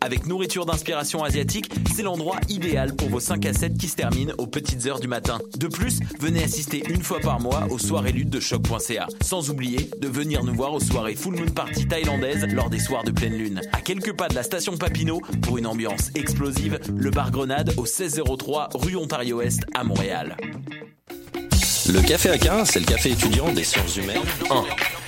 Avec 0.00 0.26
nourriture 0.26 0.64
d'inspiration 0.64 1.24
asiatique, 1.24 1.70
c'est 1.94 2.02
l'endroit 2.02 2.38
idéal 2.48 2.94
pour 2.94 3.08
vos 3.08 3.20
5 3.20 3.44
à 3.46 3.52
7 3.52 3.76
qui 3.76 3.88
se 3.88 3.96
terminent 3.96 4.32
aux 4.38 4.46
petites 4.46 4.86
heures 4.86 5.00
du 5.00 5.08
matin. 5.08 5.40
De 5.56 5.66
plus, 5.66 6.00
venez 6.20 6.44
assister 6.44 6.82
une 6.88 7.02
fois 7.02 7.18
par 7.18 7.40
mois 7.40 7.66
aux 7.70 7.78
soirées 7.78 8.12
luttes 8.12 8.30
de 8.30 8.40
choc.ca. 8.40 9.08
Sans 9.20 9.50
oublier 9.50 9.90
de 10.00 10.08
venir 10.08 10.44
nous 10.44 10.54
voir 10.54 10.72
aux 10.72 10.80
soirées 10.80 11.16
Full 11.16 11.34
Moon 11.34 11.50
Party 11.50 11.88
thaïlandaise 11.88 12.46
lors 12.52 12.70
des 12.70 12.78
soirs 12.78 13.02
de 13.02 13.10
pleine 13.10 13.34
lune. 13.34 13.60
À 13.72 13.80
quelques 13.80 14.12
pas 14.12 14.28
de 14.28 14.34
la 14.34 14.42
station 14.44 14.76
Papineau, 14.76 15.20
pour 15.42 15.58
une 15.58 15.66
ambiance 15.66 16.10
explosive, 16.14 16.78
le 16.96 17.10
bar 17.10 17.30
Grenade 17.30 17.74
au 17.76 17.82
1603 17.82 18.70
rue 18.74 18.96
Ontario-Est 18.96 19.62
à 19.74 19.82
Montréal. 19.82 20.36
Le 21.92 22.00
Café 22.02 22.30
Aquin, 22.30 22.64
c'est 22.64 22.80
le 22.80 22.86
café 22.86 23.12
étudiant 23.12 23.50
des 23.50 23.64
sciences 23.64 23.96
humaines. 23.96 24.22
Uh. 24.50 25.07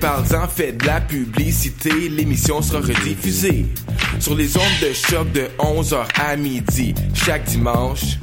Parle-en, 0.00 0.48
fais 0.48 0.72
de 0.72 0.86
la 0.86 1.00
publicité, 1.00 1.90
l'émission 2.08 2.62
sera 2.62 2.80
rediffusée 2.80 3.66
sur 4.18 4.34
les 4.34 4.56
ondes 4.56 4.62
de 4.80 4.94
choc 4.94 5.30
de 5.32 5.48
11h 5.58 6.06
à 6.18 6.36
midi 6.36 6.94
chaque 7.14 7.44
dimanche. 7.44 8.18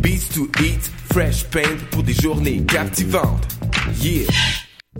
Beats 0.00 0.34
to 0.34 0.50
eat, 0.62 0.90
fresh 1.10 1.44
paint 1.44 1.78
pour 1.90 2.02
des 2.02 2.12
journées 2.12 2.62
captivantes. 2.66 3.46
Yeah. 4.02 4.26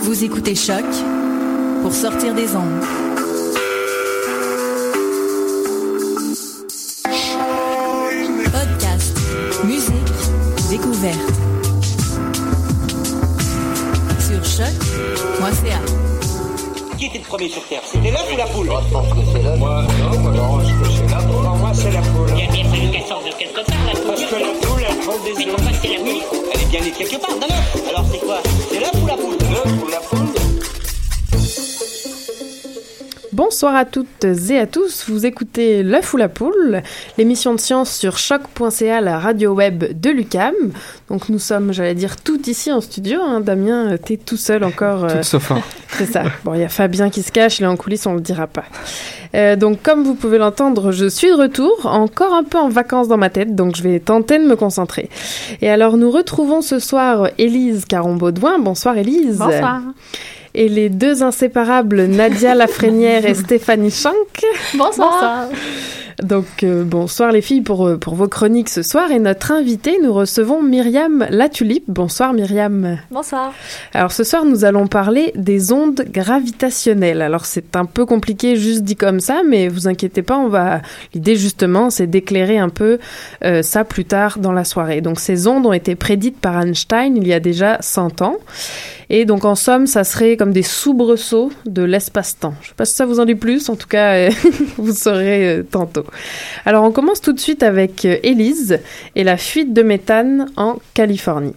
Vous 0.00 0.24
écoutez 0.24 0.54
Choc 0.54 0.84
pour 1.82 1.92
sortir 1.92 2.34
des 2.34 2.54
ondes. 2.56 2.80
Podcast, 8.44 9.16
musique, 9.64 9.92
découverte. 10.70 11.18
Sur 14.18 14.44
choc.ca. 14.44 15.80
Qui 16.98 17.06
était 17.06 17.18
le 17.18 17.24
premier 17.24 17.48
sur 17.48 17.64
Terre? 17.66 17.82
C'était 17.84 18.10
l'œuf 18.10 18.26
ou 18.32 18.36
la 18.36 18.46
poule? 18.46 18.66
Je 18.66 18.92
pense 18.92 19.08
que 19.08 19.20
c'est 19.32 19.42
l'œuf. 19.42 19.58
Moi, 19.58 19.82
non, 20.00 20.18
moi, 20.20 20.30
non, 20.32 20.60
je 20.60 20.93
sorte 23.06 23.26
de 23.26 23.32
quelque 23.32 23.60
part, 23.60 23.76
la 23.86 23.92
poule. 23.92 24.06
Parce 24.06 24.24
que 24.24 24.34
la 24.34 24.66
poule, 24.66 24.82
elle 24.88 24.96
prend 24.98 25.18
des 25.24 25.34
Mais 25.36 25.46
pourquoi 25.46 25.72
c'est 25.80 25.88
la 25.88 25.98
poule 25.98 26.40
Elle 26.54 26.60
est 26.60 26.66
bien 26.66 26.80
née 26.80 26.90
quelque 26.92 27.16
part, 27.16 27.36
d'un 27.36 27.46
œuf. 27.46 27.88
Alors 27.88 28.04
c'est 28.10 28.18
quoi? 28.18 28.38
C'est 28.70 28.80
l'œuf 28.80 29.02
ou 29.02 29.06
la 29.06 29.16
poule? 29.16 29.36
L'œuf 29.38 29.82
ou 29.82 29.88
la 29.88 29.98
poule 29.98 30.43
Bonsoir 33.38 33.74
à 33.74 33.84
toutes 33.84 34.24
et 34.50 34.58
à 34.60 34.66
tous, 34.68 35.06
vous 35.08 35.26
écoutez 35.26 35.82
L'œuf 35.82 36.14
ou 36.14 36.16
la 36.16 36.28
poule, 36.28 36.82
l'émission 37.18 37.52
de 37.52 37.58
science 37.58 37.90
sur 37.92 38.16
choc.ca, 38.16 39.00
la 39.00 39.18
radio 39.18 39.52
web 39.52 39.82
de 40.00 40.10
l'UCAM. 40.10 40.54
Donc 41.10 41.28
nous 41.28 41.40
sommes, 41.40 41.72
j'allais 41.72 41.96
dire, 41.96 42.14
toutes 42.22 42.46
ici 42.46 42.70
en 42.70 42.80
studio. 42.80 43.18
Hein. 43.20 43.40
Damien, 43.40 43.96
t'es 43.96 44.18
tout 44.18 44.36
seul 44.36 44.62
encore. 44.62 45.02
euh, 45.06 45.16
Tout 45.16 45.22
sauf 45.24 45.50
un. 45.50 45.62
c'est 45.88 46.06
ça. 46.06 46.22
Bon, 46.44 46.54
il 46.54 46.60
y 46.60 46.62
a 46.62 46.68
Fabien 46.68 47.10
qui 47.10 47.22
se 47.24 47.32
cache, 47.32 47.58
il 47.58 47.64
est 47.64 47.66
en 47.66 47.74
coulisses, 47.76 48.06
on 48.06 48.14
le 48.14 48.20
dira 48.20 48.46
pas. 48.46 48.66
Euh, 49.34 49.56
donc 49.56 49.82
comme 49.82 50.04
vous 50.04 50.14
pouvez 50.14 50.38
l'entendre, 50.38 50.92
je 50.92 51.06
suis 51.06 51.26
de 51.28 51.34
retour, 51.34 51.86
encore 51.86 52.34
un 52.34 52.44
peu 52.44 52.58
en 52.58 52.68
vacances 52.68 53.08
dans 53.08 53.16
ma 53.18 53.30
tête, 53.30 53.56
donc 53.56 53.74
je 53.74 53.82
vais 53.82 53.98
tenter 53.98 54.38
de 54.38 54.44
me 54.44 54.54
concentrer. 54.54 55.10
Et 55.60 55.68
alors 55.68 55.96
nous 55.96 56.12
retrouvons 56.12 56.62
ce 56.62 56.78
soir 56.78 57.30
Élise 57.38 57.84
Caron-Baudouin. 57.84 58.60
Bonsoir 58.60 58.96
Élise. 58.96 59.38
Bonsoir. 59.38 59.80
Et 60.56 60.68
les 60.68 60.88
deux 60.88 61.24
inséparables 61.24 62.04
Nadia 62.04 62.54
Lafrenière 62.54 63.26
et 63.26 63.34
Stéphanie 63.34 63.90
Schank. 63.90 64.44
Bonsoir. 64.74 65.48
Donc 66.22 66.62
euh, 66.62 66.84
bonsoir 66.84 67.32
les 67.32 67.42
filles 67.42 67.62
pour, 67.62 67.86
euh, 67.86 67.96
pour 67.98 68.14
vos 68.14 68.28
chroniques 68.28 68.68
ce 68.68 68.82
soir. 68.82 69.10
Et 69.10 69.18
notre 69.18 69.52
invitée, 69.52 69.98
nous 70.02 70.12
recevons 70.12 70.62
Myriam 70.62 71.26
Latulipe. 71.30 71.84
Bonsoir 71.88 72.32
Myriam. 72.32 72.98
Bonsoir. 73.10 73.52
Alors 73.92 74.12
ce 74.12 74.22
soir, 74.22 74.44
nous 74.44 74.64
allons 74.64 74.86
parler 74.86 75.32
des 75.34 75.72
ondes 75.72 76.04
gravitationnelles. 76.10 77.22
Alors 77.22 77.46
c'est 77.46 77.76
un 77.76 77.84
peu 77.84 78.06
compliqué 78.06 78.56
juste 78.56 78.82
dit 78.82 78.96
comme 78.96 79.20
ça, 79.20 79.42
mais 79.48 79.68
vous 79.68 79.88
inquiétez 79.88 80.22
pas, 80.22 80.38
on 80.38 80.48
va. 80.48 80.82
L'idée 81.14 81.36
justement, 81.36 81.90
c'est 81.90 82.06
d'éclairer 82.06 82.58
un 82.58 82.68
peu 82.68 82.98
euh, 83.44 83.62
ça 83.62 83.84
plus 83.84 84.04
tard 84.04 84.38
dans 84.38 84.52
la 84.52 84.64
soirée. 84.64 85.00
Donc 85.00 85.18
ces 85.18 85.46
ondes 85.46 85.66
ont 85.66 85.72
été 85.72 85.94
prédites 85.96 86.38
par 86.38 86.60
Einstein 86.60 87.16
il 87.16 87.26
y 87.26 87.32
a 87.32 87.40
déjà 87.40 87.78
100 87.80 88.22
ans. 88.22 88.36
Et 89.10 89.24
donc 89.26 89.44
en 89.44 89.54
somme, 89.54 89.86
ça 89.86 90.04
serait 90.04 90.36
comme 90.36 90.52
des 90.52 90.62
soubresauts 90.62 91.52
de 91.66 91.82
l'espace-temps. 91.82 92.54
Je 92.62 92.68
sais 92.68 92.74
pas 92.74 92.84
si 92.84 92.94
ça 92.94 93.04
vous 93.04 93.20
en 93.20 93.24
dit 93.24 93.34
plus, 93.34 93.68
en 93.68 93.76
tout 93.76 93.88
cas, 93.88 94.28
vous 94.78 94.92
saurez 94.92 95.58
euh, 95.58 95.62
Alors 96.64 96.84
on 96.84 96.92
commence 96.92 97.20
tout 97.20 97.32
de 97.32 97.40
suite 97.40 97.62
avec 97.62 98.04
euh, 98.04 98.18
Élise 98.22 98.80
et 99.14 99.24
la 99.24 99.36
fuite 99.36 99.72
de 99.72 99.82
méthane 99.82 100.50
en 100.56 100.76
Californie. 100.94 101.54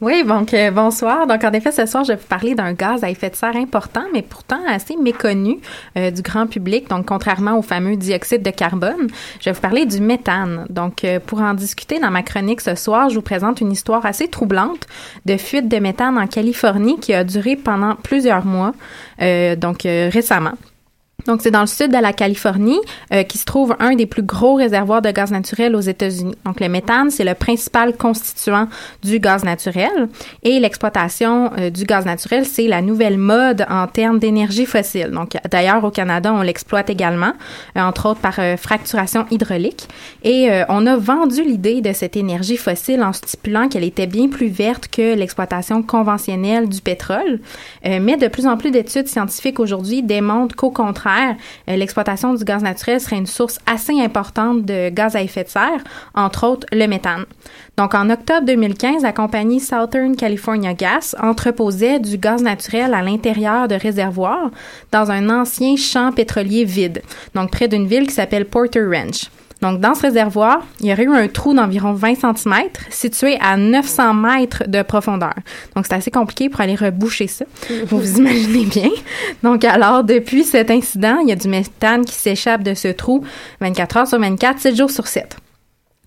Oui, 0.00 0.24
donc 0.24 0.54
euh, 0.54 0.70
bonsoir. 0.70 1.26
Donc 1.26 1.44
en 1.44 1.52
effet, 1.52 1.72
ce 1.72 1.84
soir, 1.84 2.04
je 2.04 2.12
vais 2.12 2.18
vous 2.18 2.26
parler 2.26 2.54
d'un 2.54 2.72
gaz 2.72 3.04
à 3.04 3.10
effet 3.10 3.28
de 3.28 3.36
serre 3.36 3.56
important, 3.56 4.04
mais 4.14 4.22
pourtant 4.22 4.60
assez 4.66 4.96
méconnu 4.96 5.58
euh, 5.98 6.10
du 6.10 6.22
grand 6.22 6.46
public. 6.46 6.88
Donc 6.88 7.04
contrairement 7.06 7.58
au 7.58 7.62
fameux 7.62 7.96
dioxyde 7.96 8.42
de 8.42 8.50
carbone, 8.50 9.08
je 9.40 9.44
vais 9.44 9.52
vous 9.52 9.60
parler 9.60 9.84
du 9.84 10.00
méthane. 10.00 10.64
Donc 10.70 11.04
euh, 11.04 11.20
pour 11.20 11.42
en 11.42 11.52
discuter 11.52 11.98
dans 11.98 12.10
ma 12.10 12.22
chronique 12.22 12.62
ce 12.62 12.76
soir, 12.76 13.10
je 13.10 13.16
vous 13.16 13.22
présente 13.22 13.60
une 13.60 13.72
histoire 13.72 14.06
assez 14.06 14.28
troublante 14.28 14.86
de 15.26 15.36
fuite 15.36 15.68
de 15.68 15.76
méthane 15.76 16.16
en 16.16 16.26
Californie 16.26 16.98
qui 16.98 17.12
a 17.12 17.22
duré 17.22 17.56
pendant 17.56 17.94
plusieurs 17.96 18.46
mois, 18.46 18.72
euh, 19.20 19.54
donc 19.54 19.82
récemment. 19.82 20.54
Donc, 21.26 21.42
c'est 21.42 21.50
dans 21.50 21.60
le 21.60 21.66
sud 21.66 21.92
de 21.92 21.98
la 21.98 22.12
Californie 22.12 22.80
euh, 23.12 23.22
qui 23.22 23.38
se 23.38 23.44
trouve 23.44 23.76
un 23.78 23.94
des 23.94 24.06
plus 24.06 24.22
gros 24.22 24.54
réservoirs 24.54 25.02
de 25.02 25.10
gaz 25.10 25.30
naturel 25.30 25.74
aux 25.76 25.80
États-Unis. 25.80 26.34
Donc, 26.44 26.60
le 26.60 26.68
méthane, 26.68 27.10
c'est 27.10 27.24
le 27.24 27.34
principal 27.34 27.96
constituant 27.96 28.68
du 29.02 29.18
gaz 29.18 29.44
naturel 29.44 30.08
et 30.42 30.58
l'exploitation 30.60 31.50
euh, 31.58 31.70
du 31.70 31.84
gaz 31.84 32.06
naturel, 32.06 32.44
c'est 32.44 32.66
la 32.66 32.82
nouvelle 32.82 33.18
mode 33.18 33.66
en 33.68 33.86
termes 33.86 34.18
d'énergie 34.18 34.66
fossile. 34.66 35.10
Donc, 35.10 35.36
d'ailleurs, 35.50 35.84
au 35.84 35.90
Canada, 35.90 36.32
on 36.32 36.42
l'exploite 36.42 36.90
également, 36.90 37.32
euh, 37.76 37.80
entre 37.80 38.10
autres 38.10 38.20
par 38.20 38.38
fracturation 38.58 39.26
hydraulique. 39.30 39.88
Et 40.22 40.50
on 40.68 40.86
a 40.86 40.96
vendu 40.96 41.42
l'idée 41.42 41.80
de 41.80 41.92
cette 41.92 42.16
énergie 42.16 42.56
fossile 42.56 43.02
en 43.02 43.12
stipulant 43.12 43.68
qu'elle 43.68 43.84
était 43.84 44.06
bien 44.06 44.28
plus 44.28 44.48
verte 44.48 44.88
que 44.88 45.14
l'exploitation 45.14 45.82
conventionnelle 45.82 46.68
du 46.68 46.80
pétrole. 46.80 47.40
Mais 47.84 48.16
de 48.16 48.28
plus 48.28 48.46
en 48.46 48.56
plus 48.56 48.70
d'études 48.70 49.08
scientifiques 49.08 49.60
aujourd'hui 49.60 50.02
démontrent 50.02 50.54
qu'au 50.56 50.70
contraire, 50.70 51.09
euh, 51.68 51.76
l'exploitation 51.76 52.34
du 52.34 52.44
gaz 52.44 52.62
naturel 52.62 53.00
serait 53.00 53.16
une 53.16 53.26
source 53.26 53.58
assez 53.66 54.00
importante 54.00 54.64
de 54.64 54.90
gaz 54.90 55.16
à 55.16 55.22
effet 55.22 55.44
de 55.44 55.48
serre, 55.48 55.82
entre 56.14 56.46
autres 56.46 56.66
le 56.72 56.86
méthane. 56.86 57.24
Donc, 57.76 57.94
en 57.94 58.10
octobre 58.10 58.46
2015, 58.46 59.02
la 59.02 59.12
compagnie 59.12 59.60
Southern 59.60 60.14
California 60.16 60.74
Gas 60.74 61.14
entreposait 61.20 61.98
du 61.98 62.18
gaz 62.18 62.42
naturel 62.42 62.94
à 62.94 63.02
l'intérieur 63.02 63.68
de 63.68 63.74
réservoirs 63.74 64.50
dans 64.92 65.10
un 65.10 65.30
ancien 65.30 65.76
champ 65.76 66.12
pétrolier 66.12 66.64
vide, 66.64 67.02
donc 67.34 67.50
près 67.50 67.68
d'une 67.68 67.86
ville 67.86 68.06
qui 68.06 68.14
s'appelle 68.14 68.46
Porter 68.46 68.84
Ranch. 68.84 69.30
Donc, 69.60 69.80
dans 69.80 69.94
ce 69.94 70.02
réservoir, 70.02 70.60
il 70.80 70.86
y 70.86 70.92
aurait 70.92 71.04
eu 71.04 71.12
un 71.12 71.28
trou 71.28 71.54
d'environ 71.54 71.92
20 71.92 72.14
cm 72.14 72.54
situé 72.88 73.38
à 73.40 73.56
900 73.56 74.14
mètres 74.14 74.64
de 74.66 74.82
profondeur. 74.82 75.34
Donc, 75.76 75.86
c'est 75.86 75.94
assez 75.94 76.10
compliqué 76.10 76.48
pour 76.48 76.60
aller 76.60 76.74
reboucher 76.74 77.26
ça. 77.26 77.44
Vous 77.86 77.98
vous 77.98 78.16
imaginez 78.18 78.64
bien. 78.64 78.90
Donc, 79.42 79.64
alors, 79.64 80.04
depuis 80.04 80.44
cet 80.44 80.70
incident, 80.70 81.18
il 81.22 81.28
y 81.28 81.32
a 81.32 81.36
du 81.36 81.48
méthane 81.48 82.04
qui 82.04 82.14
s'échappe 82.14 82.62
de 82.62 82.74
ce 82.74 82.88
trou 82.88 83.24
24 83.60 83.96
heures 83.98 84.08
sur 84.08 84.18
24, 84.18 84.58
7 84.58 84.76
jours 84.76 84.90
sur 84.90 85.06
7. 85.06 85.36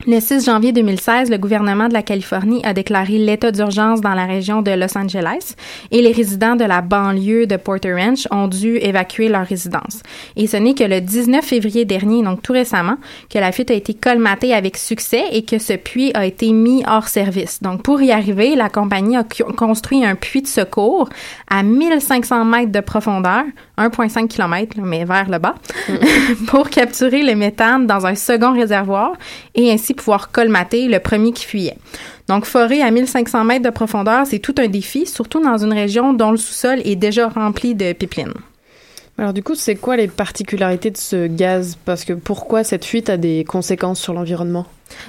Le 0.05 0.19
6 0.19 0.43
janvier 0.43 0.73
2016, 0.73 1.29
le 1.29 1.37
gouvernement 1.37 1.87
de 1.87 1.93
la 1.93 2.03
Californie 2.03 2.59
a 2.65 2.73
déclaré 2.73 3.17
l'état 3.17 3.53
d'urgence 3.53 4.01
dans 4.01 4.13
la 4.13 4.25
région 4.25 4.61
de 4.61 4.71
Los 4.71 4.97
Angeles 4.97 5.55
et 5.91 6.01
les 6.01 6.11
résidents 6.11 6.57
de 6.57 6.65
la 6.65 6.81
banlieue 6.81 7.47
de 7.47 7.55
Porter 7.55 7.93
Ranch 7.93 8.27
ont 8.29 8.49
dû 8.49 8.75
évacuer 8.75 9.29
leur 9.29 9.45
résidence. 9.47 10.01
Et 10.35 10.47
ce 10.47 10.57
n'est 10.57 10.73
que 10.73 10.83
le 10.83 10.99
19 10.99 11.45
février 11.45 11.85
dernier, 11.85 12.21
donc 12.21 12.41
tout 12.41 12.51
récemment, 12.51 12.97
que 13.29 13.39
la 13.39 13.53
fuite 13.53 13.71
a 13.71 13.75
été 13.75 13.93
colmatée 13.93 14.53
avec 14.53 14.75
succès 14.75 15.23
et 15.31 15.45
que 15.45 15.57
ce 15.57 15.71
puits 15.71 16.11
a 16.15 16.25
été 16.25 16.51
mis 16.51 16.83
hors 16.85 17.07
service. 17.07 17.61
Donc 17.61 17.81
pour 17.81 18.01
y 18.01 18.11
arriver, 18.11 18.57
la 18.57 18.67
compagnie 18.67 19.15
a 19.15 19.23
construit 19.55 20.03
un 20.03 20.15
puits 20.15 20.41
de 20.41 20.47
secours 20.47 21.07
à 21.49 21.63
1500 21.63 22.43
mètres 22.43 22.73
de 22.73 22.81
profondeur, 22.81 23.45
1,5 23.77 24.27
km, 24.27 24.77
mais 24.81 25.03
vers 25.05 25.29
le 25.29 25.39
bas, 25.39 25.55
pour 26.47 26.69
capturer 26.69 27.23
le 27.23 27.35
méthane 27.35 27.87
dans 27.87 28.05
un 28.05 28.15
second 28.15 28.53
réservoir 28.53 29.13
et 29.55 29.71
ainsi 29.71 29.93
pouvoir 29.93 30.31
colmater 30.31 30.87
le 30.87 30.99
premier 30.99 31.31
qui 31.31 31.45
fuyait. 31.45 31.77
Donc, 32.27 32.45
forer 32.45 32.81
à 32.81 32.91
1500 32.91 33.43
mètres 33.43 33.65
de 33.65 33.69
profondeur, 33.69 34.25
c'est 34.25 34.39
tout 34.39 34.55
un 34.59 34.67
défi, 34.67 35.05
surtout 35.05 35.41
dans 35.41 35.57
une 35.57 35.73
région 35.73 36.13
dont 36.13 36.31
le 36.31 36.37
sous-sol 36.37 36.81
est 36.85 36.95
déjà 36.95 37.27
rempli 37.27 37.75
de 37.75 37.93
pipelines. 37.93 38.33
Alors 39.17 39.33
du 39.33 39.43
coup, 39.43 39.53
c'est 39.55 39.75
quoi 39.75 39.95
les 39.95 40.07
particularités 40.07 40.89
de 40.89 40.97
ce 40.97 41.27
gaz? 41.27 41.77
Parce 41.85 42.03
que 42.03 42.13
pourquoi 42.13 42.63
cette 42.63 42.83
fuite 42.83 43.09
a 43.09 43.17
des 43.17 43.45
conséquences 43.47 43.99
sur 43.99 44.13
l'environnement? 44.13 44.65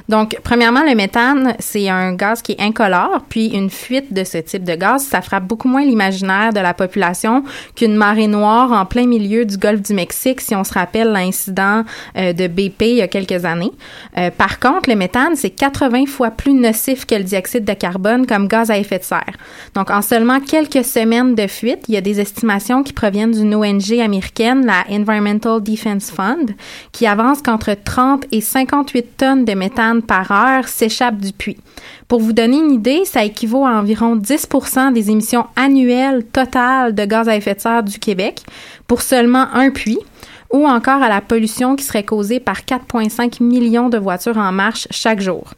Donc, 0.09 0.39
premièrement, 0.43 0.83
le 0.83 0.95
méthane, 0.95 1.55
c'est 1.59 1.89
un 1.89 2.13
gaz 2.15 2.43
qui 2.43 2.53
est 2.53 2.61
incolore, 2.61 3.23
puis 3.29 3.49
une 3.49 3.71
fuite 3.71 4.13
de 4.13 4.25
ce 4.25 4.39
type 4.39 4.65
de 4.65 4.75
gaz, 4.75 5.05
ça 5.05 5.23
frappe 5.23 5.45
beaucoup 5.45 5.69
moins 5.69 5.85
l'imaginaire 5.85 6.53
de 6.53 6.61
la 6.61 6.75
population 6.75 7.45
qu'une 7.75 7.95
marée 7.95 8.27
noire 8.27 8.73
en 8.73 8.87
plein 8.87 9.07
milieu 9.07 9.45
du 9.45 9.57
golfe 9.57 9.83
du 9.83 9.95
Mexique, 9.95 10.41
si 10.41 10.55
on 10.55 10.65
se 10.65 10.75
rappelle 10.75 11.13
l'incident 11.13 11.85
euh, 12.17 12.33
de 12.33 12.47
BP 12.47 12.83
il 12.83 12.97
y 12.97 13.03
a 13.03 13.09
quelques 13.09 13.45
années. 13.45 13.73
Euh, 14.19 14.31
par 14.31 14.61
contre, 14.61 14.89
le 14.89 14.97
méthane, 14.97 15.37
c'est 15.37 15.51
80 15.51 16.07
fois 16.07 16.31
plus 16.31 16.53
nocif 16.53 17.07
que 17.07 17.15
le 17.15 17.25
dioxyde 17.25 17.65
de 17.65 17.73
carbone 17.73 18.27
comme 18.27 18.49
gaz 18.49 18.71
à 18.71 18.79
effet 18.79 18.99
de 18.99 19.05
serre. 19.05 19.35
Donc, 19.75 19.91
en 19.91 20.03
seulement 20.03 20.41
quelques 20.41 20.85
semaines 20.85 21.35
de 21.35 21.47
fuite, 21.47 21.85
il 21.89 21.95
y 21.95 21.97
a 21.97 22.01
des 22.01 22.21
estimations 22.21 22.83
qui 22.83 22.93
proviennent 22.93 23.33
d'une 23.33 23.55
ONG 23.55 23.99
américaine, 24.01 24.67
la 24.67 24.85
Environmental 24.91 25.63
Defense 25.63 26.11
Fund, 26.11 26.51
qui 26.93 27.07
avance 27.07 27.43
qu'entre 27.43 27.75
30 27.75 28.27
et 28.33 28.41
58 28.41 29.17
tonnes 29.17 29.45
de 29.45 29.55
méthane 29.55 29.74
par 30.07 30.31
heure 30.31 30.69
s'échappe 30.69 31.17
du 31.17 31.33
puits. 31.33 31.59
Pour 32.09 32.21
vous 32.21 32.33
donner 32.33 32.59
une 32.59 32.71
idée, 32.71 33.05
ça 33.05 33.25
équivaut 33.25 33.65
à 33.65 33.71
environ 33.71 34.17
10 34.17 34.49
des 34.93 35.11
émissions 35.11 35.47
annuelles 35.57 36.25
totales 36.25 36.95
de 36.95 37.05
gaz 37.05 37.29
à 37.29 37.37
effet 37.37 37.55
de 37.55 37.61
serre 37.61 37.83
du 37.83 37.99
Québec 37.99 38.43
pour 38.87 39.03
seulement 39.03 39.47
un 39.53 39.71
puits 39.71 39.99
ou 40.55 40.69
encore 40.69 41.03
à 41.03 41.09
la 41.09 41.21
pollution 41.21 41.75
qui 41.75 41.83
serait 41.83 42.05
causée 42.05 42.39
par 42.39 42.61
4,5 42.61 43.43
millions 43.43 43.89
de 43.89 43.99
voitures 43.99 44.37
en 44.37 44.53
marche 44.53 44.87
chaque 44.91 45.21
jour. 45.21 45.51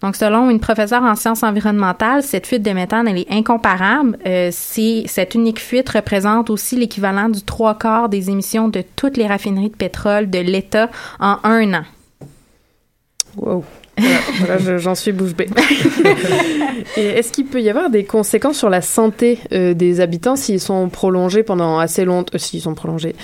Donc, 0.00 0.14
selon 0.14 0.48
une 0.48 0.60
professeure 0.60 1.02
en 1.02 1.16
sciences 1.16 1.42
environnementales, 1.42 2.22
cette 2.22 2.46
fuite 2.46 2.62
de 2.62 2.70
méthane, 2.70 3.08
elle 3.08 3.18
est 3.18 3.32
incomparable. 3.32 4.16
Euh, 4.26 4.50
cette 4.52 5.34
unique 5.34 5.58
fuite 5.58 5.88
représente 5.88 6.50
aussi 6.50 6.76
l'équivalent 6.76 7.28
du 7.28 7.42
trois 7.42 7.76
quarts 7.76 8.08
des 8.08 8.30
émissions 8.30 8.68
de 8.68 8.84
toutes 8.94 9.16
les 9.16 9.26
raffineries 9.26 9.70
de 9.70 9.76
pétrole 9.76 10.30
de 10.30 10.38
l'État 10.38 10.88
en 11.18 11.38
un 11.42 11.74
an. 11.74 11.84
Wow. 13.36 13.64
Voilà, 13.98 14.78
j'en 14.78 14.94
suis 14.94 15.12
bouche 15.12 15.34
bée. 15.34 15.48
Est-ce 16.96 17.32
qu'il 17.32 17.46
peut 17.46 17.60
y 17.60 17.70
avoir 17.70 17.90
des 17.90 18.04
conséquences 18.04 18.58
sur 18.58 18.70
la 18.70 18.82
santé 18.82 19.38
euh, 19.52 19.74
des 19.74 20.00
habitants 20.00 20.36
s'ils 20.36 20.60
sont 20.60 20.88
prolongés 20.88 21.42
pendant 21.42 21.78
assez 21.78 22.04
longtemps, 22.04 22.34
euh, 22.34 22.38
s'ils 22.38 22.60
sont 22.60 22.74
prolongés, 22.74 23.14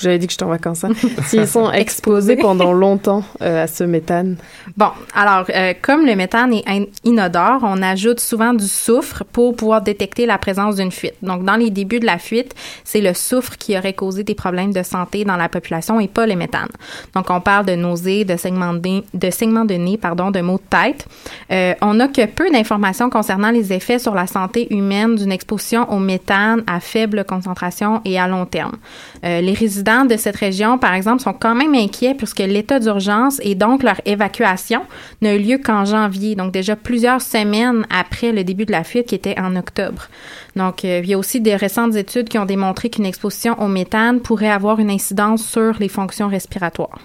j'avais 0.00 0.18
dit 0.18 0.26
que 0.26 0.32
j'étais 0.32 0.44
en 0.44 0.48
vacances, 0.48 0.84
hein, 0.84 0.92
s'ils 1.26 1.46
sont 1.46 1.70
exposés 1.70 2.36
pendant 2.36 2.72
longtemps 2.72 3.24
euh, 3.42 3.64
à 3.64 3.66
ce 3.66 3.84
méthane? 3.84 4.36
Bon, 4.76 4.90
alors, 5.14 5.46
comme 5.82 6.06
le 6.06 6.14
méthane 6.14 6.54
est 6.54 6.88
inodore, 7.04 7.60
on 7.62 7.82
ajoute 7.82 8.20
souvent 8.20 8.54
du 8.54 8.66
soufre 8.66 9.24
pour 9.24 9.56
pouvoir 9.56 9.82
détecter 9.82 10.26
la 10.26 10.38
présence 10.38 10.76
d'une 10.76 10.92
fuite. 10.92 11.14
Donc, 11.22 11.44
dans 11.44 11.56
les 11.56 11.70
débuts 11.70 12.00
de 12.00 12.06
la 12.06 12.18
fuite, 12.18 12.54
c'est 12.84 13.00
le 13.00 13.14
soufre 13.14 13.56
qui 13.56 13.76
aurait 13.76 13.92
causé 13.92 14.24
des 14.24 14.34
problèmes 14.34 14.72
de 14.72 14.82
santé 14.82 15.24
dans 15.24 15.36
la 15.36 15.48
population 15.48 16.00
et 16.00 16.08
pas 16.08 16.26
le 16.26 16.36
méthane. 16.36 16.68
Donc, 17.14 17.30
on 17.30 17.40
parle 17.40 17.66
de 17.66 17.74
nausées, 17.74 18.24
de 18.24 18.36
segments 18.36 18.74
de 18.74 18.80
nez, 18.80 19.04
de, 19.14 19.30
segments 19.30 19.64
de 19.64 19.74
nez 19.74 19.96
pardon, 20.08 20.30
de 20.30 20.40
maux 20.40 20.58
de 20.58 20.62
tête. 20.70 21.06
Euh, 21.50 21.74
on 21.82 21.94
n'a 21.94 22.08
que 22.08 22.24
peu 22.24 22.50
d'informations 22.50 23.10
concernant 23.10 23.50
les 23.50 23.74
effets 23.74 23.98
sur 23.98 24.14
la 24.14 24.26
santé 24.26 24.72
humaine 24.74 25.16
d'une 25.16 25.32
exposition 25.32 25.90
au 25.92 25.98
méthane 25.98 26.62
à 26.66 26.80
faible 26.80 27.24
concentration 27.24 28.00
et 28.06 28.18
à 28.18 28.26
long 28.26 28.46
terme. 28.46 28.76
Euh, 29.24 29.42
les 29.42 29.52
résidents 29.52 30.06
de 30.06 30.16
cette 30.16 30.36
région, 30.36 30.78
par 30.78 30.94
exemple, 30.94 31.20
sont 31.20 31.34
quand 31.34 31.54
même 31.54 31.74
inquiets 31.74 32.14
puisque 32.14 32.38
l'état 32.38 32.78
d'urgence 32.78 33.38
et 33.42 33.54
donc 33.54 33.82
leur 33.82 34.00
évacuation 34.06 34.80
n'a 35.20 35.34
eu 35.34 35.38
lieu 35.38 35.58
qu'en 35.58 35.84
janvier, 35.84 36.34
donc 36.34 36.52
déjà 36.52 36.74
plusieurs 36.74 37.20
semaines 37.20 37.86
après 37.90 38.32
le 38.32 38.44
début 38.44 38.64
de 38.64 38.72
la 38.72 38.84
fuite 38.84 39.08
qui 39.08 39.14
était 39.14 39.38
en 39.38 39.56
octobre. 39.56 40.08
Donc, 40.56 40.84
euh, 40.84 41.00
il 41.04 41.10
y 41.10 41.14
a 41.14 41.18
aussi 41.18 41.40
des 41.40 41.54
récentes 41.54 41.96
études 41.96 42.30
qui 42.30 42.38
ont 42.38 42.46
démontré 42.46 42.88
qu'une 42.88 43.06
exposition 43.06 43.60
au 43.60 43.68
méthane 43.68 44.20
pourrait 44.20 44.50
avoir 44.50 44.80
une 44.80 44.90
incidence 44.90 45.44
sur 45.44 45.74
les 45.78 45.88
fonctions 45.88 46.28
respiratoires. 46.28 46.98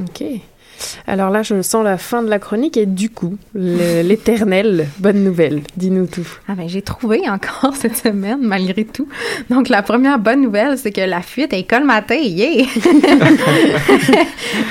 OK. 0.00 0.24
Alors 1.06 1.30
là, 1.30 1.42
je 1.42 1.62
sens 1.62 1.84
la 1.84 1.98
fin 1.98 2.22
de 2.22 2.28
la 2.28 2.38
chronique 2.38 2.76
et 2.76 2.86
du 2.86 3.10
coup, 3.10 3.36
l'éternelle 3.54 4.88
bonne 4.98 5.22
nouvelle. 5.22 5.62
Dis-nous 5.76 6.06
tout. 6.06 6.26
Ah 6.48 6.54
ben, 6.54 6.68
j'ai 6.68 6.82
trouvé 6.82 7.28
encore 7.28 7.74
cette 7.80 7.96
semaine, 7.96 8.38
malgré 8.40 8.84
tout. 8.84 9.08
Donc, 9.50 9.68
la 9.68 9.82
première 9.82 10.18
bonne 10.18 10.42
nouvelle, 10.42 10.78
c'est 10.78 10.92
que 10.92 11.00
la 11.00 11.22
fuite 11.22 11.52
est 11.52 11.64
colmatée. 11.64 12.26
Yeah! 12.26 12.64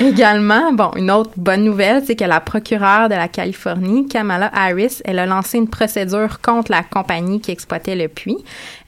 Également, 0.00 0.72
bon, 0.72 0.90
une 0.96 1.10
autre 1.10 1.32
bonne 1.36 1.64
nouvelle, 1.64 2.02
c'est 2.04 2.16
que 2.16 2.24
la 2.24 2.40
procureure 2.40 3.08
de 3.08 3.14
la 3.14 3.28
Californie, 3.28 4.06
Kamala 4.06 4.50
Harris, 4.54 5.00
elle 5.04 5.18
a 5.18 5.26
lancé 5.26 5.58
une 5.58 5.68
procédure 5.68 6.40
contre 6.40 6.70
la 6.70 6.82
compagnie 6.82 7.40
qui 7.40 7.50
exploitait 7.50 7.96
le 7.96 8.08
puits. 8.08 8.38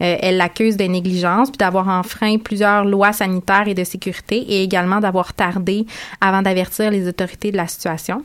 Euh, 0.02 0.16
elle 0.20 0.36
l'accuse 0.36 0.76
de 0.76 0.84
négligence 0.84 1.50
puis 1.50 1.58
d'avoir 1.58 1.88
enfreint 1.88 2.38
plusieurs 2.38 2.84
lois 2.84 3.12
sanitaires 3.12 3.68
et 3.68 3.74
de 3.74 3.84
sécurité 3.84 4.36
et 4.36 4.62
également 4.62 5.00
d'avoir 5.00 5.32
tardé 5.32 5.86
avant 6.20 6.42
d'avertir 6.42 6.90
les 6.90 7.05
autorités 7.06 7.52
de 7.52 7.56
la 7.56 7.66
situation. 7.66 8.22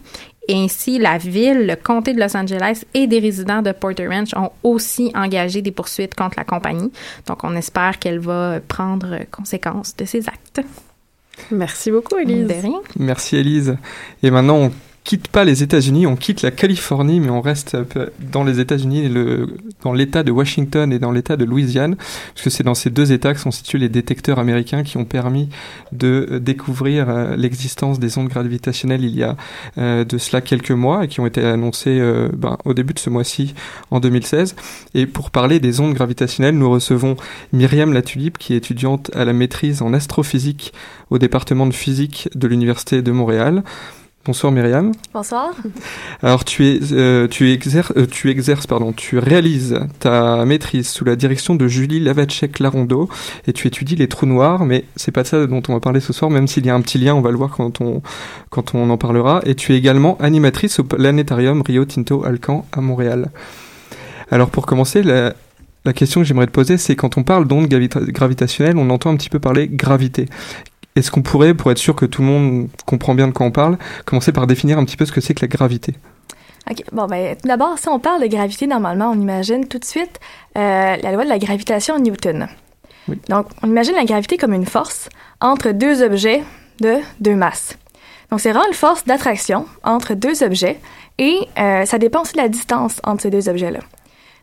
Et 0.48 0.56
ainsi, 0.56 0.98
la 0.98 1.18
ville, 1.18 1.68
le 1.68 1.76
comté 1.76 2.14
de 2.14 2.20
Los 2.20 2.36
Angeles 2.36 2.84
et 2.94 3.08
des 3.08 3.20
résidents 3.20 3.62
de 3.62 3.72
Porter 3.72 4.08
Ranch 4.08 4.34
ont 4.36 4.52
aussi 4.64 5.12
engagé 5.14 5.62
des 5.62 5.72
poursuites 5.72 6.16
contre 6.16 6.36
la 6.38 6.44
compagnie. 6.44 6.92
Donc, 7.28 7.44
on 7.44 7.56
espère 7.56 8.00
qu'elle 8.00 8.20
va 8.20 8.60
prendre 8.68 9.20
conséquence 9.30 9.96
de 9.96 10.06
ces 10.06 10.28
actes. 10.28 10.62
Merci 11.52 11.92
beaucoup, 11.92 12.18
Elise. 12.18 12.48
De 12.48 12.54
rien. 12.54 12.82
Merci, 12.98 13.38
Elise. 13.38 13.78
Et 14.24 14.32
maintenant, 14.32 14.58
on 14.58 14.72
quitte 15.04 15.28
pas 15.28 15.44
les 15.44 15.64
États-Unis, 15.64 16.06
on 16.06 16.16
quitte 16.16 16.42
la 16.42 16.52
Californie, 16.52 17.20
mais 17.20 17.30
on 17.30 17.42
reste 17.42 17.76
dans 18.32 18.44
les 18.44 18.60
États-Unis, 18.60 19.10
dans 19.84 19.94
l'État 19.94 20.24
de 20.24 20.32
Washington 20.32 20.94
et 20.94 21.00
dans 21.00 21.12
l'État 21.12 21.38
de 21.38 21.46
Louisiane, 21.46 21.96
parce 21.96 22.44
que 22.44 22.50
c'est 22.50 22.64
dans 22.64 22.76
ces 22.76 22.90
deux 22.90 23.12
États 23.12 23.34
que 23.34 23.40
sont 23.40 23.52
situés 23.52 23.80
les 23.80 23.90
détecteurs 23.90 24.40
américains 24.40 24.84
qui 24.84 24.98
ont 24.98 25.06
permis 25.06 25.50
de 25.92 26.28
euh, 26.32 26.40
découvrir 26.40 27.10
euh, 27.10 27.36
l'existence 27.36 28.00
des 28.00 28.18
ondes 28.18 28.28
gravitationnelles 28.28 29.04
il 29.04 29.16
y 29.16 29.24
a 29.24 29.36
euh, 29.78 30.06
de 30.06 30.18
cela 30.18 30.42
quelques 30.42 30.72
mois 30.72 31.06
et 31.06 31.08
qui 31.08 31.20
ont 31.20 31.26
été 31.26 31.44
annoncées 31.44 32.02
ben, 32.34 32.58
au 32.66 32.74
début 32.74 32.94
de 32.94 33.00
ce 33.00 33.10
mois-ci 33.10 33.54
en 33.90 34.00
2016. 34.00 34.56
Et 34.94 35.06
pour 35.06 35.32
parler 35.32 35.60
des 35.60 35.80
ondes 35.80 35.94
gravitationnelles, 35.94 36.58
nous 36.58 36.70
recevons 36.70 37.16
Myriam 37.54 37.94
Latulipe, 37.94 38.38
qui 38.38 38.54
est 38.54 38.58
étudiante 38.58 39.12
à 39.16 39.26
la 39.26 39.34
maîtrise 39.34 39.82
en 39.82 39.94
astrophysique 39.94 40.74
au 41.10 41.18
département 41.18 41.66
de 41.66 41.74
physique 41.74 42.30
de 42.36 42.48
l'Université 42.48 43.02
de 43.02 43.12
Montréal. 43.12 43.64
Bonsoir 44.24 44.52
Myriam. 44.52 44.92
Bonsoir. 45.16 45.50
Alors 46.22 46.46
tu 46.46 46.68
es 46.68 46.80
euh, 46.92 47.28
tu 47.28 47.52
exerces 47.52 47.92
euh, 47.98 48.06
tu 48.06 48.30
exerces 48.30 48.68
pardon 48.68 48.94
tu 48.94 49.18
réalises 49.18 49.80
ta 49.98 50.46
maîtrise 50.46 50.90
sous 50.90 51.04
la 51.04 51.16
direction 51.16 51.56
de 51.56 51.68
Julie 51.68 52.00
Lavacek 52.00 52.60
Larondo 52.60 53.10
et 53.48 53.54
tu 53.54 53.68
étudies 53.68 53.96
les 53.96 54.08
trous 54.08 54.28
noirs 54.28 54.64
mais 54.64 54.86
c'est 54.96 55.12
pas 55.12 55.24
de 55.24 55.28
ça 55.28 55.48
dont 55.48 55.64
on 55.68 55.74
va 55.74 55.80
parler 55.80 56.02
ce 56.02 56.14
soir 56.14 56.30
même 56.30 56.48
s'il 56.48 56.68
y 56.68 56.70
a 56.70 56.76
un 56.76 56.82
petit 56.82 57.00
lien 57.00 57.16
on 57.16 57.22
va 57.22 57.32
le 57.32 57.38
voir 57.38 57.50
quand 57.50 57.82
on 57.82 58.04
quand 58.52 58.76
on 58.76 58.92
en 58.92 58.98
parlera 58.98 59.42
et 59.48 59.56
tu 59.56 59.74
es 59.74 59.78
également 59.78 60.20
animatrice 60.20 60.78
au 60.78 60.84
planétarium 60.84 61.64
Rio 61.64 61.86
Tinto 61.86 62.24
Alcan 62.24 62.68
à 62.74 62.82
Montréal. 62.82 63.32
Alors 64.30 64.52
pour 64.52 64.68
commencer 64.68 65.02
la 65.02 65.34
la 65.84 65.94
question 65.94 66.22
que 66.22 66.28
j'aimerais 66.28 66.46
te 66.46 66.52
poser, 66.52 66.78
c'est 66.78 66.96
quand 66.96 67.18
on 67.18 67.24
parle 67.24 67.48
d'ondes 67.48 67.68
gravitationnelles, 67.68 68.78
on 68.78 68.92
entend 68.92 69.10
un 69.10 69.16
petit 69.16 69.30
peu 69.32 69.40
parler 69.40 69.68
gravité. 69.68 70.28
Est-ce 70.96 71.12
qu'on 71.12 71.22
pourrait, 71.22 71.54
pour 71.54 71.72
être 71.72 71.78
sûr 71.78 71.96
que 71.96 72.06
tout 72.06 72.22
le 72.22 72.28
monde 72.28 72.68
comprend 72.86 73.16
bien 73.16 73.28
de 73.28 73.32
quoi 73.32 73.46
on 73.46 73.52
parle, 73.52 73.78
commencer 74.06 74.32
par 74.32 74.48
définir 74.48 74.78
un 74.78 74.86
petit 74.86 74.98
peu 74.98 75.06
ce 75.06 75.12
que 75.12 75.22
c'est 75.22 75.34
que 75.34 75.42
la 75.42 75.48
gravité? 75.48 75.96
OK. 76.70 76.84
Bon, 76.92 77.08
ben, 77.08 77.36
tout 77.36 77.48
d'abord, 77.48 77.78
si 77.80 77.88
on 77.88 78.00
parle 78.00 78.22
de 78.22 78.28
gravité, 78.28 78.68
normalement, 78.68 79.12
on 79.12 79.20
imagine 79.20 79.68
tout 79.68 79.80
de 79.80 79.86
suite 79.86 80.20
euh, 80.58 80.98
la 80.98 81.12
loi 81.12 81.24
de 81.24 81.30
la 81.30 81.40
gravitation 81.40 81.98
Newton. 81.98 82.48
Oui. 83.08 83.20
Donc, 83.30 83.48
on 83.64 83.68
imagine 83.68 83.96
la 83.96 84.06
gravité 84.06 84.38
comme 84.38 84.54
une 84.54 84.66
force 84.66 85.10
entre 85.40 85.72
deux 85.72 86.04
objets 86.04 86.44
de 86.82 86.98
deux 87.20 87.36
masses. 87.36 87.78
Donc, 88.30 88.42
c'est 88.42 88.52
vraiment 88.52 88.68
une 88.68 88.74
force 88.74 89.06
d'attraction 89.06 89.66
entre 89.84 90.14
deux 90.14 90.44
objets 90.44 90.80
et 91.18 91.40
euh, 91.58 91.86
ça 91.86 91.98
dépend 91.98 92.22
aussi 92.22 92.34
de 92.34 92.38
la 92.38 92.50
distance 92.50 93.02
entre 93.04 93.24
ces 93.24 93.30
deux 93.30 93.50
objets-là. 93.50 93.80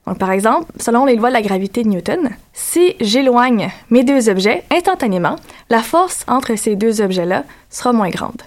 Donc, 0.09 0.17
par 0.17 0.31
exemple, 0.31 0.73
selon 0.81 1.05
les 1.05 1.17
lois 1.17 1.29
de 1.29 1.35
la 1.35 1.43
gravité 1.43 1.83
de 1.83 1.88
Newton, 1.88 2.31
si 2.55 2.97
j'éloigne 2.99 3.71
mes 3.91 4.05
deux 4.05 4.31
objets 4.31 4.65
instantanément, 4.71 5.37
la 5.69 5.83
force 5.83 6.25
entre 6.27 6.57
ces 6.57 6.77
deux 6.77 7.03
objets-là 7.03 7.45
sera 7.69 7.93
moins 7.93 8.09
grande. 8.09 8.41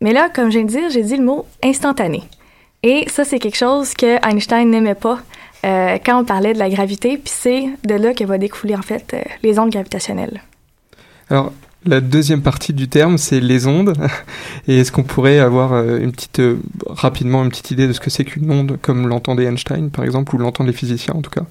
Mais 0.00 0.14
là, 0.14 0.30
comme 0.34 0.50
je 0.50 0.56
viens 0.56 0.64
de 0.64 0.70
dire, 0.70 0.88
j'ai 0.88 1.02
dit 1.02 1.18
le 1.18 1.24
mot 1.24 1.44
instantané. 1.62 2.22
Et 2.82 3.06
ça, 3.10 3.24
c'est 3.24 3.38
quelque 3.38 3.56
chose 3.56 3.92
que 3.92 4.16
Einstein 4.26 4.70
n'aimait 4.70 4.94
pas 4.94 5.18
euh, 5.66 5.98
quand 6.02 6.20
on 6.22 6.24
parlait 6.24 6.54
de 6.54 6.58
la 6.58 6.70
gravité, 6.70 7.18
puis 7.18 7.32
c'est 7.34 7.66
de 7.84 7.94
là 7.94 8.14
que 8.14 8.24
va 8.24 8.38
découler 8.38 8.76
en 8.76 8.82
fait 8.82 9.12
euh, 9.12 9.20
les 9.42 9.58
ondes 9.58 9.70
gravitationnelles. 9.70 10.40
Alors, 11.28 11.52
la 11.86 12.00
deuxième 12.00 12.42
partie 12.42 12.72
du 12.72 12.88
terme, 12.88 13.18
c'est 13.18 13.40
les 13.40 13.66
ondes. 13.66 13.94
Et 14.68 14.78
est-ce 14.78 14.92
qu'on 14.92 15.02
pourrait 15.02 15.38
avoir 15.38 15.72
euh, 15.72 15.98
une 15.98 16.12
petite, 16.12 16.42
rapidement 16.86 17.42
une 17.42 17.50
petite 17.50 17.70
idée 17.70 17.86
de 17.88 17.92
ce 17.92 18.00
que 18.00 18.10
c'est 18.10 18.24
qu'une 18.24 18.50
onde, 18.50 18.78
comme 18.82 19.08
l'entendait 19.08 19.44
Einstein, 19.44 19.90
par 19.90 20.04
exemple, 20.04 20.34
ou 20.34 20.38
l'entendent 20.38 20.66
les 20.66 20.72
physiciens 20.72 21.14
en 21.14 21.22
tout 21.22 21.30
cas? 21.30 21.44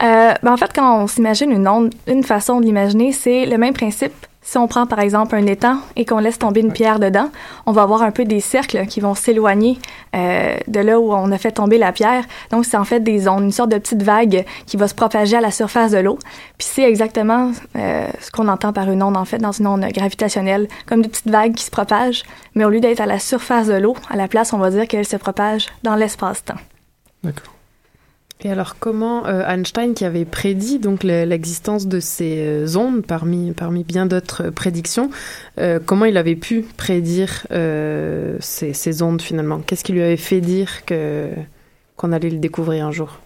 Ben 0.00 0.52
En 0.52 0.56
fait, 0.56 0.72
quand 0.74 1.02
on 1.02 1.06
s'imagine 1.06 1.50
une 1.50 1.66
onde, 1.68 1.94
une 2.06 2.24
façon 2.24 2.60
de 2.60 2.66
l'imaginer, 2.66 3.12
c'est 3.12 3.46
le 3.46 3.58
même 3.58 3.74
principe 3.74 4.14
si 4.46 4.58
on 4.58 4.68
prend 4.68 4.86
par 4.86 5.00
exemple 5.00 5.34
un 5.34 5.44
étang 5.46 5.78
et 5.96 6.04
qu'on 6.04 6.18
laisse 6.18 6.38
tomber 6.38 6.60
une 6.60 6.72
pierre 6.72 7.00
dedans, 7.00 7.30
on 7.66 7.72
va 7.72 7.82
avoir 7.82 8.02
un 8.02 8.12
peu 8.12 8.24
des 8.24 8.38
cercles 8.38 8.86
qui 8.86 9.00
vont 9.00 9.16
s'éloigner 9.16 9.76
euh, 10.14 10.56
de 10.68 10.80
là 10.80 11.00
où 11.00 11.12
on 11.12 11.32
a 11.32 11.38
fait 11.38 11.50
tomber 11.50 11.78
la 11.78 11.90
pierre. 11.90 12.24
Donc 12.52 12.64
c'est 12.64 12.76
en 12.76 12.84
fait 12.84 13.00
des 13.00 13.26
ondes, 13.26 13.42
une 13.42 13.50
sorte 13.50 13.70
de 13.70 13.78
petite 13.78 14.04
vague 14.04 14.44
qui 14.66 14.76
va 14.76 14.86
se 14.86 14.94
propager 14.94 15.36
à 15.36 15.40
la 15.40 15.50
surface 15.50 15.90
de 15.90 15.98
l'eau. 15.98 16.16
Puis 16.58 16.68
c'est 16.70 16.84
exactement 16.84 17.50
euh, 17.74 18.06
ce 18.20 18.30
qu'on 18.30 18.46
entend 18.46 18.72
par 18.72 18.88
une 18.88 19.02
onde 19.02 19.16
en 19.16 19.24
fait 19.24 19.38
dans 19.38 19.50
une 19.50 19.66
onde 19.66 19.84
gravitationnelle, 19.92 20.68
comme 20.86 21.02
des 21.02 21.08
petites 21.08 21.28
vagues 21.28 21.54
qui 21.54 21.64
se 21.64 21.72
propagent, 21.72 22.22
mais 22.54 22.64
au 22.64 22.70
lieu 22.70 22.80
d'être 22.80 23.00
à 23.00 23.06
la 23.06 23.18
surface 23.18 23.66
de 23.66 23.74
l'eau, 23.74 23.96
à 24.10 24.16
la 24.16 24.28
place 24.28 24.52
on 24.52 24.58
va 24.58 24.70
dire 24.70 24.86
qu'elles 24.86 25.08
se 25.08 25.16
propagent 25.16 25.66
dans 25.82 25.96
l'espace-temps. 25.96 26.54
D'accord. 27.24 27.55
Et 28.44 28.50
alors 28.50 28.76
comment 28.78 29.26
euh, 29.26 29.46
Einstein, 29.48 29.94
qui 29.94 30.04
avait 30.04 30.26
prédit 30.26 30.78
donc 30.78 31.04
l'existence 31.04 31.86
de 31.86 32.00
ces 32.00 32.36
euh, 32.38 32.76
ondes 32.76 33.04
parmi, 33.04 33.52
parmi 33.52 33.82
bien 33.82 34.04
d'autres 34.04 34.50
prédictions, 34.50 35.10
euh, 35.58 35.80
comment 35.84 36.04
il 36.04 36.18
avait 36.18 36.36
pu 36.36 36.66
prédire 36.76 37.46
ces, 38.40 38.72
ces, 38.74 39.02
ondes 39.02 39.22
finalement? 39.22 39.60
Qu'est-ce 39.60 39.84
qui 39.84 39.92
lui 39.92 40.02
avait 40.02 40.18
fait 40.18 40.40
dire 40.40 40.84
que 40.84 41.30
qu'on 41.96 42.12
allait 42.12 42.28
le 42.28 42.38
découvrir 42.38 42.86
un 42.86 42.92
jour? 42.92 43.18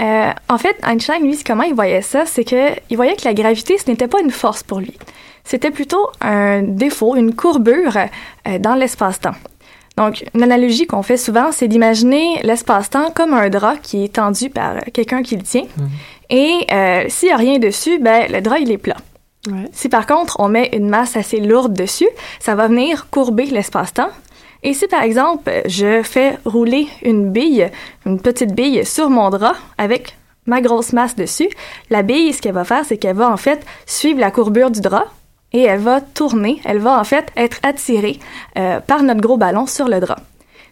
En 0.00 0.58
fait, 0.58 0.76
Einstein, 0.86 1.22
lui, 1.22 1.38
comment 1.44 1.62
il 1.62 1.74
voyait 1.74 2.02
ça 2.02 2.24
C'est 2.26 2.44
que 2.44 2.70
il 2.90 2.96
voyait 2.96 3.16
que 3.16 3.24
la 3.24 3.34
gravité, 3.34 3.76
ce 3.78 3.90
n'était 3.90 4.08
pas 4.08 4.20
une 4.20 4.30
force 4.30 4.62
pour 4.62 4.80
lui. 4.80 4.96
C'était 5.44 5.70
plutôt 5.70 6.08
un 6.20 6.62
défaut, 6.62 7.14
une 7.14 7.34
courbure 7.34 7.96
dans 8.60 8.74
l'espace-temps. 8.74 9.34
Donc, 9.96 10.24
une 10.34 10.42
analogie 10.42 10.86
qu'on 10.86 11.02
fait 11.02 11.16
souvent, 11.16 11.52
c'est 11.52 11.68
d'imaginer 11.68 12.40
l'espace-temps 12.42 13.12
comme 13.14 13.32
un 13.32 13.48
drap 13.48 13.76
qui 13.76 14.04
est 14.04 14.14
tendu 14.14 14.50
par 14.50 14.76
quelqu'un 14.92 15.22
qui 15.22 15.36
le 15.36 15.42
tient. 15.42 15.66
Mhm. 15.76 15.88
Et 16.30 16.66
euh, 16.72 17.04
s'il 17.08 17.28
n'y 17.28 17.34
a 17.34 17.36
rien 17.36 17.58
dessus, 17.58 17.98
ben, 18.00 18.30
le 18.30 18.40
drap, 18.40 18.58
il 18.58 18.70
est 18.70 18.78
plat. 18.78 18.96
Si 19.72 19.88
par 19.88 20.06
contre, 20.06 20.36
on 20.40 20.48
met 20.48 20.70
une 20.72 20.88
masse 20.88 21.16
assez 21.16 21.38
lourde 21.38 21.74
dessus, 21.74 22.08
ça 22.40 22.54
va 22.54 22.68
venir 22.68 23.08
courber 23.10 23.44
l'espace-temps. 23.46 24.08
Et 24.62 24.72
si 24.72 24.86
par 24.86 25.02
exemple, 25.02 25.50
je 25.66 26.02
fais 26.02 26.38
rouler 26.46 26.88
une 27.02 27.30
bille, 27.30 27.70
une 28.06 28.20
petite 28.20 28.54
bille 28.54 28.86
sur 28.86 29.10
mon 29.10 29.28
drap 29.28 29.56
avec 29.76 30.16
ma 30.46 30.62
grosse 30.62 30.92
masse 30.92 31.14
dessus, 31.14 31.50
la 31.90 32.02
bille, 32.02 32.32
ce 32.32 32.40
qu'elle 32.40 32.54
va 32.54 32.64
faire, 32.64 32.84
c'est 32.86 32.96
qu'elle 32.96 33.16
va 33.16 33.30
en 33.30 33.36
fait 33.36 33.64
suivre 33.84 34.20
la 34.20 34.30
courbure 34.30 34.70
du 34.70 34.80
drap 34.80 35.06
et 35.54 35.62
elle 35.62 35.78
va 35.78 36.00
tourner, 36.02 36.60
elle 36.64 36.78
va 36.78 37.00
en 37.00 37.04
fait 37.04 37.30
être 37.36 37.58
attirée 37.62 38.18
euh, 38.58 38.80
par 38.80 39.02
notre 39.02 39.20
gros 39.20 39.38
ballon 39.38 39.66
sur 39.66 39.88
le 39.88 40.00
drap. 40.00 40.18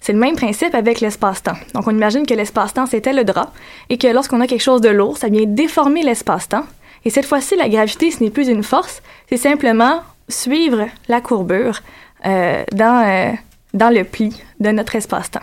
C'est 0.00 0.12
le 0.12 0.18
même 0.18 0.34
principe 0.34 0.74
avec 0.74 1.00
l'espace-temps. 1.00 1.56
Donc 1.74 1.86
on 1.86 1.92
imagine 1.92 2.26
que 2.26 2.34
l'espace-temps 2.34 2.86
c'était 2.86 3.12
le 3.12 3.24
drap 3.24 3.52
et 3.88 3.96
que 3.96 4.08
lorsqu'on 4.08 4.40
a 4.40 4.48
quelque 4.48 4.62
chose 4.62 4.80
de 4.80 4.88
lourd, 4.90 5.16
ça 5.16 5.28
vient 5.28 5.46
déformer 5.46 6.02
l'espace-temps. 6.02 6.64
Et 7.04 7.10
cette 7.10 7.24
fois-ci, 7.24 7.56
la 7.56 7.68
gravité, 7.68 8.10
ce 8.10 8.22
n'est 8.22 8.30
plus 8.30 8.48
une 8.48 8.64
force, 8.64 9.02
c'est 9.28 9.36
simplement 9.36 10.00
suivre 10.28 10.86
la 11.08 11.20
courbure 11.20 11.80
euh, 12.26 12.64
dans, 12.72 13.06
euh, 13.06 13.32
dans 13.74 13.90
le 13.90 14.02
pli 14.02 14.36
de 14.58 14.70
notre 14.70 14.96
espace-temps. 14.96 15.40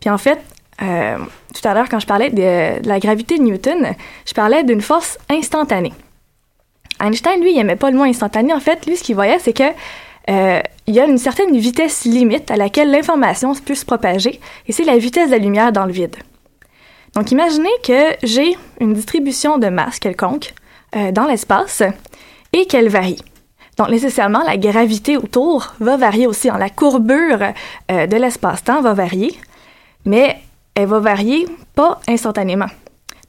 Puis 0.00 0.10
en 0.10 0.18
fait, 0.18 0.40
tout 0.78 1.68
à 1.68 1.72
l'heure, 1.72 1.88
quand 1.88 2.00
je 2.00 2.06
parlais 2.06 2.28
de, 2.28 2.86
la 2.86 3.00
gravité 3.00 3.38
de 3.38 3.42
Newton, 3.42 3.94
je 4.26 4.34
parlais 4.34 4.62
d'une 4.62 4.82
force 4.82 5.18
instantanée. 5.30 5.92
Einstein, 7.00 7.40
lui, 7.40 7.50
il 7.50 7.56
n'aimait 7.56 7.76
pas 7.76 7.90
le 7.90 7.96
mot 7.96 8.04
instantané. 8.04 8.52
En 8.52 8.60
fait, 8.60 8.86
lui, 8.86 8.96
ce 8.96 9.02
qu'il 9.02 9.14
voyait, 9.14 9.38
c'est 9.38 9.52
que 9.52 9.64
euh, 10.30 10.60
il 10.86 10.94
y 10.94 11.00
a 11.00 11.04
une 11.04 11.18
certaine 11.18 11.56
vitesse 11.56 12.04
limite 12.04 12.50
à 12.50 12.56
laquelle 12.56 12.90
l'information 12.90 13.54
peut 13.54 13.74
se 13.74 13.84
propager, 13.84 14.40
et 14.66 14.72
c'est 14.72 14.84
la 14.84 14.98
vitesse 14.98 15.28
de 15.28 15.32
la 15.32 15.38
lumière 15.38 15.72
dans 15.72 15.84
le 15.84 15.92
vide. 15.92 16.16
Donc, 17.14 17.30
imaginez 17.30 17.70
que 17.82 18.14
j'ai 18.22 18.56
une 18.80 18.92
distribution 18.92 19.58
de 19.58 19.68
masse 19.68 19.98
quelconque 19.98 20.54
euh, 20.96 21.12
dans 21.12 21.26
l'espace 21.26 21.82
et 22.52 22.66
qu'elle 22.66 22.88
varie. 22.88 23.20
Donc, 23.78 23.88
nécessairement, 23.88 24.42
la 24.44 24.56
gravité 24.56 25.16
autour 25.16 25.74
va 25.80 25.96
varier 25.96 26.26
aussi. 26.26 26.48
La 26.48 26.70
courbure 26.70 27.52
euh, 27.90 28.06
de 28.06 28.16
l'espace-temps 28.16 28.80
va 28.82 28.94
varier, 28.94 29.38
mais 30.04 30.36
elle 30.74 30.86
va 30.86 30.98
varier 30.98 31.46
pas 31.74 32.00
instantanément. 32.08 32.68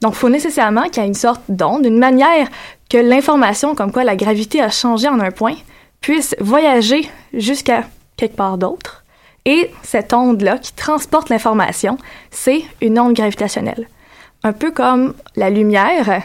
Donc, 0.00 0.14
il 0.14 0.18
faut 0.18 0.28
nécessairement 0.28 0.84
qu'il 0.84 1.02
y 1.02 1.06
ait 1.06 1.08
une 1.08 1.14
sorte 1.14 1.42
d'onde, 1.48 1.84
une 1.84 1.98
manière 1.98 2.48
que 2.88 2.98
l'information 2.98 3.74
comme 3.74 3.92
quoi 3.92 4.04
la 4.04 4.16
gravité 4.16 4.60
a 4.60 4.70
changé 4.70 5.08
en 5.08 5.20
un 5.20 5.30
point 5.30 5.56
puisse 6.00 6.36
voyager 6.40 7.10
jusqu'à 7.32 7.84
quelque 8.16 8.36
part 8.36 8.58
d'autre. 8.58 9.04
Et 9.44 9.70
cette 9.82 10.12
onde-là 10.12 10.58
qui 10.58 10.72
transporte 10.72 11.30
l'information, 11.30 11.98
c'est 12.30 12.62
une 12.80 12.98
onde 13.00 13.14
gravitationnelle. 13.14 13.88
Un 14.44 14.52
peu 14.52 14.70
comme 14.70 15.14
la 15.36 15.50
lumière, 15.50 16.22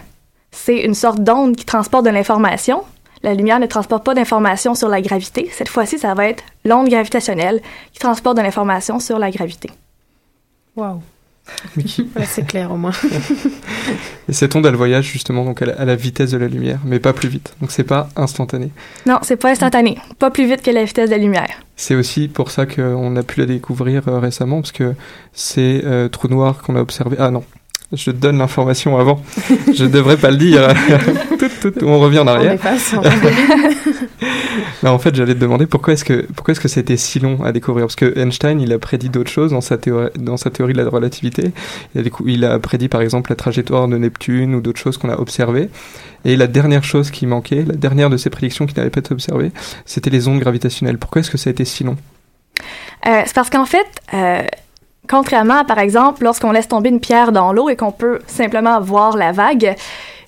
c'est 0.51 0.81
une 0.81 0.93
sorte 0.93 1.19
d'onde 1.19 1.55
qui 1.55 1.65
transporte 1.65 2.05
de 2.05 2.11
l'information. 2.11 2.83
La 3.23 3.33
lumière 3.33 3.59
ne 3.59 3.65
transporte 3.65 4.03
pas 4.03 4.13
d'information 4.13 4.75
sur 4.75 4.89
la 4.89 5.01
gravité. 5.01 5.49
Cette 5.51 5.69
fois-ci, 5.69 5.97
ça 5.97 6.13
va 6.13 6.27
être 6.27 6.43
l'onde 6.65 6.89
gravitationnelle 6.89 7.61
qui 7.93 7.99
transporte 7.99 8.37
de 8.37 8.41
l'information 8.41 8.99
sur 8.99 9.17
la 9.17 9.31
gravité. 9.31 9.71
Wow 10.75 11.01
c'est 12.25 12.45
clair 12.47 12.71
au 12.71 12.77
moins. 12.77 12.93
et 14.29 14.33
cette 14.33 14.55
onde, 14.55 14.65
elle 14.65 14.75
voyage 14.75 15.05
justement 15.05 15.43
donc 15.43 15.61
à 15.61 15.85
la, 15.85 15.95
vitesse 15.95 16.31
de 16.31 16.37
la 16.37 16.47
lumière, 16.47 16.79
mais 16.85 16.99
pas 16.99 17.13
plus 17.13 17.29
vite. 17.29 17.53
Donc 17.61 17.71
c'est 17.71 17.83
pas 17.83 18.09
instantané. 18.15 18.71
Non, 19.05 19.19
c'est 19.21 19.37
pas 19.37 19.51
instantané. 19.51 19.97
Pas 20.19 20.31
plus 20.31 20.47
vite 20.47 20.61
que 20.61 20.71
la 20.71 20.83
vitesse 20.83 21.09
de 21.09 21.15
la 21.15 21.21
lumière. 21.21 21.49
C'est 21.75 21.95
aussi 21.95 22.27
pour 22.27 22.51
ça 22.51 22.65
qu'on 22.65 23.15
a 23.15 23.23
pu 23.23 23.39
la 23.39 23.45
découvrir 23.45 24.07
euh, 24.07 24.19
récemment, 24.19 24.61
parce 24.61 24.71
que 24.71 24.93
c'est 25.33 25.81
euh, 25.83 26.07
trou 26.07 26.27
noir 26.27 26.61
qu'on 26.61 26.75
a 26.75 26.81
observé. 26.81 27.17
Ah 27.19 27.31
non, 27.31 27.43
je 27.93 28.11
donne 28.11 28.37
l'information 28.37 28.97
avant. 28.97 29.21
je 29.73 29.85
devrais 29.85 30.17
pas 30.17 30.31
le 30.31 30.37
dire. 30.37 30.67
on 31.81 31.99
revient 31.99 32.19
en 32.19 32.27
arrière. 32.27 32.57
On 34.83 34.87
en 34.87 34.99
fait, 34.99 35.15
j'allais 35.15 35.33
te 35.33 35.39
demander 35.39 35.65
pourquoi 35.65 35.93
est-ce 35.93 36.05
que 36.05 36.25
pourquoi 36.35 36.51
est-ce 36.53 36.59
que 36.59 36.67
c'était 36.67 36.97
si 36.97 37.19
long 37.19 37.43
à 37.43 37.51
découvrir? 37.51 37.85
Parce 37.85 37.95
que 37.95 38.17
Einstein, 38.17 38.59
il 38.59 38.73
a 38.73 38.79
prédit 38.79 39.09
d'autres 39.09 39.31
choses 39.31 39.51
dans 39.51 39.61
sa 39.61 39.77
théorie 39.77 40.09
dans 40.17 40.37
sa 40.37 40.49
théorie 40.49 40.73
de 40.73 40.81
la 40.81 40.89
relativité. 40.89 41.51
Il 41.95 42.01
a, 42.01 42.09
il 42.25 42.45
a 42.45 42.59
prédit 42.59 42.89
par 42.89 43.01
exemple 43.01 43.31
la 43.31 43.35
trajectoire 43.35 43.87
de 43.87 43.97
Neptune 43.97 44.55
ou 44.55 44.61
d'autres 44.61 44.79
choses 44.79 44.97
qu'on 44.97 45.09
a 45.09 45.17
observées. 45.17 45.69
Et 46.25 46.35
la 46.35 46.47
dernière 46.47 46.83
chose 46.83 47.11
qui 47.11 47.25
manquait, 47.27 47.63
la 47.65 47.75
dernière 47.75 48.09
de 48.09 48.17
ces 48.17 48.29
prédictions 48.29 48.65
qui 48.65 48.75
n'avaient 48.75 48.89
pas 48.89 48.99
été 48.99 49.13
observées, 49.13 49.51
c'était 49.85 50.09
les 50.09 50.27
ondes 50.27 50.39
gravitationnelles. 50.39 50.97
Pourquoi 50.97 51.19
est-ce 51.21 51.31
que 51.31 51.37
ça 51.37 51.49
a 51.49 51.51
été 51.51 51.65
si 51.65 51.83
long? 51.83 51.97
Euh, 53.07 53.21
C'est 53.25 53.35
parce 53.35 53.49
qu'en 53.49 53.65
fait. 53.65 53.85
Euh 54.13 54.41
Contrairement 55.09 55.65
par 55.65 55.79
exemple, 55.79 56.23
lorsqu'on 56.23 56.51
laisse 56.51 56.67
tomber 56.67 56.89
une 56.89 56.99
pierre 56.99 57.31
dans 57.31 57.53
l'eau 57.53 57.69
et 57.69 57.75
qu'on 57.75 57.91
peut 57.91 58.19
simplement 58.27 58.79
voir 58.79 59.17
la 59.17 59.31
vague, 59.31 59.75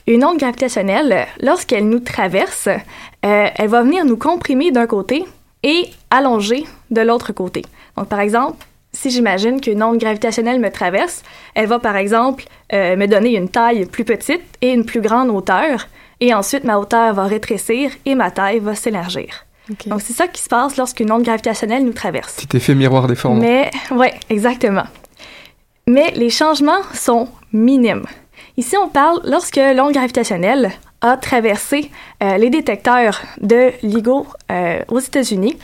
une 0.08 0.24
onde 0.24 0.38
gravitationnelle, 0.38 1.26
lorsqu'elle 1.42 1.90
nous 1.90 2.00
traverse, 2.00 2.68
euh, 2.68 3.48
elle 3.56 3.70
va 3.70 3.82
venir 3.82 4.06
nous 4.06 4.18
comprimer 4.18 4.72
d'un 4.72 4.86
côté 4.86 5.26
et 5.64 5.90
allonger 6.12 6.66
de 6.92 7.02
l'autre 7.02 7.34
côté. 7.34 7.64
Donc, 7.98 8.08
par 8.08 8.20
exemple, 8.20 8.64
si 8.92 9.10
j'imagine 9.10 9.60
qu'une 9.60 9.82
onde 9.82 9.98
gravitationnelle 9.98 10.60
me 10.60 10.70
traverse, 10.70 11.24
elle 11.56 11.68
va, 11.68 11.80
par 11.80 11.96
exemple, 11.96 12.46
euh, 12.72 12.96
me 12.96 13.08
donner 13.08 13.36
une 13.36 13.50
taille 13.50 13.86
plus 13.86 14.06
petite 14.06 14.44
et 14.62 14.72
une 14.72 14.86
plus 14.86 15.02
grande 15.02 15.30
hauteur, 15.30 15.88
et 16.20 16.34
ensuite 16.34 16.64
ma 16.64 16.78
hauteur 16.78 17.14
va 17.14 17.26
rétrécir 17.26 17.92
et 18.06 18.16
ma 18.16 18.32
taille 18.32 18.60
va 18.60 18.76
s'élargir. 18.76 19.45
Donc, 19.88 20.02
c'est 20.02 20.14
ça 20.14 20.28
qui 20.28 20.42
se 20.42 20.50
passe 20.50 20.78
lorsqu'une 20.78 21.12
onde 21.12 21.24
gravitationnelle 21.24 21.84
nous 21.84 21.94
traverse. 21.94 22.36
Petit 22.36 22.58
effet 22.58 22.76
miroir 22.76 23.08
déformant. 23.08 23.42
Mais, 23.42 23.72
ouais, 23.92 24.14
exactement. 24.30 24.86
Mais 25.88 26.12
les 26.16 26.30
changements 26.30 26.84
sont 26.94 27.28
minimes. 27.52 28.06
Ici, 28.58 28.76
on 28.78 28.88
parle 28.88 29.22
lorsque 29.26 29.58
l'onde 29.58 29.94
gravitationnelle 29.94 30.72
a 31.02 31.18
traversé 31.18 31.92
euh, 32.24 32.38
les 32.38 32.50
détecteurs 32.50 33.22
de 33.42 33.72
LIGO 33.84 34.26
euh, 34.52 34.80
aux 34.88 35.00
États-Unis. 35.00 35.58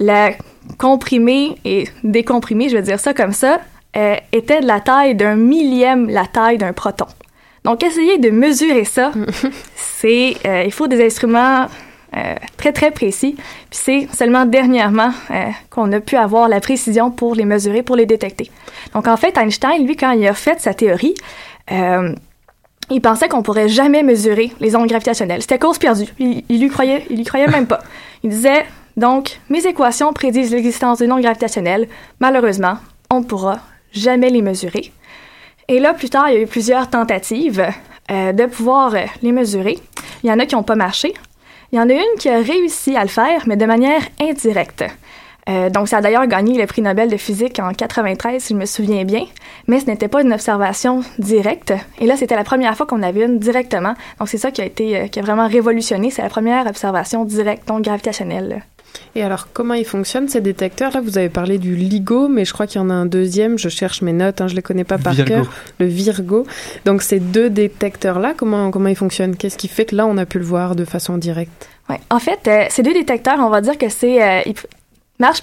La 0.00 0.30
comprimée 0.78 1.56
et 1.64 1.88
décomprimée, 2.04 2.68
je 2.68 2.76
vais 2.76 2.82
dire 2.82 3.00
ça 3.00 3.14
comme 3.14 3.32
ça, 3.32 3.60
euh, 3.96 4.16
était 4.32 4.60
de 4.60 4.66
la 4.66 4.80
taille 4.80 5.14
d'un 5.14 5.34
millième 5.34 6.08
la 6.08 6.26
taille 6.26 6.58
d'un 6.58 6.72
proton. 6.72 7.06
Donc, 7.64 7.82
essayer 7.82 8.18
de 8.18 8.30
mesurer 8.30 8.84
ça, 8.84 9.12
c'est, 9.74 10.36
euh, 10.46 10.62
il 10.64 10.72
faut 10.72 10.86
des 10.86 11.04
instruments 11.04 11.66
euh, 12.16 12.34
très, 12.56 12.72
très 12.72 12.90
précis. 12.90 13.34
Puis 13.70 13.80
c'est 13.84 14.08
seulement 14.14 14.46
dernièrement 14.46 15.10
euh, 15.30 15.50
qu'on 15.68 15.92
a 15.92 16.00
pu 16.00 16.16
avoir 16.16 16.48
la 16.48 16.58
précision 16.60 17.10
pour 17.10 17.34
les 17.34 17.44
mesurer, 17.44 17.82
pour 17.82 17.96
les 17.96 18.06
détecter. 18.06 18.50
Donc, 18.94 19.06
en 19.06 19.16
fait, 19.18 19.36
Einstein, 19.36 19.84
lui, 19.86 19.94
quand 19.94 20.12
il 20.12 20.26
a 20.26 20.32
fait 20.32 20.58
sa 20.58 20.72
théorie, 20.72 21.14
euh, 21.70 22.14
il 22.90 23.02
pensait 23.02 23.28
qu'on 23.28 23.42
pourrait 23.42 23.68
jamais 23.68 24.02
mesurer 24.02 24.52
les 24.58 24.74
ondes 24.74 24.88
gravitationnelles. 24.88 25.42
C'était 25.42 25.58
cause 25.58 25.76
perdue. 25.76 26.06
Il, 26.18 26.44
il 26.48 26.60
lui 26.62 26.70
croyait, 26.70 27.04
il 27.10 27.16
lui 27.18 27.24
croyait 27.24 27.46
même 27.46 27.66
pas. 27.66 27.80
Il 28.22 28.30
disait, 28.30 28.64
donc, 28.96 29.38
mes 29.50 29.66
équations 29.66 30.14
prédisent 30.14 30.50
l'existence 30.50 30.98
d'une 30.98 31.12
onde 31.12 31.20
gravitationnelle. 31.20 31.88
Malheureusement, 32.20 32.78
on 33.10 33.20
ne 33.20 33.24
pourra 33.24 33.60
jamais 33.92 34.30
les 34.30 34.40
mesurer. 34.40 34.92
Et 35.68 35.78
là, 35.78 35.92
plus 35.92 36.08
tard, 36.08 36.30
il 36.30 36.34
y 36.34 36.38
a 36.38 36.40
eu 36.40 36.46
plusieurs 36.46 36.88
tentatives 36.88 37.66
de 38.08 38.46
pouvoir 38.46 38.94
les 39.20 39.32
mesurer. 39.32 39.78
Il 40.22 40.30
y 40.30 40.32
en 40.32 40.38
a 40.38 40.46
qui 40.46 40.54
n'ont 40.54 40.62
pas 40.62 40.76
marché. 40.76 41.12
Il 41.70 41.76
y 41.76 41.80
en 41.80 41.90
a 41.90 41.92
une 41.92 42.18
qui 42.18 42.30
a 42.30 42.40
réussi 42.40 42.96
à 42.96 43.02
le 43.02 43.08
faire, 43.08 43.42
mais 43.46 43.56
de 43.56 43.66
manière 43.66 44.00
indirecte. 44.20 44.84
Euh, 45.50 45.68
donc, 45.68 45.88
ça 45.88 45.98
a 45.98 46.00
d'ailleurs 46.00 46.26
gagné 46.26 46.58
le 46.58 46.66
prix 46.66 46.80
Nobel 46.80 47.10
de 47.10 47.16
physique 47.18 47.58
en 47.58 47.72
93, 47.72 48.42
si 48.42 48.54
je 48.54 48.58
me 48.58 48.64
souviens 48.64 49.04
bien, 49.04 49.24
mais 49.66 49.80
ce 49.80 49.86
n'était 49.86 50.08
pas 50.08 50.22
une 50.22 50.32
observation 50.32 51.02
directe. 51.18 51.74
Et 52.00 52.06
là, 52.06 52.16
c'était 52.16 52.36
la 52.36 52.44
première 52.44 52.74
fois 52.74 52.86
qu'on 52.86 53.02
avait 53.02 53.24
une 53.24 53.38
directement. 53.38 53.94
Donc, 54.18 54.28
c'est 54.28 54.38
ça 54.38 54.50
qui 54.50 54.62
a 54.62 54.64
été, 54.64 54.96
euh, 54.96 55.06
qui 55.08 55.18
a 55.18 55.22
vraiment 55.22 55.46
révolutionné. 55.46 56.10
C'est 56.10 56.22
la 56.22 56.30
première 56.30 56.66
observation 56.66 57.24
directe, 57.24 57.68
donc 57.68 57.82
gravitationnelle. 57.82 58.62
Et 59.14 59.22
alors, 59.22 59.48
comment 59.52 59.74
ils 59.74 59.84
fonctionnent 59.84 60.28
ces 60.28 60.40
détecteurs? 60.40 60.92
Là, 60.92 61.00
vous 61.00 61.18
avez 61.18 61.28
parlé 61.28 61.58
du 61.58 61.74
LIGO, 61.74 62.28
mais 62.28 62.44
je 62.44 62.52
crois 62.52 62.66
qu'il 62.66 62.80
y 62.80 62.84
en 62.84 62.90
a 62.90 62.94
un 62.94 63.06
deuxième. 63.06 63.58
Je 63.58 63.68
cherche 63.68 64.02
mes 64.02 64.12
notes, 64.12 64.40
hein, 64.40 64.48
je 64.48 64.54
les 64.54 64.62
connais 64.62 64.84
pas 64.84 64.98
par 64.98 65.12
Virgo. 65.14 65.28
cœur. 65.34 65.52
Le 65.80 65.86
Virgo. 65.86 66.46
Donc, 66.84 67.02
ces 67.02 67.20
deux 67.20 67.50
détecteurs-là, 67.50 68.34
comment 68.36 68.70
comment 68.70 68.88
ils 68.88 68.96
fonctionnent? 68.96 69.36
Qu'est-ce 69.36 69.56
qui 69.58 69.68
fait 69.68 69.86
que 69.86 69.96
là, 69.96 70.06
on 70.06 70.16
a 70.18 70.26
pu 70.26 70.38
le 70.38 70.44
voir 70.44 70.74
de 70.76 70.84
façon 70.84 71.18
directe? 71.18 71.68
Ouais. 71.88 72.00
En 72.10 72.18
fait, 72.18 72.40
euh, 72.46 72.64
ces 72.68 72.82
deux 72.82 72.92
détecteurs, 72.92 73.38
on 73.40 73.48
va 73.48 73.60
dire 73.60 73.78
que 73.78 73.88
c'est 73.88 74.22
euh, 74.22 74.40
ils 74.46 74.54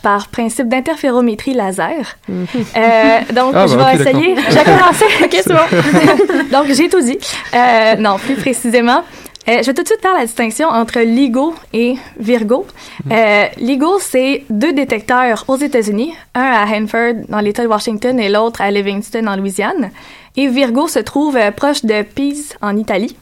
par 0.01 0.29
principe 0.29 0.69
d'interférométrie 0.69 1.53
laser. 1.53 2.17
Mhm. 2.29 2.45
Euh, 2.77 3.19
donc, 3.33 3.53
Ah, 3.55 3.67
je 3.67 3.75
bah, 3.75 3.93
vais 3.93 4.01
ok, 4.01 4.07
essayer. 4.07 4.35
J'ai 4.49 4.63
commencé. 4.63 5.05
OK, 5.23 5.31
c'est 5.33 5.53
bon. 5.53 6.43
donc, 6.51 6.67
j'ai 6.73 6.89
tout 6.89 7.01
dit. 7.01 7.17
Euh, 7.53 7.95
non, 7.97 8.17
plus 8.17 8.35
précisément. 8.35 9.03
Euh, 9.47 9.61
je 9.61 9.65
vais 9.67 9.73
tout 9.73 9.83
de 9.83 9.87
suite 9.87 10.01
faire 10.01 10.13
la 10.15 10.25
distinction 10.25 10.67
entre 10.69 10.99
LIGO 10.99 11.53
et 11.73 11.95
Virgo. 12.17 12.65
Euh, 13.11 13.45
LIGO, 13.57 13.99
c'est 13.99 14.43
deux 14.49 14.73
détecteurs 14.73 15.45
aux 15.47 15.57
États-Unis, 15.57 16.13
un 16.33 16.41
à 16.41 16.65
Hanford 16.65 17.25
dans 17.29 17.39
l'État 17.39 17.63
de 17.63 17.67
Washington 17.67 18.19
et 18.19 18.29
l'autre 18.29 18.61
à 18.61 18.71
Livingston 18.71 19.27
en 19.27 19.35
Louisiane. 19.35 19.91
Et 20.35 20.47
Virgo 20.47 20.87
se 20.87 20.99
trouve 20.99 21.37
euh, 21.37 21.51
proche 21.51 21.85
de 21.85 22.01
Pise 22.01 22.55
en 22.61 22.75
Italie. 22.77 23.15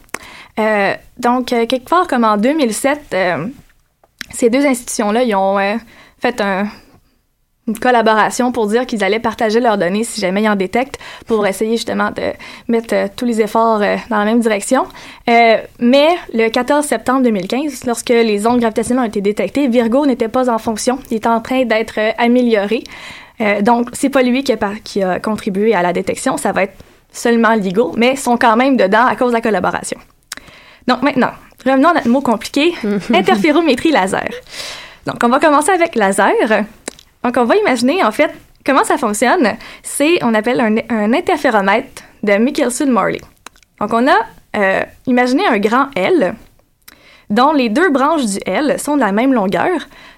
Donc, 1.18 1.46
quelque 1.46 1.88
part 1.88 2.06
comme 2.06 2.24
en 2.24 2.36
2007, 2.36 3.00
euh, 3.12 3.46
ces 4.32 4.50
deux 4.50 4.64
institutions-là, 4.64 5.24
ils 5.24 5.34
ont 5.34 5.58
fait 6.20 6.40
un- 6.40 6.68
une 7.66 7.78
collaboration 7.78 8.52
pour 8.52 8.66
dire 8.66 8.86
qu'ils 8.86 9.02
allaient 9.02 9.20
partager 9.20 9.58
leurs 9.58 9.78
données 9.78 10.04
si 10.04 10.20
jamais 10.20 10.42
ils 10.42 10.48
en 10.48 10.56
détectent, 10.56 10.98
pour 11.26 11.46
essayer 11.46 11.76
justement 11.76 12.10
de 12.10 12.32
mettre 12.68 12.94
euh, 12.94 13.06
tous 13.14 13.24
les 13.24 13.40
efforts 13.40 13.82
euh, 13.82 13.96
dans 14.10 14.18
la 14.18 14.24
même 14.24 14.40
direction. 14.40 14.86
Euh, 15.28 15.56
mais 15.78 16.08
le 16.32 16.48
14 16.48 16.84
septembre 16.84 17.22
2015, 17.22 17.84
lorsque 17.86 18.10
les 18.10 18.46
ondes 18.46 18.60
gravitationnelles 18.60 19.04
ont 19.04 19.08
été 19.08 19.20
détectées, 19.20 19.68
Virgo 19.68 20.06
n'était 20.06 20.28
pas 20.28 20.50
en 20.50 20.58
fonction. 20.58 20.98
Il 21.10 21.14
est 21.14 21.26
en 21.26 21.40
train 21.40 21.64
d'être 21.64 21.98
euh, 21.98 22.10
amélioré. 22.18 22.84
Euh, 23.40 23.62
donc, 23.62 23.88
c'est 23.92 24.10
pas 24.10 24.22
lui 24.22 24.44
qui 24.44 24.52
a, 24.52 24.58
qui 24.82 25.02
a 25.02 25.18
contribué 25.18 25.74
à 25.74 25.82
la 25.82 25.92
détection, 25.92 26.36
ça 26.36 26.52
va 26.52 26.64
être 26.64 26.76
seulement 27.12 27.54
LIGO, 27.54 27.92
mais 27.96 28.12
ils 28.12 28.18
sont 28.18 28.36
quand 28.36 28.56
même 28.56 28.76
dedans 28.76 29.06
à 29.06 29.16
cause 29.16 29.30
de 29.30 29.34
la 29.34 29.40
collaboration. 29.40 29.98
Donc 30.86 31.02
maintenant, 31.02 31.30
revenons 31.64 31.90
à 31.90 31.94
notre 31.94 32.08
mot 32.08 32.20
compliqué, 32.20 32.74
interférométrie 33.14 33.90
laser. 33.90 34.28
Donc 35.06 35.16
on 35.22 35.28
va 35.28 35.38
commencer 35.38 35.70
avec 35.70 35.94
laser. 35.94 36.64
Donc 37.24 37.36
on 37.36 37.44
va 37.44 37.56
imaginer 37.56 38.04
en 38.04 38.12
fait 38.12 38.30
comment 38.64 38.84
ça 38.84 38.98
fonctionne. 38.98 39.54
C'est, 39.82 40.22
on 40.22 40.34
appelle 40.34 40.60
un, 40.60 40.76
un 40.94 41.12
interféromètre 41.12 42.02
de 42.22 42.32
Michelson-Morley. 42.34 43.20
Donc 43.80 43.92
on 43.92 44.06
a 44.06 44.16
euh, 44.56 44.82
imaginé 45.06 45.46
un 45.46 45.58
grand 45.58 45.88
L 45.96 46.34
dont 47.30 47.52
les 47.52 47.68
deux 47.70 47.90
branches 47.90 48.24
du 48.26 48.38
L 48.46 48.78
sont 48.78 48.96
de 48.96 49.00
la 49.00 49.12
même 49.12 49.32
longueur. 49.32 49.70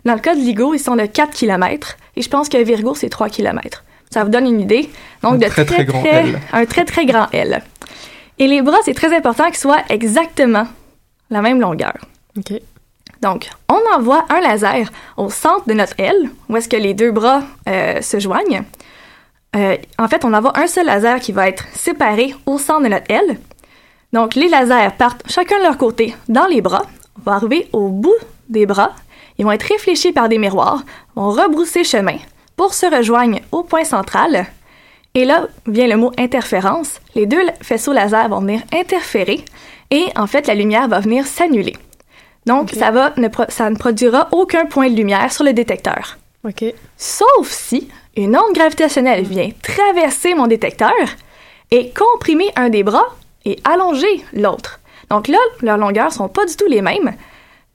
Dans 0.04 0.14
le 0.14 0.20
cas 0.20 0.34
de 0.34 0.40
LIGO, 0.40 0.74
ils 0.74 0.78
sont 0.80 0.96
de 0.96 1.06
4 1.06 1.30
km 1.32 1.96
et 2.16 2.22
je 2.22 2.28
pense 2.28 2.48
que 2.48 2.58
Virgo, 2.58 2.94
c'est 2.94 3.08
3 3.08 3.28
km. 3.28 3.84
Ça 4.10 4.24
vous 4.24 4.30
donne 4.30 4.46
une 4.46 4.60
idée. 4.60 4.90
Donc 5.22 5.34
Un 5.34 5.38
de 5.38 5.46
très, 5.46 5.64
très 5.64 5.84
grand 5.84 6.00
très- 6.02 6.10
L. 6.28 6.40
Un 6.52 6.64
très 6.66 6.84
très 6.84 7.06
grand 7.06 7.28
L. 7.32 7.62
Et 8.38 8.46
les 8.48 8.60
bras, 8.62 8.78
c'est 8.84 8.94
très 8.94 9.14
important 9.16 9.46
qu'ils 9.46 9.56
soient 9.56 9.82
exactement 9.88 10.66
la 11.30 11.40
même 11.42 11.60
longueur. 11.60 11.94
OK. 12.36 12.60
Donc, 13.26 13.50
on 13.68 13.80
envoie 13.92 14.24
un 14.28 14.38
laser 14.38 14.88
au 15.16 15.30
centre 15.30 15.66
de 15.66 15.72
notre 15.72 15.98
aile, 15.98 16.30
où 16.48 16.56
est-ce 16.56 16.68
que 16.68 16.76
les 16.76 16.94
deux 16.94 17.10
bras 17.10 17.42
euh, 17.68 18.00
se 18.00 18.20
joignent. 18.20 18.62
Euh, 19.56 19.76
en 19.98 20.06
fait, 20.06 20.24
on 20.24 20.32
envoie 20.32 20.56
un 20.56 20.68
seul 20.68 20.86
laser 20.86 21.18
qui 21.18 21.32
va 21.32 21.48
être 21.48 21.64
séparé 21.74 22.36
au 22.46 22.56
centre 22.58 22.84
de 22.84 22.88
notre 22.88 23.10
aile. 23.10 23.38
Donc, 24.12 24.36
les 24.36 24.48
lasers 24.48 24.92
partent 24.96 25.24
chacun 25.28 25.58
de 25.58 25.64
leur 25.64 25.76
côté 25.76 26.14
dans 26.28 26.46
les 26.46 26.60
bras, 26.60 26.84
vont 27.24 27.32
arriver 27.32 27.68
au 27.72 27.88
bout 27.88 28.14
des 28.48 28.64
bras, 28.64 28.92
ils 29.38 29.44
vont 29.44 29.50
être 29.50 29.64
réfléchis 29.64 30.12
par 30.12 30.28
des 30.28 30.38
miroirs, 30.38 30.84
vont 31.16 31.30
rebrousser 31.30 31.82
chemin 31.82 32.18
pour 32.54 32.74
se 32.74 32.86
rejoindre 32.86 33.40
au 33.50 33.64
point 33.64 33.82
central. 33.82 34.46
Et 35.14 35.24
là 35.24 35.48
vient 35.66 35.88
le 35.88 35.96
mot 35.96 36.12
interférence. 36.16 37.00
Les 37.16 37.26
deux 37.26 37.42
faisceaux 37.60 37.92
laser 37.92 38.28
vont 38.28 38.38
venir 38.38 38.60
interférer 38.72 39.44
et 39.90 40.04
en 40.14 40.28
fait, 40.28 40.46
la 40.46 40.54
lumière 40.54 40.86
va 40.86 41.00
venir 41.00 41.26
s'annuler. 41.26 41.74
Donc, 42.46 42.70
ça, 42.70 42.90
va 42.90 43.12
ne 43.16 43.28
ça 43.48 43.70
ne 43.70 43.76
produira 43.76 44.28
aucun 44.32 44.66
point 44.66 44.88
de 44.88 44.94
lumière 44.94 45.32
sur 45.32 45.44
le 45.44 45.52
détecteur. 45.52 46.18
OK. 46.44 46.64
Sauf 46.96 47.50
si 47.50 47.88
une 48.16 48.36
onde 48.36 48.54
gravitationnelle 48.54 49.24
vient 49.24 49.50
traverser 49.62 50.34
mon 50.34 50.46
détecteur 50.46 50.92
et 51.70 51.90
comprimer 51.90 52.50
un 52.54 52.68
des 52.68 52.84
bras 52.84 53.06
et 53.44 53.58
allonger 53.64 54.24
l'autre. 54.32 54.80
Donc 55.10 55.28
là, 55.28 55.38
leurs 55.60 55.76
longueurs 55.76 56.12
sont 56.12 56.28
pas 56.28 56.46
du 56.46 56.56
tout 56.56 56.66
les 56.68 56.82
mêmes. 56.82 57.14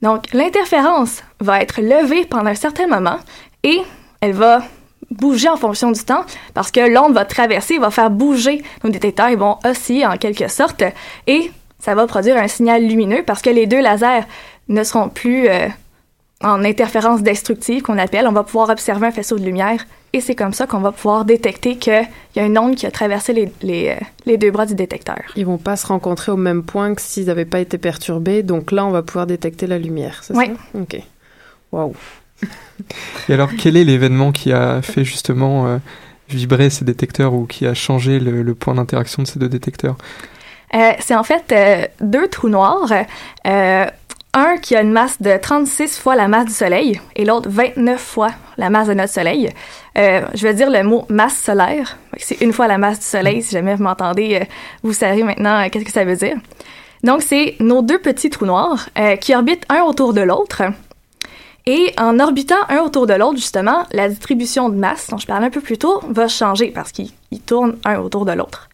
Donc 0.00 0.32
l'interférence 0.32 1.22
va 1.40 1.60
être 1.60 1.80
levée 1.80 2.24
pendant 2.24 2.50
un 2.50 2.54
certain 2.54 2.86
moment 2.86 3.18
et 3.62 3.80
elle 4.20 4.32
va 4.32 4.62
bouger 5.10 5.48
en 5.48 5.56
fonction 5.56 5.92
du 5.92 6.02
temps 6.02 6.24
parce 6.54 6.70
que 6.70 6.80
l'onde 6.80 7.14
va 7.14 7.24
traverser, 7.24 7.78
va 7.78 7.90
faire 7.90 8.10
bouger 8.10 8.62
nos 8.82 8.90
détecteurs, 8.90 9.28
ils 9.28 9.38
vont 9.38 9.58
osciller 9.64 10.06
en 10.06 10.16
quelque 10.16 10.48
sorte 10.48 10.82
et 11.26 11.52
ça 11.78 11.94
va 11.94 12.06
produire 12.06 12.36
un 12.36 12.48
signal 12.48 12.86
lumineux 12.86 13.22
parce 13.24 13.42
que 13.42 13.50
les 13.50 13.66
deux 13.66 13.80
lasers 13.80 14.24
ne 14.72 14.84
seront 14.84 15.08
plus 15.08 15.48
euh, 15.48 15.68
en 16.42 16.64
interférence 16.64 17.22
destructive 17.22 17.82
qu'on 17.82 17.98
appelle. 17.98 18.26
On 18.26 18.32
va 18.32 18.42
pouvoir 18.42 18.68
observer 18.70 19.06
un 19.06 19.12
faisceau 19.12 19.38
de 19.38 19.44
lumière 19.44 19.84
et 20.12 20.20
c'est 20.20 20.34
comme 20.34 20.52
ça 20.52 20.66
qu'on 20.66 20.80
va 20.80 20.92
pouvoir 20.92 21.24
détecter 21.24 21.76
qu'il 21.76 22.06
y 22.36 22.40
a 22.40 22.44
une 22.44 22.58
onde 22.58 22.74
qui 22.74 22.84
a 22.86 22.90
traversé 22.90 23.32
les, 23.32 23.50
les, 23.62 23.88
euh, 23.90 24.04
les 24.26 24.36
deux 24.36 24.50
bras 24.50 24.66
du 24.66 24.74
détecteur. 24.74 25.20
Ils 25.36 25.46
vont 25.46 25.58
pas 25.58 25.76
se 25.76 25.86
rencontrer 25.86 26.32
au 26.32 26.36
même 26.36 26.62
point 26.64 26.94
que 26.94 27.00
s'ils 27.00 27.26
n'avaient 27.26 27.44
pas 27.44 27.60
été 27.60 27.78
perturbés. 27.78 28.42
Donc 28.42 28.72
là, 28.72 28.84
on 28.84 28.90
va 28.90 29.02
pouvoir 29.02 29.26
détecter 29.26 29.66
la 29.66 29.78
lumière, 29.78 30.18
c'est 30.22 30.34
Oui. 30.36 30.46
ça? 30.46 30.78
OK. 30.80 30.96
Waouh. 31.70 31.94
Et 33.28 33.34
alors, 33.34 33.50
quel 33.58 33.76
est 33.76 33.84
l'événement 33.84 34.32
qui 34.32 34.52
a 34.52 34.82
fait 34.82 35.04
justement 35.04 35.66
euh, 35.66 35.78
vibrer 36.28 36.68
ces 36.70 36.84
détecteurs 36.84 37.32
ou 37.34 37.46
qui 37.46 37.66
a 37.66 37.72
changé 37.74 38.18
le, 38.18 38.42
le 38.42 38.54
point 38.54 38.74
d'interaction 38.74 39.22
de 39.22 39.28
ces 39.28 39.38
deux 39.38 39.48
détecteurs? 39.48 39.96
Euh, 40.74 40.92
c'est 41.00 41.14
en 41.14 41.22
fait 41.22 41.44
euh, 41.52 41.86
deux 42.00 42.28
trous 42.28 42.48
noirs. 42.48 42.90
Un 44.34 44.56
qui 44.56 44.74
a 44.74 44.80
une 44.80 44.92
masse 44.92 45.20
de 45.20 45.36
36 45.36 45.98
fois 45.98 46.16
la 46.16 46.26
masse 46.26 46.46
du 46.46 46.54
Soleil 46.54 46.98
et 47.16 47.26
l'autre 47.26 47.50
29 47.50 48.00
fois 48.00 48.30
la 48.56 48.70
masse 48.70 48.88
de 48.88 48.94
notre 48.94 49.12
Soleil. 49.12 49.50
Euh, 49.98 50.22
je 50.32 50.42
vais 50.46 50.54
dire 50.54 50.70
le 50.70 50.82
mot 50.84 51.04
masse 51.10 51.36
solaire. 51.36 51.98
C'est 52.16 52.40
une 52.40 52.54
fois 52.54 52.66
la 52.66 52.78
masse 52.78 53.00
du 53.00 53.04
Soleil. 53.04 53.42
Si 53.42 53.52
jamais 53.52 53.74
vous 53.74 53.82
m'entendez, 53.82 54.38
euh, 54.40 54.44
vous 54.82 54.94
savez 54.94 55.22
maintenant 55.22 55.60
euh, 55.60 55.68
qu'est-ce 55.70 55.84
que 55.84 55.92
ça 55.92 56.06
veut 56.06 56.16
dire. 56.16 56.36
Donc, 57.04 57.20
c'est 57.20 57.56
nos 57.60 57.82
deux 57.82 57.98
petits 57.98 58.30
trous 58.30 58.46
noirs 58.46 58.88
qui 59.20 59.34
orbitent 59.34 59.66
un 59.68 59.82
autour 59.82 60.14
de 60.14 60.20
l'autre. 60.22 60.62
Et 61.66 61.92
en 61.98 62.18
orbitant 62.18 62.54
un 62.70 62.78
autour 62.78 63.06
de 63.06 63.14
l'autre, 63.14 63.36
justement, 63.36 63.84
la 63.90 64.08
distribution 64.08 64.70
de 64.70 64.76
masse, 64.76 65.08
dont 65.10 65.18
je 65.18 65.26
parlais 65.26 65.46
un 65.46 65.50
peu 65.50 65.60
plus 65.60 65.78
tôt, 65.78 66.00
va 66.08 66.28
changer 66.28 66.68
parce 66.68 66.92
qu'ils 66.92 67.10
ils 67.32 67.40
tournent 67.40 67.76
un 67.84 67.98
autour 67.98 68.24
de 68.24 68.32
l'autre. 68.32 68.68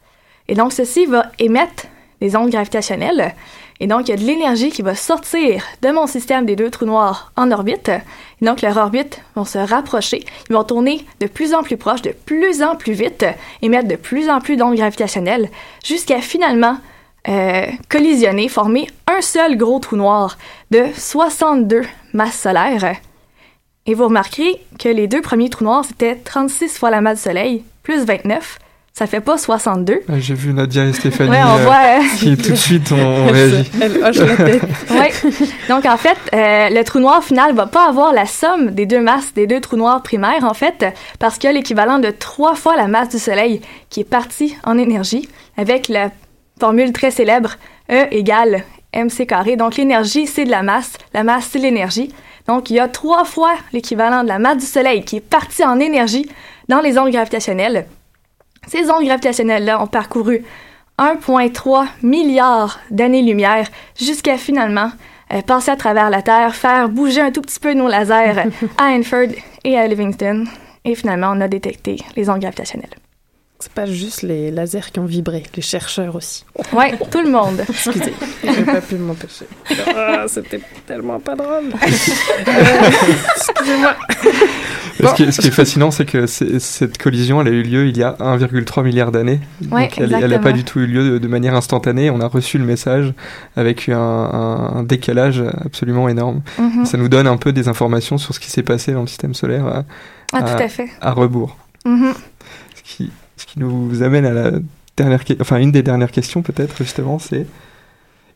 Et 0.47 0.55
donc, 0.55 0.73
ceci 0.73 1.07
va 1.07 1.25
émettre 1.39 1.87
des 2.21 2.37
ondes 2.37 2.51
gravitationnelles. 2.51 3.35
Et 3.81 3.87
donc, 3.87 4.09
il 4.09 4.11
y 4.11 4.15
a 4.15 4.17
de 4.17 4.25
l'énergie 4.25 4.71
qui 4.71 4.83
va 4.83 4.95
sortir 4.95 5.63
de 5.83 5.91
mon 5.91 6.07
système 6.07 6.47
des 6.47 6.57
deux 6.57 6.71
trous 6.71 6.87
noirs 6.87 7.33
en 7.37 7.51
orbite 7.53 7.91
donc, 8.41 8.63
leurs 8.63 8.77
orbites 8.77 9.21
vont 9.35 9.45
se 9.45 9.59
rapprocher. 9.59 10.25
Ils 10.49 10.55
vont 10.55 10.65
tourner 10.65 11.05
de 11.21 11.27
plus 11.27 11.55
en 11.55 11.63
plus 11.63 11.77
proche, 11.77 12.03
de 12.03 12.13
plus 12.13 12.63
en 12.63 12.77
plus 12.77 12.93
vite, 12.93 13.25
émettre 13.63 13.89
de 13.89 13.97
plus 13.97 14.31
en 14.31 14.41
plus 14.41 14.57
d'ondes 14.57 14.77
gravitationnelles, 14.77 15.51
jusqu'à 15.85 16.21
finalement 16.21 16.79
euh, 17.29 17.67
collisionner, 17.89 18.49
former 18.49 18.87
un 19.09 19.21
seul 19.21 19.57
gros 19.57 19.81
trou 19.81 19.97
noir 19.97 20.39
de 20.71 20.87
62 20.95 21.83
masses 22.13 22.41
solaires. 22.41 22.95
Et 23.87 23.95
vous 23.95 24.05
remarquerez 24.05 24.61
que 24.79 24.89
les 24.89 25.09
deux 25.09 25.23
premiers 25.23 25.51
trous 25.51 25.65
noirs, 25.65 25.85
c'était 25.85 26.15
36 26.15 26.79
fois 26.79 26.91
la 26.91 27.01
masse 27.01 27.19
du 27.19 27.25
Soleil, 27.25 27.65
plus 27.83 28.05
29. 28.05 28.59
Ça 28.99 29.07
fait 29.07 29.21
pas 29.21 29.39
62. 29.39 30.01
J'ai 30.17 30.35
vu 30.35 30.53
Nadia 30.53 30.85
et 30.85 30.93
Stéphanie 30.93 31.31
Ouais, 31.31 31.39
on 31.45 31.57
euh, 31.57 31.63
voit, 31.63 31.77
euh, 31.77 32.17
qui 32.19 32.37
tout 32.37 32.51
de 32.51 32.57
suite 32.57 32.91
ont, 32.91 33.27
réagi. 33.33 33.71
Elle 33.81 34.05
hoche 34.05 34.17
la 34.17 34.35
tête. 34.35 34.63
Ouais. 34.91 35.13
Donc, 35.69 35.87
en 35.87 35.97
fait, 35.97 36.19
euh, 36.35 36.69
le 36.69 36.83
trou 36.83 36.99
noir 36.99 37.23
final 37.23 37.55
va 37.55 37.67
pas 37.67 37.89
avoir 37.89 38.13
la 38.13 38.27
somme 38.27 38.73
des 38.73 38.87
deux 38.87 39.01
masses 39.01 39.33
des 39.35 39.47
deux 39.47 39.61
trous 39.61 39.77
noirs 39.77 40.03
primaires, 40.03 40.43
en 40.43 40.53
fait, 40.53 40.85
parce 41.21 41.39
qu'il 41.39 41.47
y 41.47 41.51
a 41.51 41.53
l'équivalent 41.53 42.01
de 42.01 42.11
trois 42.11 42.57
fois 42.57 42.75
la 42.75 42.89
masse 42.89 43.11
du 43.11 43.21
Soleil 43.21 43.61
qui 43.89 44.01
est 44.01 44.11
partie 44.11 44.57
en 44.65 44.77
énergie, 44.77 45.29
avec 45.57 45.87
la 45.87 46.11
formule 46.59 46.93
très 46.93 47.13
célèbre 47.13 47.55
E 47.93 48.09
égale 48.11 48.65
mc 48.93 49.27
carré. 49.27 49.55
Donc, 49.55 49.77
l'énergie, 49.77 50.27
c'est 50.27 50.45
de 50.45 50.51
la 50.51 50.65
masse. 50.65 50.95
La 51.15 51.23
masse, 51.23 51.47
c'est 51.53 51.61
l'énergie. 51.61 52.13
Donc, 52.49 52.69
il 52.69 52.75
y 52.75 52.81
a 52.81 52.89
trois 52.89 53.25
fois 53.25 53.53
l'équivalent 53.73 54.25
de 54.25 54.29
la 54.29 54.41
masse 54.41 54.59
du 54.59 54.67
Soleil 54.67 55.05
qui 55.05 55.19
est 55.19 55.21
partie 55.21 55.65
en 55.65 55.79
énergie 55.79 56.29
dans 56.69 56.81
les 56.81 56.99
ondes 56.99 57.13
gravitationnelles. 57.13 57.87
Ces 58.69 58.91
ondes 58.91 59.05
gravitationnelles-là 59.05 59.83
ont 59.83 59.87
parcouru 59.87 60.45
1,3 60.99 61.87
milliard 62.03 62.81
d'années-lumière 62.91 63.69
jusqu'à 63.99 64.37
finalement 64.37 64.91
euh, 65.33 65.41
passer 65.43 65.71
à 65.71 65.77
travers 65.77 66.11
la 66.11 66.23
Terre, 66.23 66.55
faire 66.55 66.89
bouger 66.89 67.21
un 67.21 67.31
tout 67.31 67.41
petit 67.41 67.61
peu 67.61 67.73
nos 67.73 67.89
lasers 67.89 68.45
à 68.79 68.91
Hanford 68.91 69.33
et 69.65 69.79
à 69.79 69.87
Livingston. 69.87 70.45
Et 70.85 70.95
finalement, 70.95 71.33
on 71.35 71.41
a 71.41 71.49
détecté 71.49 71.99
les 72.17 72.29
ondes 72.29 72.41
gravitationnelles. 72.41 72.95
C'est 73.61 73.73
pas 73.73 73.87
juste 73.87 74.23
les 74.23 74.53
lasers 74.53 74.93
qui 74.93 75.01
ont 75.01 75.05
vibré, 75.05 75.43
les 75.57 75.63
chercheurs 75.63 76.15
aussi. 76.15 76.45
Ouais, 76.73 76.97
tout 77.11 77.21
le 77.23 77.29
monde. 77.31 77.61
Excusez, 77.69 78.13
j'ai 78.45 78.63
pas 78.65 78.81
pu 78.81 78.95
m'empêcher. 78.97 79.47
Ah, 79.97 80.25
c'était 80.29 80.61
tellement 80.87 81.19
pas 81.19 81.35
drôle. 81.35 81.65
Euh, 81.75 82.49
Excusez-moi. 83.37 83.95
Ce, 85.01 85.15
qui 85.15 85.23
est, 85.25 85.33
ce 85.33 85.41
qui 85.41 85.49
est 85.49 85.53
fascinant, 85.53 85.91
c'est 85.91 86.05
que 86.05 86.27
cette 86.27 86.99
collision, 86.99 87.41
elle 87.41 87.49
a 87.49 87.51
eu 87.51 87.63
lieu 87.63 87.87
il 87.87 87.97
y 87.97 88.03
a 88.03 88.13
1,3 88.21 88.83
milliard 88.85 89.11
d'années. 89.13 89.41
Ouais, 89.71 89.89
Donc 89.89 89.99
elle 89.99 90.31
n'a 90.31 90.39
pas 90.39 90.53
du 90.53 90.65
tout 90.65 90.81
eu 90.81 90.87
lieu 90.87 91.11
de, 91.13 91.19
de 91.19 91.29
manière 91.29 91.55
instantanée. 91.55 92.11
On 92.11 92.21
a 92.21 92.27
reçu 92.29 92.59
le 92.59 92.65
message 92.65 93.13
avec 93.57 93.89
un, 93.89 93.99
un- 93.99 94.77
un 94.79 94.83
décalage 94.85 95.43
absolument 95.65 96.09
énorme. 96.09 96.43
Mhm. 96.59 96.85
Ça 96.85 96.97
nous 96.97 97.09
donne 97.09 97.27
un 97.27 97.37
peu 97.37 97.53
des 97.53 97.69
informations 97.69 98.19
sur 98.19 98.35
ce 98.35 98.41
qui 98.41 98.51
s'est 98.51 98.63
passé 98.63 98.93
dans 98.93 99.03
le 99.03 99.07
système 99.09 99.35
solaire 99.35 99.67
à, 99.67 99.85
Ah, 100.33 100.43
tout 100.43 100.63
à 100.63 100.69
fait. 100.69 100.89
à 101.01 101.13
rebours. 101.13 101.57
Mhm. 101.85 102.13
Ce 102.75 102.83
qui, 102.83 103.11
qui 103.59 103.65
nous 103.65 104.03
amène 104.03 104.25
à 104.27 104.33
la 104.33 104.51
dernière, 104.97 105.21
enfin 105.41 105.59
une 105.59 105.73
des 105.73 105.83
dernières 105.83 106.11
questions 106.11 106.43
peut-être 106.43 106.77
justement, 106.79 107.19
c'est 107.19 107.47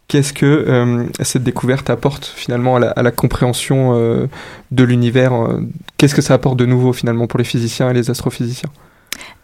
qu'est-ce 0.09 0.33
que 0.33 0.47
euh, 0.47 1.05
cette 1.21 1.43
découverte 1.43 1.91
apporte 1.91 2.27
finalement 2.27 2.77
à 2.77 2.81
la, 2.81 2.91
à 2.91 3.03
la 3.03 3.11
compréhension 3.11 3.95
euh, 3.95 4.27
de 4.71 4.85
l'univers 4.85 5.33
euh, 5.33 5.61
Qu'est-ce 5.97 6.15
que 6.15 6.23
ça 6.23 6.35
apporte 6.35 6.57
de 6.59 6.67
nouveau 6.67 6.93
finalement 6.93 7.27
pour 7.27 7.39
les 7.39 7.45
physiciens 7.45 7.91
et 7.91 7.95
les 7.95 8.11
astrophysiciens? 8.11 8.71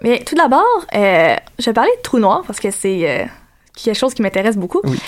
Mais 0.03 0.23
tout 0.25 0.35
d'abord, 0.35 0.65
euh, 0.95 1.37
je 1.59 1.65
vais 1.67 1.73
parler 1.73 1.91
de 1.97 2.03
trous 2.03 2.19
noirs 2.19 2.43
parce 2.47 2.59
que 2.59 2.71
c'est 2.71 3.29
quelque 3.75 3.97
chose 3.97 4.15
qui 4.15 4.23
m'intéresse 4.23 4.57
beaucoup. 4.57 4.81
Oui. 4.85 4.99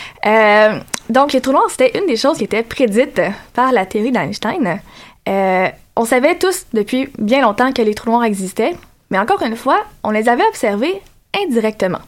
Donc, 1.08 1.32
les 1.32 1.40
trous 1.40 1.52
noirs, 1.52 1.68
c'était 1.70 1.98
une 1.98 2.06
des 2.06 2.16
choses 2.16 2.38
qui 2.38 2.44
était 2.44 2.62
prédite 2.62 3.20
par 3.52 3.72
la 3.72 3.84
théorie 3.84 4.12
d'Einstein. 4.12 4.80
On 5.26 6.04
savait 6.04 6.36
tous 6.36 6.66
depuis 6.72 7.08
bien 7.18 7.42
longtemps 7.42 7.72
que 7.72 7.82
les 7.82 7.94
trous 7.94 8.10
noirs 8.10 8.24
existaient, 8.24 8.74
mais 9.10 9.18
encore 9.18 9.42
une 9.42 9.56
fois, 9.56 9.82
on 10.02 10.10
les 10.10 10.28
avait 10.28 10.46
observés 10.46 11.02
indirectement. 11.34 12.00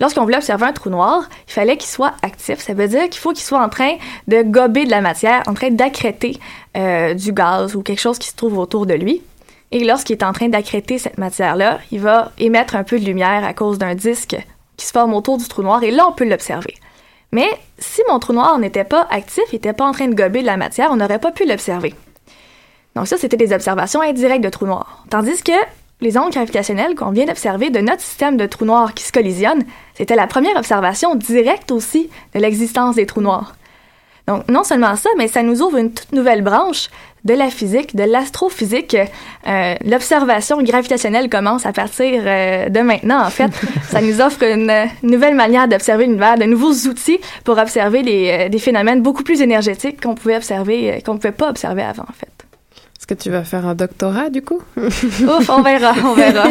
Lorsqu'on 0.00 0.22
voulait 0.22 0.38
observer 0.38 0.66
un 0.66 0.72
trou 0.72 0.90
noir, 0.90 1.28
il 1.46 1.52
fallait 1.52 1.76
qu'il 1.76 1.88
soit 1.88 2.14
actif. 2.22 2.58
Ça 2.58 2.74
veut 2.74 2.88
dire 2.88 3.08
qu'il 3.08 3.20
faut 3.20 3.32
qu'il 3.32 3.44
soit 3.44 3.62
en 3.62 3.68
train 3.68 3.94
de 4.26 4.42
gober 4.42 4.84
de 4.84 4.90
la 4.90 5.00
matière, 5.00 5.42
en 5.46 5.54
train 5.54 5.70
d'accréter 5.70 6.40
euh, 6.76 7.14
du 7.14 7.32
gaz 7.32 7.76
ou 7.76 7.82
quelque 7.82 8.00
chose 8.00 8.18
qui 8.18 8.28
se 8.28 8.34
trouve 8.34 8.58
autour 8.58 8.86
de 8.86 8.94
lui. 8.94 9.22
Et 9.70 9.84
lorsqu'il 9.84 10.16
est 10.16 10.24
en 10.24 10.32
train 10.32 10.48
d'accréter 10.48 10.98
cette 10.98 11.18
matière-là, 11.18 11.78
il 11.92 12.00
va 12.00 12.32
émettre 12.38 12.74
un 12.74 12.84
peu 12.84 12.98
de 12.98 13.04
lumière 13.04 13.44
à 13.44 13.54
cause 13.54 13.78
d'un 13.78 13.94
disque 13.94 14.36
qui 14.76 14.86
se 14.86 14.92
forme 14.92 15.14
autour 15.14 15.38
du 15.38 15.46
trou 15.46 15.62
noir 15.62 15.82
et 15.82 15.90
là, 15.90 16.06
on 16.08 16.12
peut 16.12 16.28
l'observer. 16.28 16.74
Mais 17.30 17.48
si 17.78 18.02
mon 18.08 18.18
trou 18.18 18.32
noir 18.32 18.58
n'était 18.58 18.84
pas 18.84 19.06
actif, 19.10 19.44
n'était 19.52 19.72
pas 19.72 19.86
en 19.86 19.92
train 19.92 20.08
de 20.08 20.14
gober 20.14 20.42
de 20.42 20.46
la 20.46 20.56
matière, 20.56 20.90
on 20.90 20.96
n'aurait 20.96 21.18
pas 21.18 21.30
pu 21.30 21.46
l'observer. 21.46 21.94
Donc 22.94 23.06
ça, 23.06 23.16
c'était 23.16 23.38
des 23.38 23.54
observations 23.54 24.02
indirectes 24.02 24.44
de 24.44 24.50
trous 24.50 24.66
noirs. 24.66 25.04
Tandis 25.08 25.42
que 25.42 25.52
les 26.02 26.18
ondes 26.18 26.32
gravitationnelles 26.32 26.94
qu'on 26.94 27.10
vient 27.10 27.24
d'observer 27.24 27.70
de 27.70 27.80
notre 27.80 28.02
système 28.02 28.36
de 28.36 28.46
trous 28.46 28.64
noirs 28.64 28.92
qui 28.92 29.04
se 29.04 29.12
collisionnent, 29.12 29.64
c'était 29.94 30.16
la 30.16 30.26
première 30.26 30.56
observation 30.56 31.14
directe 31.14 31.70
aussi 31.70 32.10
de 32.34 32.40
l'existence 32.40 32.96
des 32.96 33.06
trous 33.06 33.20
noirs. 33.20 33.54
Donc, 34.28 34.48
non 34.48 34.62
seulement 34.62 34.94
ça, 34.96 35.10
mais 35.16 35.26
ça 35.26 35.42
nous 35.42 35.62
ouvre 35.62 35.78
une 35.78 35.92
toute 35.92 36.12
nouvelle 36.12 36.42
branche 36.42 36.90
de 37.24 37.34
la 37.34 37.50
physique, 37.50 37.96
de 37.96 38.04
l'astrophysique. 38.04 38.96
Euh, 39.46 39.74
L'observation 39.84 40.62
gravitationnelle 40.62 41.28
commence 41.28 41.66
à 41.66 41.72
partir 41.72 42.22
euh, 42.24 42.68
de 42.68 42.80
maintenant, 42.80 43.24
en 43.24 43.30
fait. 43.30 43.50
ça 43.90 44.00
nous 44.00 44.20
offre 44.20 44.42
une, 44.44 44.72
nouvelle 45.02 45.34
manière 45.34 45.66
d'observer 45.66 46.06
l'univers, 46.06 46.36
de 46.36 46.44
nouveaux 46.44 46.72
outils 46.88 47.18
pour 47.44 47.58
observer 47.58 48.02
des, 48.02 48.30
euh, 48.30 48.48
des 48.48 48.58
phénomènes 48.58 49.02
beaucoup 49.02 49.22
plus 49.24 49.40
énergétiques 49.40 50.00
qu'on 50.00 50.14
pouvait 50.14 50.36
observer, 50.36 51.02
qu'on 51.04 51.14
ne 51.14 51.18
pouvait 51.18 51.32
pas 51.32 51.50
observer 51.50 51.82
avant, 51.82 52.04
en 52.04 52.12
fait. 52.12 52.51
Est-ce 53.02 53.08
que 53.08 53.20
tu 53.20 53.30
vas 53.30 53.42
faire 53.42 53.66
un 53.66 53.74
doctorat 53.74 54.30
du 54.30 54.42
coup? 54.42 54.62
Ouf, 54.76 55.50
on 55.50 55.60
verra, 55.60 55.92
on 56.04 56.14
verra. 56.14 56.46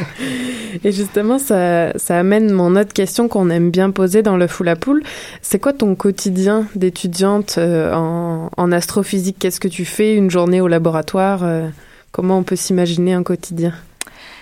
Et 0.82 0.92
justement, 0.92 1.38
ça, 1.38 1.92
ça 1.98 2.18
amène 2.18 2.50
mon 2.52 2.74
autre 2.74 2.94
question 2.94 3.28
qu'on 3.28 3.50
aime 3.50 3.70
bien 3.70 3.90
poser 3.90 4.22
dans 4.22 4.38
le 4.38 4.46
full 4.46 4.70
à 4.70 4.76
poule. 4.76 5.02
C'est 5.42 5.58
quoi 5.58 5.74
ton 5.74 5.94
quotidien 5.94 6.64
d'étudiante 6.74 7.56
euh, 7.58 7.92
en, 7.92 8.48
en 8.56 8.72
astrophysique? 8.72 9.36
Qu'est-ce 9.38 9.60
que 9.60 9.68
tu 9.68 9.84
fais 9.84 10.14
une 10.14 10.30
journée 10.30 10.62
au 10.62 10.68
laboratoire 10.68 11.40
euh, 11.42 11.68
Comment 12.12 12.38
on 12.38 12.44
peut 12.44 12.56
s'imaginer 12.56 13.12
un 13.12 13.22
quotidien? 13.22 13.74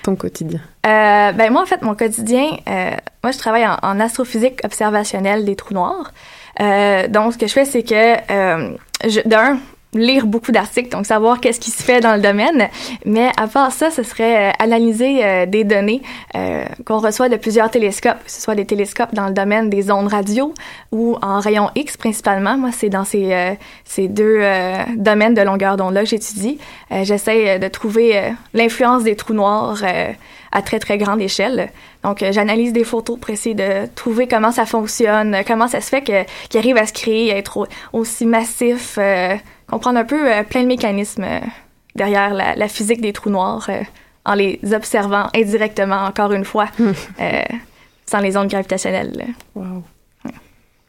Ton 0.05 0.15
quotidien 0.15 0.61
Euh, 0.87 1.33
ben 1.33 1.51
moi, 1.51 1.63
en 1.63 1.67
fait, 1.67 1.83
mon 1.83 1.97
quotidien, 1.97 2.51
euh, 2.69 2.93
moi, 3.25 3.33
je 3.33 3.39
travaille 3.39 3.67
en, 3.67 3.79
en 3.83 3.99
astrophysique 3.99 4.61
observationnelle 4.65 5.45
des 5.45 5.57
trous 5.57 5.75
noirs. 5.75 6.13
Euh, 6.61 7.09
donc, 7.09 7.33
ce 7.33 7.39
que 7.39 7.49
je 7.49 7.53
fais, 7.53 7.65
c'est 7.65 7.83
que, 7.83 9.29
d'un, 9.29 9.59
lire 9.95 10.27
beaucoup 10.27 10.53
d'articles, 10.53 10.89
donc 10.89 11.05
savoir 11.05 11.39
qu'est-ce 11.41 11.61
qui 11.61 11.71
se 11.71 11.83
fait 11.83 12.01
dans 12.01 12.15
le 12.15 12.21
domaine. 12.23 12.69
Mais 13.05 13.31
à 13.37 13.47
part 13.47 13.73
ça, 13.73 13.91
ce 13.91 14.03
serait 14.03 14.49
euh, 14.49 14.53
analyser 14.59 15.23
euh, 15.25 15.47
des 15.47 15.65
données 15.65 16.01
euh, 16.35 16.65
qu'on 16.87 16.99
reçoit 16.99 17.29
de 17.29 17.37
plusieurs 17.37 17.71
télescopes, 17.71 18.25
que 18.25 18.31
ce 18.31 18.41
soit 18.41 18.55
des 18.55 18.65
télescopes 18.65 19.15
dans 19.15 19.27
le 19.27 19.35
domaine 19.35 19.69
des 19.69 19.91
ondes 19.91 20.09
radio 20.09 20.55
ou 20.93 21.17
en 21.21 21.41
rayon 21.41 21.69
X 21.75 21.97
principalement. 21.97 22.57
Moi, 22.57 22.71
c'est 22.73 22.89
dans 22.89 23.05
ces, 23.05 23.55
ces 23.85 24.09
deux 24.09 24.41
domaines 24.97 25.35
de 25.35 25.43
longueur 25.43 25.77
d'onde-là 25.77 26.03
que 26.05 26.09
j'étudie. 26.09 26.59
J'essaie 26.91 27.59
de 27.59 27.69
trouver 27.69 28.33
l'influence 28.55 29.03
des 29.05 29.17
trous 29.17 29.35
noirs 29.35 29.83
à 30.53 30.63
très, 30.63 30.79
très 30.79 30.99
grande 30.99 31.21
échelle. 31.21 31.71
Donc, 32.05 32.23
j'analyse 32.31 32.73
des 32.73 32.85
photos 32.85 33.19
pour 33.19 33.31
essayer 33.31 33.55
de 33.55 33.87
trouver 33.95 34.27
comment 34.29 34.53
ça 34.53 34.67
fonctionne, 34.67 35.39
comment 35.47 35.69
ça 35.69 35.81
se 35.81 35.89
fait 35.89 36.03
que- 36.03 36.25
qu'il 36.49 36.59
arrive 36.59 36.77
à 36.77 36.85
se 36.87 36.93
créer, 36.93 37.33
à 37.33 37.37
être 37.39 37.57
au- 37.57 37.67
aussi 37.93 38.27
massif, 38.27 38.97
euh, 38.99 39.35
comprendre 39.73 39.99
un 39.99 40.05
peu 40.05 40.33
euh, 40.33 40.43
plein 40.45 40.63
de 40.63 40.69
mécanismes 40.69 41.25
euh, 41.25 41.41
derrière 41.97 42.33
la, 42.33 42.55
la 42.55 42.69
physique 42.69 43.01
des 43.01 43.13
trous 43.13 43.31
noirs 43.31 43.67
euh, 43.69 43.83
en 44.25 44.35
les 44.35 44.61
observant 44.73 45.27
indirectement, 45.35 46.05
encore 46.05 46.33
une 46.33 46.45
fois, 46.45 46.69
euh, 46.81 47.43
sans 48.07 48.21
les 48.21 48.37
ondes 48.37 48.49
gravitationnelles. 48.49 49.27
Wow. 49.55 49.83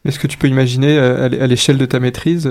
Est-ce 0.04 0.18
que 0.18 0.26
tu 0.26 0.36
peux 0.36 0.48
imaginer 0.48 0.98
à 0.98 1.28
l'é- 1.28 1.40
à 1.40 1.46
l'échelle 1.46 1.78
de 1.78 1.86
ta 1.86 1.98
maîtrise, 1.98 2.48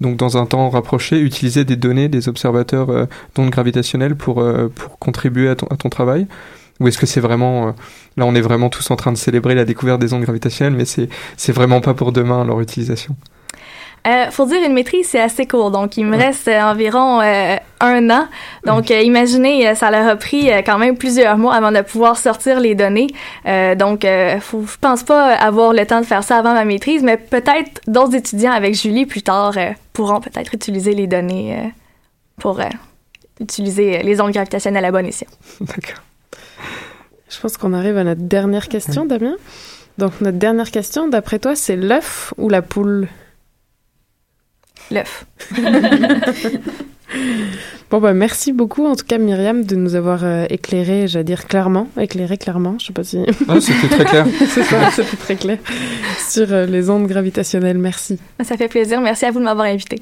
donc 0.00 0.16
dans 0.16 0.38
un 0.38 0.46
temps 0.46 0.70
rapproché, 0.70 1.20
utiliser 1.20 1.66
des 1.66 1.76
données 1.76 2.08
des 2.08 2.30
observateurs 2.30 2.88
d'ondes 3.34 3.50
gravitationnelles 3.50 4.16
pour, 4.16 4.42
pour 4.74 4.98
contribuer 4.98 5.50
à 5.50 5.54
ton, 5.54 5.66
à 5.66 5.76
ton 5.76 5.90
travail? 5.90 6.26
Ou 6.80 6.88
est-ce 6.88 6.98
que 6.98 7.06
c'est 7.06 7.20
vraiment... 7.20 7.68
euh, 7.68 7.72
là, 8.16 8.24
on 8.26 8.34
est 8.34 8.40
vraiment 8.40 8.70
tous 8.70 8.90
en 8.90 8.96
train 8.96 9.12
de 9.12 9.18
célébrer 9.18 9.54
la 9.54 9.64
découverte 9.64 10.00
des 10.00 10.12
ondes 10.12 10.22
gravitationnelles, 10.22 10.74
mais 10.74 10.86
c'est 10.86 11.08
c'est 11.36 11.52
vraiment 11.52 11.80
pas 11.80 11.94
pour 11.94 12.10
demain 12.10 12.44
leur 12.44 12.60
utilisation? 12.60 13.14
Euh, 14.06 14.30
faut 14.30 14.44
dire 14.44 14.62
une 14.62 14.74
maîtrise, 14.74 15.08
c'est 15.08 15.20
assez 15.20 15.46
court. 15.46 15.70
Donc, 15.70 15.96
il 15.96 16.04
me 16.04 16.16
reste 16.16 16.46
euh, 16.48 16.60
environ 16.60 17.22
euh, 17.22 17.56
un 17.80 18.10
an. 18.10 18.28
Donc, 18.66 18.90
euh, 18.90 19.00
imaginez, 19.00 19.74
ça 19.74 19.90
leur 19.90 20.06
a 20.06 20.16
pris 20.16 20.50
euh, 20.50 20.58
quand 20.58 20.76
même 20.76 20.98
plusieurs 20.98 21.38
mois 21.38 21.54
avant 21.54 21.72
de 21.72 21.80
pouvoir 21.80 22.18
sortir 22.18 22.60
les 22.60 22.74
données. 22.74 23.06
Euh, 23.46 23.74
donc, 23.74 24.04
euh, 24.04 24.38
faut, 24.40 24.62
je 24.66 24.76
pense 24.78 25.04
pas 25.04 25.32
avoir 25.34 25.72
le 25.72 25.86
temps 25.86 26.00
de 26.00 26.06
faire 26.06 26.22
ça 26.22 26.36
avant 26.36 26.52
ma 26.52 26.66
maîtrise, 26.66 27.02
mais 27.02 27.16
peut-être 27.16 27.80
d'autres 27.86 28.14
étudiants 28.14 28.52
avec 28.52 28.74
Julie 28.74 29.06
plus 29.06 29.22
tard 29.22 29.54
euh, 29.56 29.70
pourront 29.94 30.20
peut-être 30.20 30.52
utiliser 30.52 30.92
les 30.92 31.06
données 31.06 31.58
euh, 31.58 31.68
pour 32.38 32.60
euh, 32.60 32.68
utiliser 33.40 34.02
les 34.02 34.20
ondes 34.20 34.32
gravitationnelles 34.32 34.84
à 34.84 34.92
bon 34.92 35.06
escient. 35.06 35.28
D'accord. 35.60 36.02
Je 37.30 37.40
pense 37.40 37.56
qu'on 37.56 37.72
arrive 37.72 37.96
à 37.96 38.04
notre 38.04 38.22
dernière 38.22 38.68
question, 38.68 39.06
Damien. 39.06 39.36
Donc, 39.96 40.20
notre 40.20 40.38
dernière 40.38 40.70
question, 40.70 41.08
d'après 41.08 41.38
toi, 41.38 41.56
c'est 41.56 41.76
l'œuf 41.76 42.34
ou 42.36 42.50
la 42.50 42.60
poule? 42.60 43.08
L'œuf. 44.90 45.26
Bon, 47.90 48.00
bah, 48.00 48.12
merci 48.12 48.52
beaucoup, 48.52 48.86
en 48.86 48.96
tout 48.96 49.04
cas, 49.04 49.18
Myriam, 49.18 49.64
de 49.64 49.76
nous 49.76 49.94
avoir 49.94 50.24
euh, 50.24 50.46
éclairé, 50.50 51.06
j'allais 51.06 51.24
dire 51.24 51.46
clairement, 51.46 51.86
éclairé 52.00 52.38
clairement, 52.38 52.76
je 52.80 52.86
sais 52.86 52.92
pas 52.92 53.04
si. 53.04 53.18
Ah, 53.48 53.60
c'était 53.60 53.88
très 53.88 54.04
clair. 54.04 54.26
C'est 54.48 54.62
ça, 54.64 54.90
c'était 54.90 55.16
très 55.16 55.36
clair. 55.36 55.58
Sur 56.28 56.52
euh, 56.52 56.66
les 56.66 56.90
ondes 56.90 57.06
gravitationnelles, 57.06 57.78
merci. 57.78 58.18
Ça 58.42 58.56
fait 58.56 58.68
plaisir. 58.68 59.00
Merci 59.00 59.26
à 59.26 59.30
vous 59.30 59.38
de 59.38 59.44
m'avoir 59.44 59.66
invité. 59.66 60.00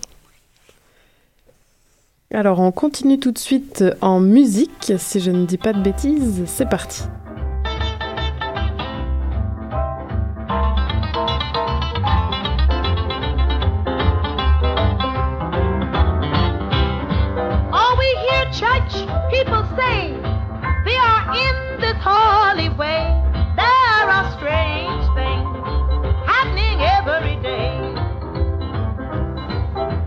Alors, 2.32 2.60
on 2.60 2.72
continue 2.72 3.18
tout 3.18 3.32
de 3.32 3.38
suite 3.38 3.84
en 4.00 4.20
musique, 4.20 4.92
si 4.96 5.20
je 5.20 5.30
ne 5.30 5.44
dis 5.44 5.58
pas 5.58 5.74
de 5.74 5.82
bêtises. 5.82 6.44
C'est 6.46 6.68
parti. 6.68 7.02
Holy 22.02 22.68
way. 22.70 23.06
There 23.54 24.06
are 24.10 24.26
strange 24.36 25.06
things 25.14 25.54
happening 26.26 26.80
every 26.82 27.36
day. 27.40 27.78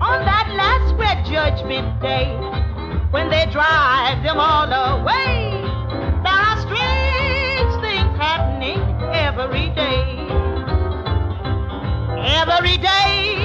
On 0.04 0.20
that 0.28 0.48
last 0.60 0.96
great 1.00 1.24
judgment 1.24 2.02
day, 2.02 2.36
when 3.12 3.30
they 3.30 3.46
drive 3.50 4.22
them 4.24 4.38
all 4.40 4.68
away, 4.68 5.64
there 6.24 6.42
are 6.50 6.60
strange 6.68 7.74
things 7.80 8.12
happening 8.20 8.82
every 9.16 9.70
day. 9.70 10.04
Every 12.44 12.78
day. 12.78 13.45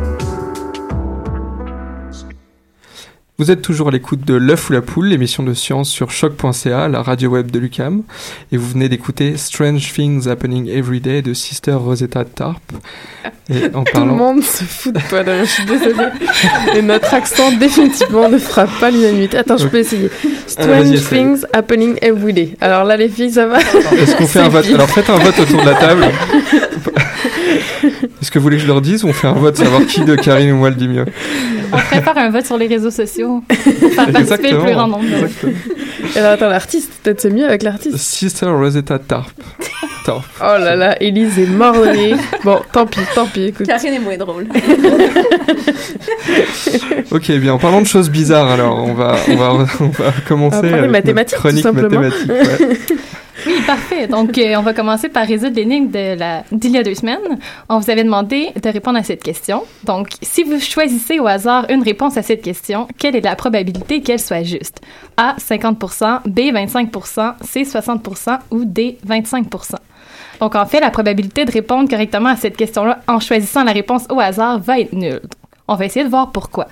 Vous 3.41 3.49
êtes 3.49 3.63
toujours 3.63 3.87
à 3.87 3.91
l'écoute 3.91 4.23
de 4.23 4.35
L'œuf 4.35 4.69
ou 4.69 4.73
la 4.73 4.83
poule, 4.83 5.07
l'émission 5.07 5.41
de 5.41 5.55
science 5.55 5.89
sur 5.89 6.11
choc.ca, 6.11 6.87
la 6.87 7.01
radio 7.01 7.31
web 7.31 7.49
de 7.49 7.57
Lucam, 7.57 8.03
et 8.51 8.57
vous 8.57 8.69
venez 8.69 8.87
d'écouter 8.87 9.35
Strange 9.35 9.93
Things 9.93 10.27
Happening 10.27 10.69
Every 10.69 10.99
Day 10.99 11.23
de 11.23 11.33
Sister 11.33 11.71
Rosetta 11.71 12.23
Tarp. 12.23 12.61
Et 13.49 13.73
en 13.73 13.83
Tout 13.83 13.99
le 14.01 14.05
monde 14.05 14.43
se 14.43 14.63
fout 14.63 14.93
de 14.93 14.99
toi 15.09 15.23
je 15.25 15.45
suis 15.45 15.65
désolée. 15.65 16.09
Et 16.75 16.83
notre 16.83 17.15
accent 17.15 17.51
définitivement 17.53 18.29
ne 18.29 18.37
fera 18.37 18.67
pas 18.79 18.91
l'unanimité. 18.91 19.39
Attends, 19.39 19.57
je 19.57 19.65
peux 19.65 19.79
essayer. 19.79 20.11
Strange 20.45 20.67
vas-y, 20.67 20.93
essaye. 20.93 21.17
things 21.23 21.43
happening 21.51 21.97
every 22.03 22.33
day. 22.33 22.55
Alors 22.61 22.83
là, 22.83 22.95
les 22.95 23.09
filles, 23.09 23.31
ça 23.31 23.47
va 23.47 23.59
est-ce 23.59 24.15
qu'on 24.17 24.27
fait 24.27 24.41
un 24.41 24.49
vote. 24.49 24.67
Alors 24.71 24.87
faites 24.87 25.09
un 25.09 25.17
vote 25.17 25.39
autour 25.39 25.61
de 25.61 25.65
la 25.65 25.73
table. 25.73 26.05
Est-ce 28.21 28.29
que 28.29 28.37
vous 28.37 28.43
voulez 28.43 28.57
que 28.57 28.61
je 28.61 28.67
leur 28.67 28.81
dise 28.81 29.03
ou 29.03 29.07
on 29.07 29.13
fait 29.13 29.27
un 29.27 29.33
vote 29.33 29.57
savoir 29.57 29.83
qui 29.87 30.01
de 30.05 30.15
Karine 30.15 30.51
ou 30.51 30.57
moi 30.57 30.69
le 30.69 30.75
dit 30.75 30.87
mieux? 30.87 31.05
On 31.73 31.77
prépare 31.77 32.17
un 32.17 32.29
vote 32.29 32.45
sur 32.45 32.57
les 32.57 32.67
réseaux 32.67 32.91
sociaux 32.91 33.43
pour 33.47 33.89
faire 33.93 34.11
participer 34.11 34.51
le 34.51 34.59
plus 34.59 34.71
grand 34.73 34.87
nombre. 34.87 35.03
Et 36.15 36.19
alors, 36.19 36.31
attends, 36.31 36.49
l'artiste, 36.49 36.91
peut-être 37.03 37.21
c'est 37.21 37.29
mieux 37.29 37.45
avec 37.45 37.63
l'artiste. 37.63 37.97
Sister 37.97 38.47
Rosetta 38.47 38.99
Tarp. 38.99 39.31
Tarp. 40.05 40.23
Oh 40.41 40.57
là 40.57 40.75
là, 40.75 41.01
Élise 41.01 41.37
est 41.37 41.45
rire. 41.91 42.17
Bon, 42.43 42.59
tant 42.71 42.87
pis, 42.87 43.01
tant 43.13 43.27
pis, 43.27 43.43
écoute. 43.43 43.67
Karine 43.67 43.93
est 43.93 43.99
moins 43.99 44.17
drôle. 44.17 44.47
Ok, 47.11 47.31
bien. 47.33 47.53
En 47.53 47.57
parlant 47.59 47.81
de 47.81 47.87
choses 47.87 48.09
bizarres, 48.09 48.49
alors 48.49 48.77
on 48.77 48.93
va 48.93 49.15
on 49.27 49.35
va 49.35 49.51
on 49.79 49.87
va 49.89 50.11
commencer 50.27 50.57
On 50.57 50.61
va 50.61 50.69
parler 50.69 50.87
mathématiques, 50.87 51.37
tout 51.39 51.57
simplement. 51.57 51.99
mathématique. 52.01 52.29
ouais. 52.31 52.77
Oui, 53.45 53.61
parfait. 53.65 54.07
Donc, 54.07 54.37
euh, 54.37 54.55
on 54.57 54.61
va 54.61 54.73
commencer 54.73 55.09
par 55.09 55.25
résoudre 55.25 55.55
l'énigme 55.55 55.89
d'il 56.51 56.71
y 56.71 56.77
a 56.77 56.83
deux 56.83 56.95
semaines. 56.95 57.39
On 57.69 57.79
vous 57.79 57.89
avait 57.89 58.03
demandé 58.03 58.51
de 58.61 58.69
répondre 58.69 58.97
à 58.97 59.03
cette 59.03 59.23
question. 59.23 59.63
Donc, 59.83 60.09
si 60.21 60.43
vous 60.43 60.59
choisissez 60.59 61.19
au 61.19 61.27
hasard 61.27 61.65
une 61.69 61.83
réponse 61.83 62.17
à 62.17 62.21
cette 62.21 62.41
question, 62.41 62.87
quelle 62.97 63.15
est 63.15 63.21
la 63.21 63.35
probabilité 63.35 64.01
qu'elle 64.01 64.19
soit 64.19 64.43
juste? 64.43 64.81
A, 65.17 65.35
50% 65.37 66.21
B, 66.27 66.39
25% 66.53 67.33
C, 67.41 67.63
60% 67.63 68.39
ou 68.51 68.65
D, 68.65 68.97
25% 69.07 69.75
Donc, 70.39 70.55
en 70.55 70.65
fait, 70.65 70.79
la 70.79 70.91
probabilité 70.91 71.45
de 71.45 71.51
répondre 71.51 71.89
correctement 71.89 72.29
à 72.29 72.35
cette 72.35 72.57
question-là 72.57 72.99
en 73.07 73.19
choisissant 73.19 73.63
la 73.63 73.71
réponse 73.71 74.05
au 74.09 74.19
hasard 74.19 74.59
va 74.59 74.79
être 74.79 74.93
nulle. 74.93 75.21
On 75.67 75.75
va 75.75 75.85
essayer 75.85 76.05
de 76.05 76.09
voir 76.09 76.31
pourquoi. 76.31 76.67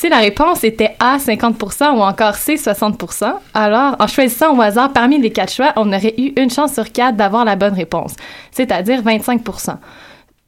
Si 0.00 0.08
la 0.08 0.20
réponse 0.20 0.64
était 0.64 0.96
A, 0.98 1.18
50 1.18 1.62
ou 1.94 2.00
encore 2.00 2.34
C, 2.36 2.54
60% 2.54 3.34
alors 3.52 3.96
en 3.98 4.06
choisissant 4.06 4.56
au 4.56 4.60
hasard 4.62 4.94
parmi 4.94 5.18
les 5.20 5.28
quatre 5.28 5.52
choix, 5.52 5.74
on 5.76 5.92
aurait 5.92 6.14
eu 6.16 6.32
une 6.40 6.48
chance 6.48 6.72
sur 6.72 6.90
quatre 6.90 7.16
d'avoir 7.16 7.44
la 7.44 7.54
bonne 7.54 7.74
réponse, 7.74 8.14
c'est-à-dire 8.50 9.02
25% 9.02 9.76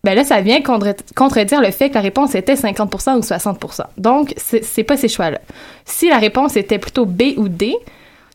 ben 0.05 0.15
là, 0.15 0.25
ça 0.25 0.41
vient 0.41 0.63
contre- 0.63 0.97
contredire 1.15 1.61
le 1.61 1.71
fait 1.71 1.91
que 1.91 1.95
la 1.97 2.01
réponse 2.01 2.35
était 2.35 2.55
50% 2.55 3.17
ou 3.19 3.21
60% 3.21 3.83
Donc, 3.99 4.33
c'est 4.39 4.85
pas 4.85 4.97
ces 4.97 5.09
choix-là. 5.09 5.39
Si 5.85 6.09
la 6.09 6.17
réponse 6.17 6.57
était 6.57 6.79
plutôt 6.79 7.05
B 7.05 7.35
ou 7.37 7.49
D, 7.49 7.77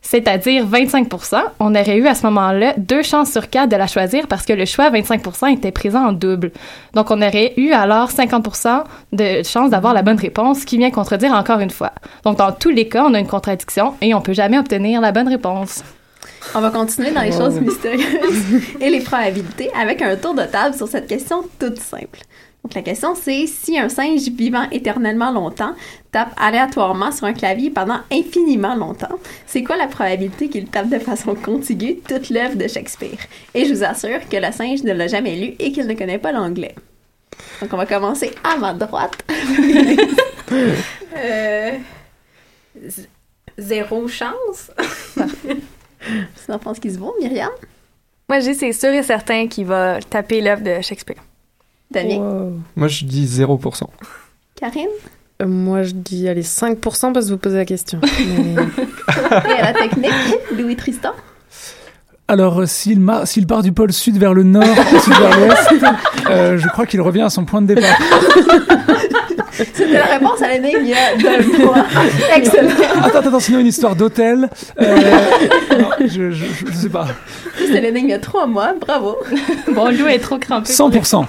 c'est-à-dire 0.02 0.66
25% 0.66 1.42
on 1.60 1.74
aurait 1.74 1.96
eu 1.96 2.06
à 2.06 2.14
ce 2.14 2.24
moment-là 2.26 2.74
deux 2.76 3.02
chances 3.02 3.30
sur 3.30 3.50
quatre 3.50 3.70
de 3.70 3.76
la 3.76 3.86
choisir 3.86 4.26
parce 4.26 4.44
que 4.44 4.52
le 4.52 4.64
choix 4.64 4.90
25% 4.90 5.52
était 5.52 5.72
présent 5.72 6.08
en 6.08 6.12
double. 6.12 6.52
Donc, 6.94 7.10
on 7.10 7.20
aurait 7.20 7.54
eu 7.56 7.72
alors 7.72 8.10
50% 8.10 8.84
de 9.12 9.42
chances 9.42 9.70
d'avoir 9.70 9.94
la 9.94 10.02
bonne 10.02 10.18
réponse, 10.18 10.60
ce 10.60 10.66
qui 10.66 10.78
vient 10.78 10.90
contredire 10.90 11.32
encore 11.32 11.60
une 11.60 11.70
fois. 11.70 11.92
Donc, 12.24 12.38
dans 12.38 12.52
tous 12.52 12.70
les 12.70 12.88
cas, 12.88 13.04
on 13.04 13.14
a 13.14 13.18
une 13.18 13.26
contradiction 13.26 13.94
et 14.00 14.14
on 14.14 14.20
peut 14.20 14.32
jamais 14.32 14.58
obtenir 14.58 15.00
la 15.00 15.12
bonne 15.12 15.28
réponse. 15.28 15.82
On 16.54 16.60
va 16.60 16.70
continuer 16.70 17.10
dans 17.10 17.22
les 17.22 17.32
choses 17.32 17.60
mystérieuses 17.60 18.62
et 18.80 18.90
les 18.90 19.00
probabilités 19.00 19.70
avec 19.78 20.00
un 20.02 20.16
tour 20.16 20.34
de 20.34 20.44
table 20.44 20.74
sur 20.74 20.88
cette 20.88 21.06
question 21.06 21.44
toute 21.58 21.78
simple. 21.78 22.20
Donc 22.68 22.74
la 22.74 22.82
question 22.82 23.14
c'est 23.14 23.46
si 23.46 23.78
un 23.78 23.88
singe 23.88 24.28
vivant 24.28 24.68
éternellement 24.70 25.32
longtemps 25.32 25.72
tape 26.12 26.34
aléatoirement 26.36 27.10
sur 27.10 27.24
un 27.24 27.32
clavier 27.32 27.70
pendant 27.70 28.00
infiniment 28.12 28.74
longtemps, 28.74 29.18
c'est 29.46 29.62
quoi 29.62 29.78
la 29.78 29.86
probabilité 29.86 30.50
qu'il 30.50 30.66
tape 30.66 30.90
de 30.90 30.98
façon 30.98 31.34
contigue 31.34 32.02
toute 32.06 32.28
l'œuvre 32.28 32.56
de 32.56 32.68
Shakespeare? 32.68 33.16
Et 33.54 33.64
je 33.64 33.72
vous 33.72 33.84
assure 33.84 34.20
que 34.28 34.36
le 34.36 34.52
singe 34.52 34.82
ne 34.82 34.92
l'a 34.92 35.06
jamais 35.06 35.36
lu 35.36 35.54
et 35.58 35.72
qu'il 35.72 35.86
ne 35.86 35.94
connaît 35.94 36.18
pas 36.18 36.30
l'anglais. 36.30 36.74
Donc 37.62 37.72
on 37.72 37.78
va 37.78 37.86
commencer 37.86 38.32
à 38.44 38.58
ma 38.58 38.74
droite. 38.74 39.16
Euh, 41.16 41.72
zéro 43.58 44.08
chance. 44.08 44.70
C'est 46.36 46.52
en 46.52 46.58
pense 46.58 46.78
qu'il 46.78 46.92
se 46.92 46.98
vaut, 46.98 47.14
Myriam? 47.20 47.50
Moi, 48.28 48.40
je 48.40 48.50
dis 48.50 48.54
c'est 48.54 48.72
sûr 48.72 48.90
et 48.90 49.02
certain 49.02 49.48
qu'il 49.48 49.66
va 49.66 50.00
taper 50.00 50.40
l'œuvre 50.40 50.62
de 50.62 50.80
Shakespeare. 50.80 51.22
Damien? 51.90 52.50
Moi, 52.76 52.88
je 52.88 53.04
dis 53.04 53.24
0%. 53.26 53.84
Karine? 54.56 54.88
Euh, 55.40 55.46
moi, 55.46 55.82
je 55.84 55.92
dis, 55.92 56.28
allez, 56.28 56.42
5% 56.42 57.12
parce 57.12 57.26
que 57.26 57.30
vous 57.30 57.38
posez 57.38 57.56
la 57.58 57.64
question. 57.64 58.00
Mais- 58.02 58.54
Et 59.50 59.52
à 59.60 59.72
la 59.72 59.72
technique, 59.72 60.12
Louis 60.58 60.76
Tristan? 60.76 61.12
Alors, 62.30 62.60
euh, 62.60 62.66
s'il 62.66 63.00
ma- 63.00 63.24
s'il 63.24 63.46
part 63.46 63.62
du 63.62 63.72
pôle 63.72 63.92
sud 63.92 64.18
vers 64.18 64.34
le 64.34 64.42
nord, 64.42 64.64
sud 65.02 65.14
vers 65.14 65.38
l'ouest, 65.40 65.84
euh, 66.28 66.58
je 66.58 66.68
crois 66.68 66.84
qu'il 66.84 67.00
revient 67.00 67.22
à 67.22 67.30
son 67.30 67.44
point 67.46 67.62
de 67.62 67.72
départ. 67.74 67.98
C'était 69.58 69.86
la 69.92 70.04
réponse 70.04 70.40
à 70.42 70.48
l'énigme 70.48 70.78
il 70.82 70.88
y 70.88 70.94
a 70.94 71.16
deux 71.16 71.64
mois. 71.64 71.74
Excellent. 72.34 72.68
Attends, 73.02 73.18
attends, 73.18 73.40
sinon 73.40 73.58
une 73.60 73.66
histoire 73.66 73.96
d'hôtel. 73.96 74.48
Euh, 74.80 74.96
non, 75.78 75.88
je, 76.00 76.30
je, 76.30 76.30
je- 76.30 76.66
je 76.70 76.72
sais 76.76 76.88
pas. 76.88 77.06
C'était 77.58 77.80
l'énigme 77.80 78.08
il 78.08 78.10
y 78.10 78.14
a 78.14 78.18
trois 78.18 78.46
mois. 78.46 78.72
Bravo. 78.80 79.16
Bon, 79.72 79.90
Lou 79.90 80.06
est 80.06 80.18
trop 80.18 80.38
crampé. 80.38 80.70
100%. 80.72 81.24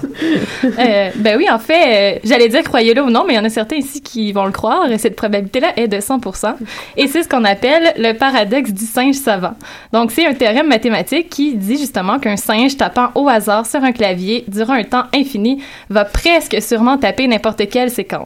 Euh, 0.80 1.10
ben 1.16 1.38
oui, 1.38 1.50
en 1.50 1.60
fait, 1.60 2.16
euh, 2.16 2.20
j'allais 2.24 2.50
dire 2.50 2.64
croyez-le 2.64 3.02
ou 3.02 3.10
non, 3.10 3.24
mais 3.28 3.34
il 3.34 3.38
y 3.38 3.40
en 3.40 3.46
a 3.46 3.50
certains 3.50 3.78
ici 3.78 4.02
qui 4.02 4.32
vont 4.32 4.46
le 4.46 4.52
croire, 4.52 4.90
et 4.92 4.98
cette 4.98 5.16
probabilité-là 5.16 5.74
est 5.78 5.88
de 5.88 5.98
100%. 5.98 6.56
Et 6.98 7.08
c'est 7.08 7.24
ce 7.24 7.30
qu'on 7.30 7.44
appelle 7.46 7.94
le 7.98 8.14
paradoxe 8.14 8.72
du 8.72 8.86
singe 8.86 9.16
savant. 9.16 9.54
Donc, 9.92 10.12
c'est 10.12 10.26
un 10.26 10.34
théorème 10.34 10.68
mathématique 10.68 11.30
qui 11.30 11.56
dit 11.56 11.78
justement 11.78 12.20
qu'un 12.20 12.38
singe 12.38 12.78
tapant 12.78 13.10
au 13.16 13.28
hasard 13.28 13.66
sur 13.66 13.84
un 13.84 13.92
clavier 13.92 14.44
durant 14.48 14.74
un 14.74 14.84
temps 14.84 15.04
infini 15.16 15.62
va 15.90 16.06
presque 16.06 16.62
sûrement 16.62 16.98
taper 16.98 17.28
n'importe 17.28 17.68
quelle 17.70 17.90
séquence. 17.90 18.19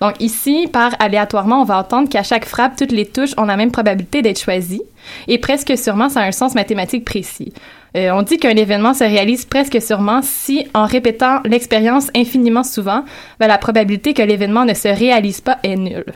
Donc, 0.00 0.14
ici, 0.20 0.68
par 0.72 0.94
aléatoirement, 0.98 1.60
on 1.60 1.64
va 1.64 1.78
entendre 1.78 2.08
qu'à 2.08 2.22
chaque 2.22 2.44
frappe, 2.44 2.76
toutes 2.76 2.92
les 2.92 3.06
touches 3.06 3.34
ont 3.36 3.44
la 3.44 3.56
même 3.56 3.70
probabilité 3.70 4.22
d'être 4.22 4.40
choisies. 4.40 4.82
Et 5.28 5.38
presque 5.38 5.76
sûrement, 5.76 6.08
ça 6.08 6.20
a 6.20 6.24
un 6.24 6.32
sens 6.32 6.54
mathématique 6.54 7.04
précis. 7.04 7.52
Euh, 7.96 8.10
on 8.12 8.22
dit 8.22 8.38
qu'un 8.38 8.50
événement 8.50 8.94
se 8.94 9.04
réalise 9.04 9.44
presque 9.44 9.80
sûrement 9.82 10.20
si, 10.22 10.66
en 10.74 10.86
répétant 10.86 11.40
l'expérience 11.44 12.08
infiniment 12.14 12.62
souvent, 12.62 13.04
ben, 13.38 13.48
la 13.48 13.58
probabilité 13.58 14.14
que 14.14 14.22
l'événement 14.22 14.64
ne 14.64 14.74
se 14.74 14.88
réalise 14.88 15.40
pas 15.40 15.58
est 15.62 15.76
nulle. 15.76 16.12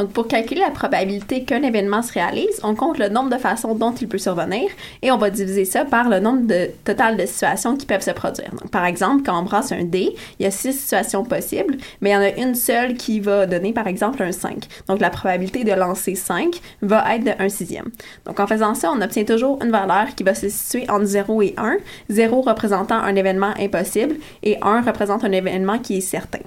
Donc, 0.00 0.12
pour 0.12 0.28
calculer 0.28 0.62
la 0.62 0.70
probabilité 0.70 1.44
qu'un 1.44 1.62
événement 1.62 2.00
se 2.00 2.14
réalise, 2.14 2.58
on 2.62 2.74
compte 2.74 2.96
le 2.96 3.10
nombre 3.10 3.28
de 3.28 3.36
façons 3.36 3.74
dont 3.74 3.92
il 3.92 4.08
peut 4.08 4.16
survenir 4.16 4.70
et 5.02 5.12
on 5.12 5.18
va 5.18 5.28
diviser 5.28 5.66
ça 5.66 5.84
par 5.84 6.08
le 6.08 6.20
nombre 6.20 6.46
de, 6.46 6.70
total 6.86 7.18
de 7.18 7.26
situations 7.26 7.76
qui 7.76 7.84
peuvent 7.84 8.00
se 8.00 8.12
produire. 8.12 8.48
Donc, 8.52 8.70
par 8.70 8.86
exemple, 8.86 9.24
quand 9.26 9.38
on 9.38 9.42
brasse 9.42 9.72
un 9.72 9.84
dé, 9.84 10.14
il 10.38 10.44
y 10.44 10.46
a 10.46 10.50
six 10.50 10.72
situations 10.72 11.22
possibles, 11.22 11.76
mais 12.00 12.10
il 12.10 12.12
y 12.14 12.16
en 12.16 12.22
a 12.22 12.30
une 12.30 12.54
seule 12.54 12.94
qui 12.94 13.20
va 13.20 13.44
donner, 13.44 13.74
par 13.74 13.88
exemple, 13.88 14.22
un 14.22 14.32
5. 14.32 14.68
Donc, 14.88 15.00
la 15.00 15.10
probabilité 15.10 15.64
de 15.64 15.72
lancer 15.72 16.14
5 16.14 16.58
va 16.80 17.14
être 17.14 17.24
de 17.24 17.32
1 17.38 17.50
sixième. 17.50 17.90
Donc, 18.24 18.40
en 18.40 18.46
faisant 18.46 18.74
ça, 18.74 18.90
on 18.90 19.02
obtient 19.02 19.24
toujours 19.24 19.62
une 19.62 19.70
valeur 19.70 20.14
qui 20.16 20.24
va 20.24 20.34
se 20.34 20.48
situer 20.48 20.88
entre 20.88 21.04
0 21.04 21.42
et 21.42 21.54
1, 21.58 21.76
0 22.08 22.40
représentant 22.40 22.96
un 22.96 23.14
événement 23.16 23.52
impossible 23.58 24.16
et 24.42 24.56
1 24.62 24.80
représente 24.80 25.24
un 25.24 25.32
événement 25.32 25.78
qui 25.78 25.98
est 25.98 26.00
certain. 26.00 26.40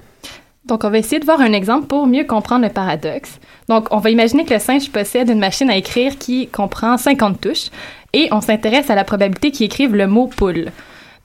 Donc, 0.65 0.85
on 0.85 0.89
va 0.89 0.97
essayer 0.97 1.19
de 1.19 1.25
voir 1.25 1.41
un 1.41 1.51
exemple 1.51 1.87
pour 1.87 2.07
mieux 2.07 2.23
comprendre 2.23 2.65
le 2.65 2.71
paradoxe. 2.71 3.39
Donc, 3.67 3.87
on 3.91 3.97
va 3.97 4.09
imaginer 4.09 4.45
que 4.45 4.53
le 4.53 4.59
singe 4.59 4.89
possède 4.89 5.29
une 5.29 5.39
machine 5.39 5.69
à 5.69 5.75
écrire 5.75 6.17
qui 6.17 6.47
comprend 6.47 6.97
50 6.97 7.41
touches 7.41 7.69
et 8.13 8.29
on 8.31 8.39
s'intéresse 8.39 8.89
à 8.89 8.95
la 8.95 9.03
probabilité 9.03 9.51
qu'il 9.51 9.65
écrive 9.65 9.93
le 9.93 10.07
mot 10.07 10.27
poule. 10.27 10.71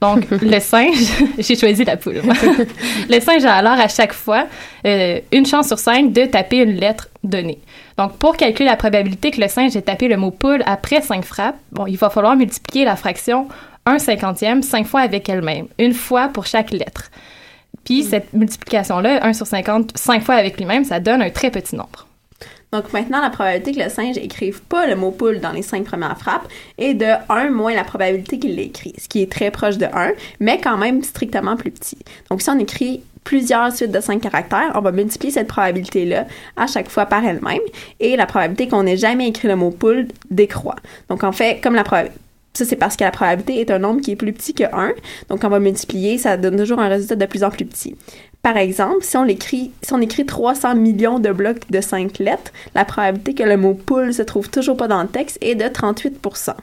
Donc, 0.01 0.29
le 0.41 0.59
singe, 0.59 1.11
j'ai 1.37 1.55
choisi 1.55 1.85
la 1.85 1.95
poule. 1.95 2.21
le 3.09 3.19
singe 3.19 3.45
a 3.45 3.55
alors 3.55 3.79
à 3.79 3.87
chaque 3.87 4.13
fois 4.13 4.45
euh, 4.85 5.19
une 5.31 5.45
chance 5.45 5.67
sur 5.67 5.79
cinq 5.79 6.11
de 6.11 6.25
taper 6.25 6.57
une 6.57 6.75
lettre 6.75 7.07
donnée. 7.23 7.59
Donc, 7.97 8.17
pour 8.17 8.35
calculer 8.35 8.69
la 8.69 8.77
probabilité 8.77 9.31
que 9.31 9.39
le 9.39 9.47
singe 9.47 9.75
ait 9.75 9.81
tapé 9.81 10.09
le 10.09 10.17
mot 10.17 10.31
poule 10.31 10.63
après 10.65 11.01
cinq 11.01 11.23
frappes, 11.23 11.57
bon, 11.71 11.85
il 11.87 11.97
va 11.97 12.09
falloir 12.09 12.35
multiplier 12.35 12.85
la 12.85 12.95
fraction 12.95 13.47
1 13.85 13.99
cinquantième 13.99 14.63
cinq 14.63 14.85
fois 14.85 15.01
avec 15.01 15.29
elle-même, 15.29 15.67
une 15.79 15.93
fois 15.93 16.27
pour 16.27 16.45
chaque 16.45 16.71
lettre. 16.71 17.09
Puis, 17.83 18.03
cette 18.03 18.33
multiplication-là, 18.33 19.25
1 19.25 19.33
sur 19.33 19.47
50, 19.47 19.97
5 19.97 20.23
fois 20.23 20.35
avec 20.35 20.57
lui-même, 20.57 20.83
ça 20.83 20.99
donne 20.99 21.21
un 21.21 21.29
très 21.29 21.51
petit 21.51 21.75
nombre. 21.75 22.07
Donc 22.71 22.93
maintenant, 22.93 23.19
la 23.19 23.31
probabilité 23.31 23.73
que 23.73 23.83
le 23.83 23.89
singe 23.89 24.17
écrive 24.17 24.61
pas 24.61 24.85
le 24.85 24.95
mot 24.95 25.09
poule 25.09 25.39
dans 25.39 25.51
les 25.51 25.63
cinq 25.63 25.85
premières 25.85 26.17
frappes 26.19 26.47
est 26.77 26.93
de 26.93 27.07
1 27.27 27.49
moins 27.49 27.73
la 27.73 27.83
probabilité 27.83 28.37
qu'il 28.37 28.55
l'écrit, 28.55 28.93
ce 28.99 29.07
qui 29.07 29.23
est 29.23 29.31
très 29.31 29.49
proche 29.49 29.79
de 29.79 29.87
1, 29.91 30.11
mais 30.39 30.59
quand 30.61 30.77
même 30.77 31.01
strictement 31.01 31.55
plus 31.55 31.71
petit. 31.71 31.97
Donc 32.29 32.43
si 32.43 32.49
on 32.51 32.59
écrit 32.59 33.01
plusieurs 33.23 33.73
suites 33.73 33.91
de 33.91 33.99
5 33.99 34.21
caractères, 34.21 34.71
on 34.75 34.81
va 34.81 34.91
multiplier 34.91 35.33
cette 35.33 35.47
probabilité-là 35.47 36.27
à 36.57 36.67
chaque 36.67 36.89
fois 36.89 37.07
par 37.07 37.25
elle-même, 37.25 37.59
et 37.99 38.15
la 38.15 38.27
probabilité 38.27 38.67
qu'on 38.67 38.83
n'ait 38.83 38.97
jamais 38.97 39.27
écrit 39.29 39.47
le 39.47 39.55
mot 39.55 39.71
poule 39.71 40.07
décroît. 40.29 40.75
Donc 41.09 41.23
en 41.23 41.31
fait, 41.31 41.59
comme 41.61 41.73
la 41.73 41.83
probabilité 41.83 42.19
ça, 42.59 42.65
c'est 42.65 42.75
parce 42.75 42.97
que 42.97 43.03
la 43.03 43.11
probabilité 43.11 43.61
est 43.61 43.71
un 43.71 43.79
nombre 43.79 44.01
qui 44.01 44.11
est 44.11 44.15
plus 44.15 44.33
petit 44.33 44.53
que 44.53 44.63
1. 44.63 44.91
Donc, 45.29 45.43
on 45.43 45.49
va 45.49 45.59
multiplier, 45.59 46.17
ça 46.17 46.37
donne 46.37 46.57
toujours 46.57 46.79
un 46.79 46.89
résultat 46.89 47.15
de 47.15 47.25
plus 47.25 47.43
en 47.43 47.49
plus 47.49 47.65
petit. 47.65 47.95
Par 48.41 48.55
exemple, 48.55 48.99
si 49.01 49.17
on 49.17 49.25
écrit, 49.25 49.71
si 49.81 49.93
on 49.93 49.99
écrit 49.99 50.25
300 50.25 50.75
millions 50.75 51.19
de 51.19 51.29
blocs 51.31 51.69
de 51.69 51.81
5 51.81 52.19
lettres, 52.19 52.51
la 52.73 52.85
probabilité 52.85 53.33
que 53.33 53.43
le 53.43 53.57
mot 53.57 53.73
poule 53.73 54.13
se 54.13 54.21
trouve 54.21 54.49
toujours 54.49 54.77
pas 54.77 54.87
dans 54.87 55.01
le 55.01 55.09
texte 55.09 55.37
est 55.41 55.55
de 55.55 55.65
38% 55.65 56.53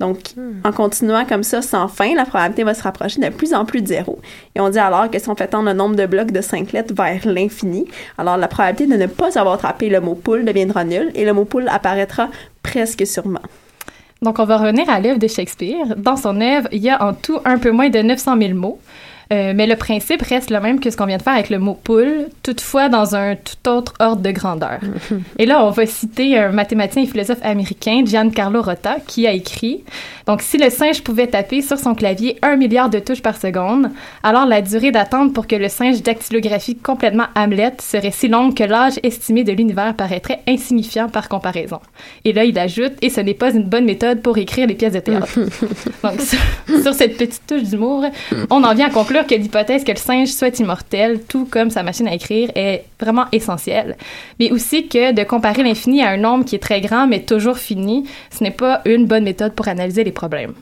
Donc, 0.00 0.18
en 0.64 0.72
continuant 0.72 1.24
comme 1.24 1.42
ça 1.42 1.62
sans 1.62 1.88
fin, 1.88 2.14
la 2.14 2.26
probabilité 2.26 2.62
va 2.62 2.74
se 2.74 2.82
rapprocher 2.82 3.20
de 3.20 3.30
plus 3.30 3.54
en 3.54 3.64
plus 3.64 3.80
de 3.80 3.86
zéro. 3.86 4.18
Et 4.54 4.60
on 4.60 4.68
dit 4.68 4.78
alors 4.78 5.10
que 5.10 5.18
si 5.18 5.28
on 5.30 5.34
fait 5.34 5.48
tendre 5.48 5.70
le 5.70 5.74
nombre 5.74 5.96
de 5.96 6.04
blocs 6.04 6.30
de 6.30 6.42
5 6.42 6.72
lettres 6.72 6.94
vers 6.94 7.26
l'infini, 7.26 7.86
alors 8.18 8.36
la 8.36 8.48
probabilité 8.48 8.86
de 8.86 9.00
ne 9.00 9.06
pas 9.06 9.38
avoir 9.38 9.54
attrapé 9.54 9.88
le 9.88 10.00
mot 10.00 10.14
poule 10.14 10.44
deviendra 10.44 10.84
nulle 10.84 11.10
et 11.14 11.24
le 11.24 11.32
mot 11.32 11.46
poule 11.46 11.68
apparaîtra 11.68 12.28
presque 12.62 13.06
sûrement. 13.06 13.40
Donc, 14.22 14.38
on 14.38 14.44
va 14.44 14.56
revenir 14.56 14.88
à 14.88 15.00
l'œuvre 15.00 15.18
de 15.18 15.28
Shakespeare. 15.28 15.96
Dans 15.96 16.16
son 16.16 16.40
œuvre, 16.40 16.68
il 16.72 16.82
y 16.82 16.90
a 16.90 17.02
en 17.02 17.14
tout 17.14 17.40
un 17.44 17.58
peu 17.58 17.70
moins 17.70 17.90
de 17.90 18.00
900 18.00 18.38
000 18.38 18.54
mots. 18.54 18.78
Euh, 19.32 19.52
mais 19.54 19.66
le 19.66 19.76
principe 19.76 20.22
reste 20.22 20.50
le 20.50 20.60
même 20.60 20.80
que 20.80 20.90
ce 20.90 20.96
qu'on 20.96 21.06
vient 21.06 21.16
de 21.16 21.22
faire 21.22 21.34
avec 21.34 21.50
le 21.50 21.58
mot 21.58 21.74
poule, 21.74 22.28
toutefois 22.42 22.88
dans 22.88 23.16
un 23.16 23.36
tout 23.36 23.68
autre 23.68 23.94
ordre 23.98 24.22
de 24.22 24.30
grandeur. 24.30 24.80
et 25.38 25.46
là, 25.46 25.64
on 25.64 25.70
va 25.70 25.86
citer 25.86 26.38
un 26.38 26.50
mathématicien 26.50 27.02
et 27.02 27.06
philosophe 27.06 27.38
américain, 27.42 28.02
Giancarlo 28.04 28.62
Rota, 28.62 28.96
qui 29.06 29.26
a 29.26 29.32
écrit 29.32 29.82
Donc, 30.26 30.42
si 30.42 30.58
le 30.58 30.70
singe 30.70 31.02
pouvait 31.02 31.26
taper 31.26 31.62
sur 31.62 31.78
son 31.78 31.94
clavier 31.94 32.38
un 32.42 32.56
milliard 32.56 32.90
de 32.90 32.98
touches 32.98 33.22
par 33.22 33.36
seconde, 33.36 33.90
alors 34.22 34.46
la 34.46 34.60
durée 34.60 34.90
d'attente 34.90 35.32
pour 35.32 35.46
que 35.46 35.56
le 35.56 35.68
singe 35.68 36.02
dactylographie 36.02 36.76
complètement 36.76 37.26
Hamlet 37.34 37.74
serait 37.80 38.10
si 38.10 38.28
longue 38.28 38.54
que 38.54 38.64
l'âge 38.64 39.00
estimé 39.02 39.44
de 39.44 39.52
l'univers 39.52 39.94
paraîtrait 39.94 40.40
insignifiant 40.46 41.08
par 41.08 41.28
comparaison. 41.28 41.80
Et 42.24 42.32
là, 42.32 42.44
il 42.44 42.58
ajoute 42.58 42.92
Et 43.00 43.10
ce 43.10 43.20
n'est 43.20 43.34
pas 43.34 43.52
une 43.52 43.64
bonne 43.64 43.84
méthode 43.84 44.20
pour 44.20 44.36
écrire 44.38 44.66
les 44.66 44.74
pièces 44.74 44.92
de 44.92 45.00
théâtre. 45.00 45.34
Donc, 46.02 46.20
sur, 46.20 46.82
sur 46.82 46.94
cette 46.94 47.16
petite 47.16 47.46
touche 47.46 47.62
d'humour, 47.62 48.04
on 48.50 48.62
en 48.62 48.74
vient 48.74 48.88
à 48.88 48.90
conclure 48.90 49.13
que 49.22 49.34
l'hypothèse 49.34 49.84
que 49.84 49.92
le 49.92 49.96
singe 49.96 50.28
soit 50.28 50.58
immortel, 50.58 51.22
tout 51.28 51.46
comme 51.48 51.70
sa 51.70 51.82
machine 51.82 52.08
à 52.08 52.14
écrire, 52.14 52.50
est 52.56 52.84
vraiment 53.00 53.26
essentielle. 53.32 53.96
Mais 54.40 54.50
aussi 54.50 54.88
que 54.88 55.12
de 55.12 55.22
comparer 55.22 55.62
l'infini 55.62 56.02
à 56.02 56.10
un 56.10 56.16
nombre 56.16 56.44
qui 56.44 56.56
est 56.56 56.62
très 56.62 56.80
grand 56.80 57.06
mais 57.06 57.22
toujours 57.22 57.58
fini, 57.58 58.04
ce 58.30 58.42
n'est 58.42 58.50
pas 58.50 58.82
une 58.84 59.06
bonne 59.06 59.24
méthode 59.24 59.54
pour 59.54 59.68
analyser 59.68 60.02
les 60.04 60.12
problèmes. 60.12 60.54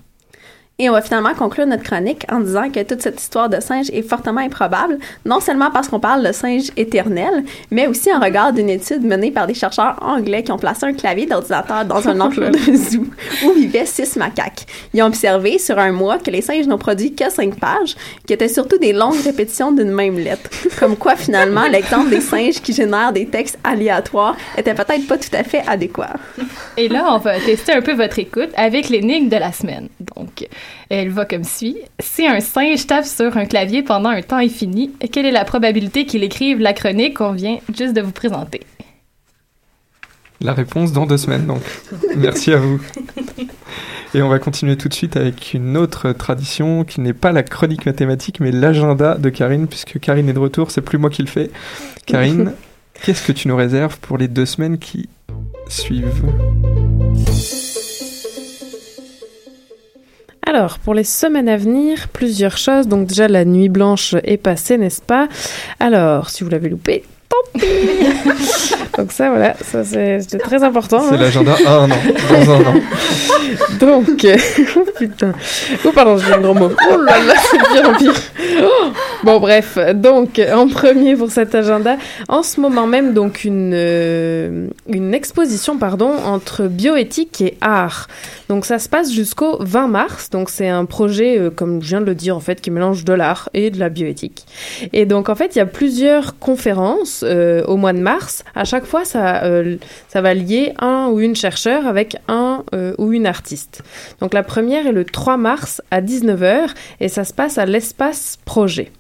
Et 0.78 0.88
on 0.88 0.92
va 0.92 1.02
finalement 1.02 1.34
conclure 1.34 1.66
notre 1.66 1.82
chronique 1.82 2.24
en 2.32 2.40
disant 2.40 2.70
que 2.70 2.82
toute 2.82 3.02
cette 3.02 3.20
histoire 3.20 3.48
de 3.48 3.60
singe 3.60 3.90
est 3.90 4.02
fortement 4.02 4.40
improbable, 4.40 4.98
non 5.24 5.38
seulement 5.38 5.70
parce 5.70 5.88
qu'on 5.88 6.00
parle 6.00 6.26
de 6.26 6.32
singe 6.32 6.70
éternel, 6.76 7.44
mais 7.70 7.86
aussi 7.86 8.12
en 8.12 8.18
regard 8.18 8.52
d'une 8.52 8.70
étude 8.70 9.04
menée 9.04 9.30
par 9.30 9.46
des 9.46 9.54
chercheurs 9.54 9.96
anglais 10.00 10.42
qui 10.42 10.50
ont 10.50 10.58
placé 10.58 10.86
un 10.86 10.94
clavier 10.94 11.26
d'ordinateur 11.26 11.84
dans 11.84 12.08
un 12.08 12.18
enclos 12.20 12.50
de 12.50 12.58
zoo 12.74 13.04
où 13.44 13.52
vivaient 13.52 13.84
six 13.84 14.16
macaques. 14.16 14.66
Ils 14.94 15.02
ont 15.02 15.06
observé 15.06 15.58
sur 15.58 15.78
un 15.78 15.92
mois 15.92 16.18
que 16.18 16.30
les 16.30 16.40
singes 16.40 16.66
n'ont 16.66 16.78
produit 16.78 17.14
que 17.14 17.30
cinq 17.30 17.60
pages, 17.60 17.94
qui 18.26 18.32
étaient 18.32 18.48
surtout 18.48 18.78
des 18.78 18.94
longues 18.94 19.22
répétitions 19.22 19.72
d'une 19.72 19.92
même 19.92 20.18
lettre. 20.18 20.50
Comme 20.80 20.96
quoi, 20.96 21.16
finalement, 21.16 21.68
l'exemple 21.68 22.08
des 22.08 22.20
singes 22.20 22.60
qui 22.60 22.72
génèrent 22.72 23.12
des 23.12 23.26
textes 23.26 23.58
aléatoires 23.62 24.36
était 24.56 24.74
peut-être 24.74 25.06
pas 25.06 25.18
tout 25.18 25.34
à 25.34 25.44
fait 25.44 25.62
adéquat. 25.68 26.14
Et 26.78 26.88
là, 26.88 27.06
on 27.10 27.18
va 27.18 27.38
tester 27.38 27.72
un 27.72 27.82
peu 27.82 27.92
votre 27.92 28.18
écoute 28.18 28.50
avec 28.56 28.88
l'énigme 28.88 29.28
de 29.28 29.36
la 29.36 29.52
semaine. 29.52 29.88
Donc, 30.16 30.48
elle 30.88 31.10
va 31.10 31.24
comme 31.24 31.44
suit. 31.44 31.76
Si 32.00 32.26
un 32.26 32.40
singe 32.40 32.86
tape 32.86 33.04
sur 33.04 33.36
un 33.36 33.46
clavier 33.46 33.82
pendant 33.82 34.10
un 34.10 34.22
temps 34.22 34.36
infini, 34.36 34.90
quelle 35.10 35.26
est 35.26 35.32
la 35.32 35.44
probabilité 35.44 36.04
qu'il 36.04 36.22
écrive 36.22 36.58
la 36.58 36.72
chronique 36.72 37.18
qu'on 37.18 37.32
vient 37.32 37.58
juste 37.74 37.94
de 37.94 38.02
vous 38.02 38.12
présenter? 38.12 38.60
La 40.40 40.52
réponse 40.52 40.92
dans 40.92 41.06
deux 41.06 41.18
semaines, 41.18 41.46
donc. 41.46 41.62
Merci 42.16 42.52
à 42.52 42.56
vous. 42.56 42.80
Et 44.14 44.20
on 44.20 44.28
va 44.28 44.38
continuer 44.38 44.76
tout 44.76 44.88
de 44.88 44.94
suite 44.94 45.16
avec 45.16 45.54
une 45.54 45.76
autre 45.76 46.12
tradition 46.12 46.84
qui 46.84 47.00
n'est 47.00 47.14
pas 47.14 47.32
la 47.32 47.42
chronique 47.42 47.86
mathématique, 47.86 48.40
mais 48.40 48.50
l'agenda 48.50 49.14
de 49.14 49.30
Karine, 49.30 49.68
puisque 49.68 49.98
Karine 50.00 50.28
est 50.28 50.34
de 50.34 50.38
retour, 50.38 50.70
c'est 50.70 50.82
plus 50.82 50.98
moi 50.98 51.08
qui 51.08 51.22
le 51.22 51.28
fais. 51.28 51.50
Karine, 52.04 52.52
qu'est-ce 53.04 53.26
que 53.26 53.32
tu 53.32 53.48
nous 53.48 53.56
réserves 53.56 53.98
pour 54.00 54.18
les 54.18 54.28
deux 54.28 54.46
semaines 54.46 54.78
qui 54.78 55.08
suivent? 55.68 56.24
Alors, 60.46 60.78
pour 60.80 60.94
les 60.94 61.04
semaines 61.04 61.48
à 61.48 61.56
venir, 61.56 62.08
plusieurs 62.08 62.58
choses. 62.58 62.88
Donc 62.88 63.06
déjà, 63.06 63.28
la 63.28 63.44
nuit 63.44 63.68
blanche 63.68 64.14
est 64.24 64.36
passée, 64.36 64.76
n'est-ce 64.76 65.00
pas? 65.00 65.28
Alors, 65.78 66.30
si 66.30 66.42
vous 66.42 66.50
l'avez 66.50 66.68
loupé, 66.68 67.04
Donc 68.98 69.12
ça, 69.12 69.30
voilà, 69.30 69.54
ça 69.62 69.84
c'est 69.84 70.38
très 70.38 70.62
important. 70.62 71.02
C'est 71.08 71.14
hein. 71.14 71.18
l'agenda 71.18 71.54
à 71.66 71.72
un 71.72 71.90
an, 71.90 71.96
dans 72.30 72.50
un 72.52 72.60
an. 72.60 72.74
Donc, 73.80 74.26
oh 74.76 74.86
putain. 74.98 75.32
Oh, 75.84 75.90
pardon, 75.94 76.16
j'ai 76.18 76.32
un 76.32 76.40
gros 76.40 76.54
mot. 76.54 76.70
Oh 76.90 76.96
là 76.98 77.18
là, 77.24 77.34
c'est 77.50 77.58
pire 77.58 77.88
en 77.88 77.94
pire. 77.94 78.14
Oh. 78.62 78.92
Bon, 79.24 79.40
bref. 79.40 79.78
Donc, 79.94 80.40
en 80.52 80.68
premier 80.68 81.16
pour 81.16 81.30
cet 81.30 81.54
agenda, 81.54 81.96
en 82.28 82.42
ce 82.42 82.60
moment 82.60 82.86
même, 82.86 83.14
donc, 83.14 83.44
une, 83.44 83.72
euh, 83.74 84.68
une 84.88 85.14
exposition, 85.14 85.78
pardon, 85.78 86.12
entre 86.24 86.64
bioéthique 86.64 87.40
et 87.40 87.56
art. 87.60 88.08
Donc, 88.48 88.66
ça 88.66 88.78
se 88.78 88.88
passe 88.88 89.12
jusqu'au 89.12 89.58
20 89.60 89.88
mars. 89.88 90.30
Donc, 90.30 90.50
c'est 90.50 90.68
un 90.68 90.84
projet, 90.84 91.38
euh, 91.38 91.50
comme 91.50 91.82
je 91.82 91.88
viens 91.88 92.00
de 92.00 92.06
le 92.06 92.14
dire, 92.14 92.36
en 92.36 92.40
fait, 92.40 92.60
qui 92.60 92.70
mélange 92.70 93.04
de 93.04 93.12
l'art 93.12 93.48
et 93.54 93.70
de 93.70 93.78
la 93.78 93.88
bioéthique. 93.88 94.46
Et 94.92 95.06
donc, 95.06 95.28
en 95.28 95.34
fait, 95.34 95.56
il 95.56 95.58
y 95.58 95.62
a 95.62 95.66
plusieurs 95.66 96.38
conférences 96.38 97.24
euh, 97.26 97.41
au 97.66 97.76
mois 97.76 97.92
de 97.92 98.00
mars. 98.00 98.44
À 98.54 98.64
chaque 98.64 98.84
fois, 98.84 99.04
ça, 99.04 99.44
euh, 99.44 99.76
ça 100.08 100.20
va 100.20 100.34
lier 100.34 100.72
un 100.78 101.08
ou 101.08 101.20
une 101.20 101.36
chercheur 101.36 101.86
avec 101.86 102.16
un 102.28 102.64
euh, 102.74 102.94
ou 102.98 103.12
une 103.12 103.26
artiste. 103.26 103.82
Donc 104.20 104.34
la 104.34 104.42
première 104.42 104.86
est 104.86 104.92
le 104.92 105.04
3 105.04 105.36
mars 105.36 105.82
à 105.90 106.00
19h 106.00 106.68
et 107.00 107.08
ça 107.08 107.24
se 107.24 107.32
passe 107.32 107.58
à 107.58 107.66
l'espace 107.66 108.38
projet. 108.44 108.90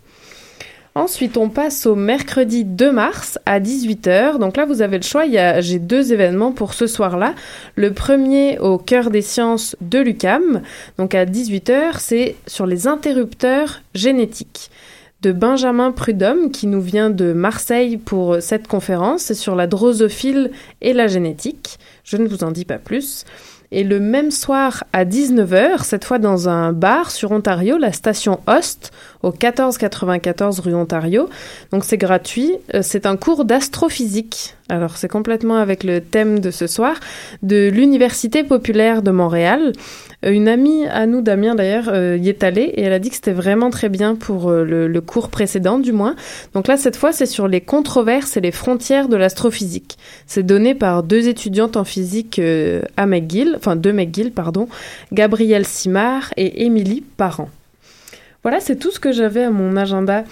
Ensuite, 0.94 1.38
on 1.38 1.48
passe 1.48 1.86
au 1.86 1.94
mercredi 1.94 2.64
2 2.64 2.92
mars 2.92 3.38
à 3.46 3.60
18h. 3.60 4.38
Donc 4.38 4.58
là, 4.58 4.66
vous 4.66 4.82
avez 4.82 4.98
le 4.98 5.02
choix. 5.02 5.24
J'ai 5.60 5.78
deux 5.78 6.12
événements 6.12 6.52
pour 6.52 6.74
ce 6.74 6.86
soir-là. 6.86 7.34
Le 7.76 7.94
premier 7.94 8.58
au 8.58 8.76
cœur 8.76 9.10
des 9.10 9.22
sciences 9.22 9.74
de 9.80 10.00
l'UCAM. 10.00 10.60
Donc 10.98 11.14
à 11.14 11.24
18h, 11.24 11.94
c'est 11.98 12.36
sur 12.46 12.66
les 12.66 12.86
interrupteurs 12.86 13.80
génétiques 13.94 14.70
de 15.22 15.30
Benjamin 15.30 15.92
Prudhomme 15.92 16.50
qui 16.50 16.66
nous 16.66 16.80
vient 16.80 17.08
de 17.08 17.32
Marseille 17.32 17.96
pour 17.96 18.38
cette 18.40 18.66
conférence. 18.66 19.32
Sur 19.32 19.54
la 19.54 19.68
drosophile 19.68 20.50
et 20.80 20.92
la 20.92 21.06
génétique. 21.06 21.78
Je 22.02 22.16
ne 22.16 22.26
vous 22.26 22.42
en 22.42 22.50
dis 22.50 22.64
pas 22.64 22.78
plus. 22.78 23.24
Et 23.70 23.84
le 23.84 24.00
même 24.00 24.30
soir 24.30 24.84
à 24.92 25.04
19h, 25.04 25.84
cette 25.84 26.04
fois 26.04 26.18
dans 26.18 26.48
un 26.48 26.72
bar 26.72 27.10
sur 27.10 27.30
Ontario, 27.30 27.78
la 27.78 27.92
station 27.92 28.40
Host, 28.46 28.90
au 29.22 29.30
1494 29.30 30.60
rue 30.60 30.74
Ontario. 30.74 31.28
Donc 31.70 31.84
c'est 31.84 31.96
gratuit. 31.96 32.52
Euh, 32.74 32.80
C'est 32.82 33.06
un 33.06 33.16
cours 33.16 33.44
d'astrophysique. 33.44 34.54
Alors 34.68 34.96
c'est 34.96 35.08
complètement 35.08 35.56
avec 35.56 35.84
le 35.84 36.00
thème 36.00 36.40
de 36.40 36.50
ce 36.50 36.66
soir 36.66 36.98
de 37.42 37.68
l'Université 37.68 38.42
populaire 38.42 39.02
de 39.02 39.10
Montréal. 39.10 39.72
Euh, 40.24 40.30
Une 40.30 40.48
amie 40.48 40.86
à 40.86 41.06
nous, 41.06 41.20
Damien 41.20 41.54
d'ailleurs, 41.54 41.88
euh, 41.88 42.16
y 42.20 42.28
est 42.28 42.42
allée 42.42 42.72
et 42.74 42.82
elle 42.82 42.92
a 42.92 42.98
dit 42.98 43.10
que 43.10 43.16
c'était 43.16 43.32
vraiment 43.32 43.70
très 43.70 43.88
bien 43.88 44.14
pour 44.14 44.50
le, 44.50 45.00
cours 45.00 45.30
précédent 45.30 45.78
du 45.78 45.92
moins. 45.92 46.14
Donc 46.54 46.68
là 46.68 46.76
cette 46.76 46.96
fois 46.96 47.12
c'est 47.12 47.26
sur 47.26 47.48
les 47.48 47.60
controverses 47.60 48.36
et 48.36 48.40
les 48.40 48.52
frontières 48.52 49.08
de 49.08 49.16
l'astrophysique. 49.16 49.98
C'est 50.26 50.44
donné 50.44 50.74
par 50.74 51.02
deux 51.02 51.28
étudiantes 51.28 51.76
en 51.76 51.84
physique 51.84 52.40
à 52.96 53.06
McGill, 53.06 53.54
enfin 53.56 53.74
de 53.74 53.90
McGill 53.90 54.30
pardon, 54.30 54.68
Gabrielle 55.12 55.66
Simard 55.66 56.32
et 56.36 56.64
Émilie 56.64 57.02
Parent. 57.16 57.50
Voilà, 58.42 58.60
c'est 58.60 58.76
tout 58.76 58.90
ce 58.90 58.98
que 58.98 59.12
j'avais 59.12 59.44
à 59.44 59.50
mon 59.50 59.76
agenda 59.76 60.24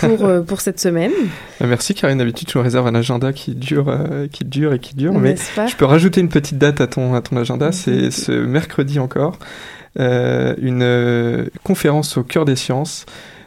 pour, 0.00 0.24
euh, 0.24 0.42
pour 0.42 0.60
cette 0.60 0.80
semaine. 0.80 1.12
Euh, 1.62 1.66
Merci 1.66 1.94
Karine, 1.94 2.18
d'habitude 2.18 2.48
tu 2.48 2.58
me 2.58 2.62
réserves 2.62 2.86
un 2.86 2.94
agenda 2.94 3.32
qui 3.32 3.54
dure, 3.54 3.88
euh, 3.88 4.26
qui 4.30 4.44
dure 4.44 4.74
et 4.74 4.78
qui 4.78 4.94
dure, 4.94 5.14
mais 5.14 5.36
je 5.36 5.74
peux 5.74 5.86
rajouter 5.86 6.20
une 6.20 6.28
petite 6.28 6.58
date 6.58 6.82
à 6.82 6.86
ton, 6.86 7.14
à 7.14 7.22
ton 7.22 7.38
agenda, 7.38 7.72
c'est 7.72 8.10
ce 8.10 8.30
mercredi 8.30 8.98
encore, 8.98 9.38
euh, 9.98 10.54
une 10.58 11.48
conférence 11.64 12.18
au 12.18 12.24
cœur 12.24 12.44
des 12.44 12.56
sciences 12.56 13.06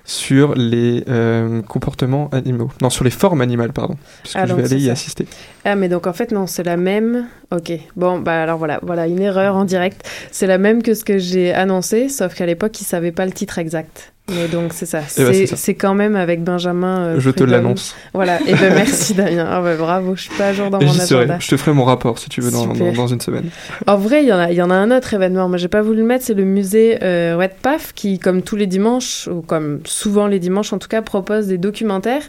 sur 0.10 0.56
les 0.56 1.04
euh, 1.08 1.62
comportements 1.62 2.30
animaux, 2.32 2.72
non 2.82 2.90
sur 2.90 3.04
les 3.04 3.12
formes 3.12 3.42
animales 3.42 3.72
pardon, 3.74 3.96
puisque 4.24 4.38
Ah, 4.40 4.48
je 4.48 4.54
vais 4.56 4.64
aller 4.66 4.78
y 4.82 4.86
ça. 4.88 4.94
assister. 4.94 5.28
Ah 5.66 5.76
mais 5.76 5.88
donc 5.88 6.08
en 6.08 6.14
fait 6.14 6.32
non, 6.32 6.48
c'est 6.48 6.64
la 6.64 6.78
même. 6.78 7.28
Ok. 7.52 7.72
Bon 7.96 8.18
bah 8.20 8.42
alors 8.42 8.58
voilà, 8.58 8.80
voilà 8.82 9.06
une 9.06 9.22
erreur 9.22 9.56
en 9.56 9.66
direct. 9.66 10.02
C'est 10.32 10.48
la 10.48 10.58
même 10.58 10.82
que 10.82 10.96
ce 10.96 11.04
que 11.06 11.20
j'ai 11.20 11.54
annoncé, 11.54 12.10
sauf 12.10 12.34
qu'à 12.34 12.48
l'époque 12.48 12.82
ils 12.82 12.86
savaient 12.86 13.12
pas 13.12 13.26
le 13.28 13.32
titre 13.34 13.60
exact. 13.60 14.14
Mais 14.32 14.48
donc 14.48 14.74
c'est 14.74 14.86
ça. 14.86 15.00
Eh 15.18 15.24
ben, 15.24 15.34
c'est 15.34 15.46
ça. 15.48 15.56
c'est 15.56 15.74
quand 15.76 15.94
même 15.94 16.16
avec 16.16 16.44
Benjamin. 16.44 17.00
euh, 17.06 17.20
Je 17.20 17.30
te 17.32 17.44
l'annonce. 17.44 17.96
Voilà. 18.14 18.40
Et 18.48 18.54
ben 18.54 18.74
merci 18.74 19.14
Damien. 19.14 19.48
Ah 19.50 19.62
bravo, 19.78 20.16
je 20.16 20.22
suis 20.24 20.36
pas 20.38 20.48
à 20.48 20.54
jour 20.54 20.70
dans 20.70 20.80
Et 20.80 20.86
mon 20.86 20.92
j'y 20.92 21.00
serai, 21.00 21.20
agenda. 21.24 21.38
je 21.40 21.48
te 21.48 21.58
ferai 21.58 21.74
mon 21.74 21.84
rapport 21.86 22.20
si 22.20 22.30
tu 22.30 22.42
veux 22.42 22.52
dans, 22.52 22.68
dans, 22.68 22.76
Super. 22.76 22.94
dans 22.94 23.08
une 23.08 23.22
semaine. 23.22 23.50
En 23.88 23.98
vrai, 23.98 24.24
il 24.24 24.28
y 24.28 24.34
en 24.34 24.40
a, 24.40 24.52
il 24.52 24.56
y 24.58 24.62
en 24.62 24.70
a 24.70 24.76
un 24.76 24.92
autre 24.96 25.14
événement. 25.14 25.50
Moi, 25.50 25.58
j'ai 25.58 25.68
pas 25.68 25.82
voulu 25.82 26.00
le 26.00 26.06
mettre. 26.06 26.26
C'est 26.26 26.34
le 26.34 26.46
musée 26.46 27.00
euh, 27.04 27.36
Redpath 27.38 27.92
qui, 27.96 28.20
comme 28.20 28.42
tous 28.42 28.56
les 28.56 28.68
dimanches, 28.68 29.28
ou 29.32 29.42
comme 29.42 29.80
souvent 29.86 30.28
les 30.28 30.40
dimanches 30.40 30.74
en 30.74 30.78
tout 30.80 30.88
cas, 30.90 31.02
propose 31.02 31.48
des 31.48 31.58
documentaires. 31.58 32.24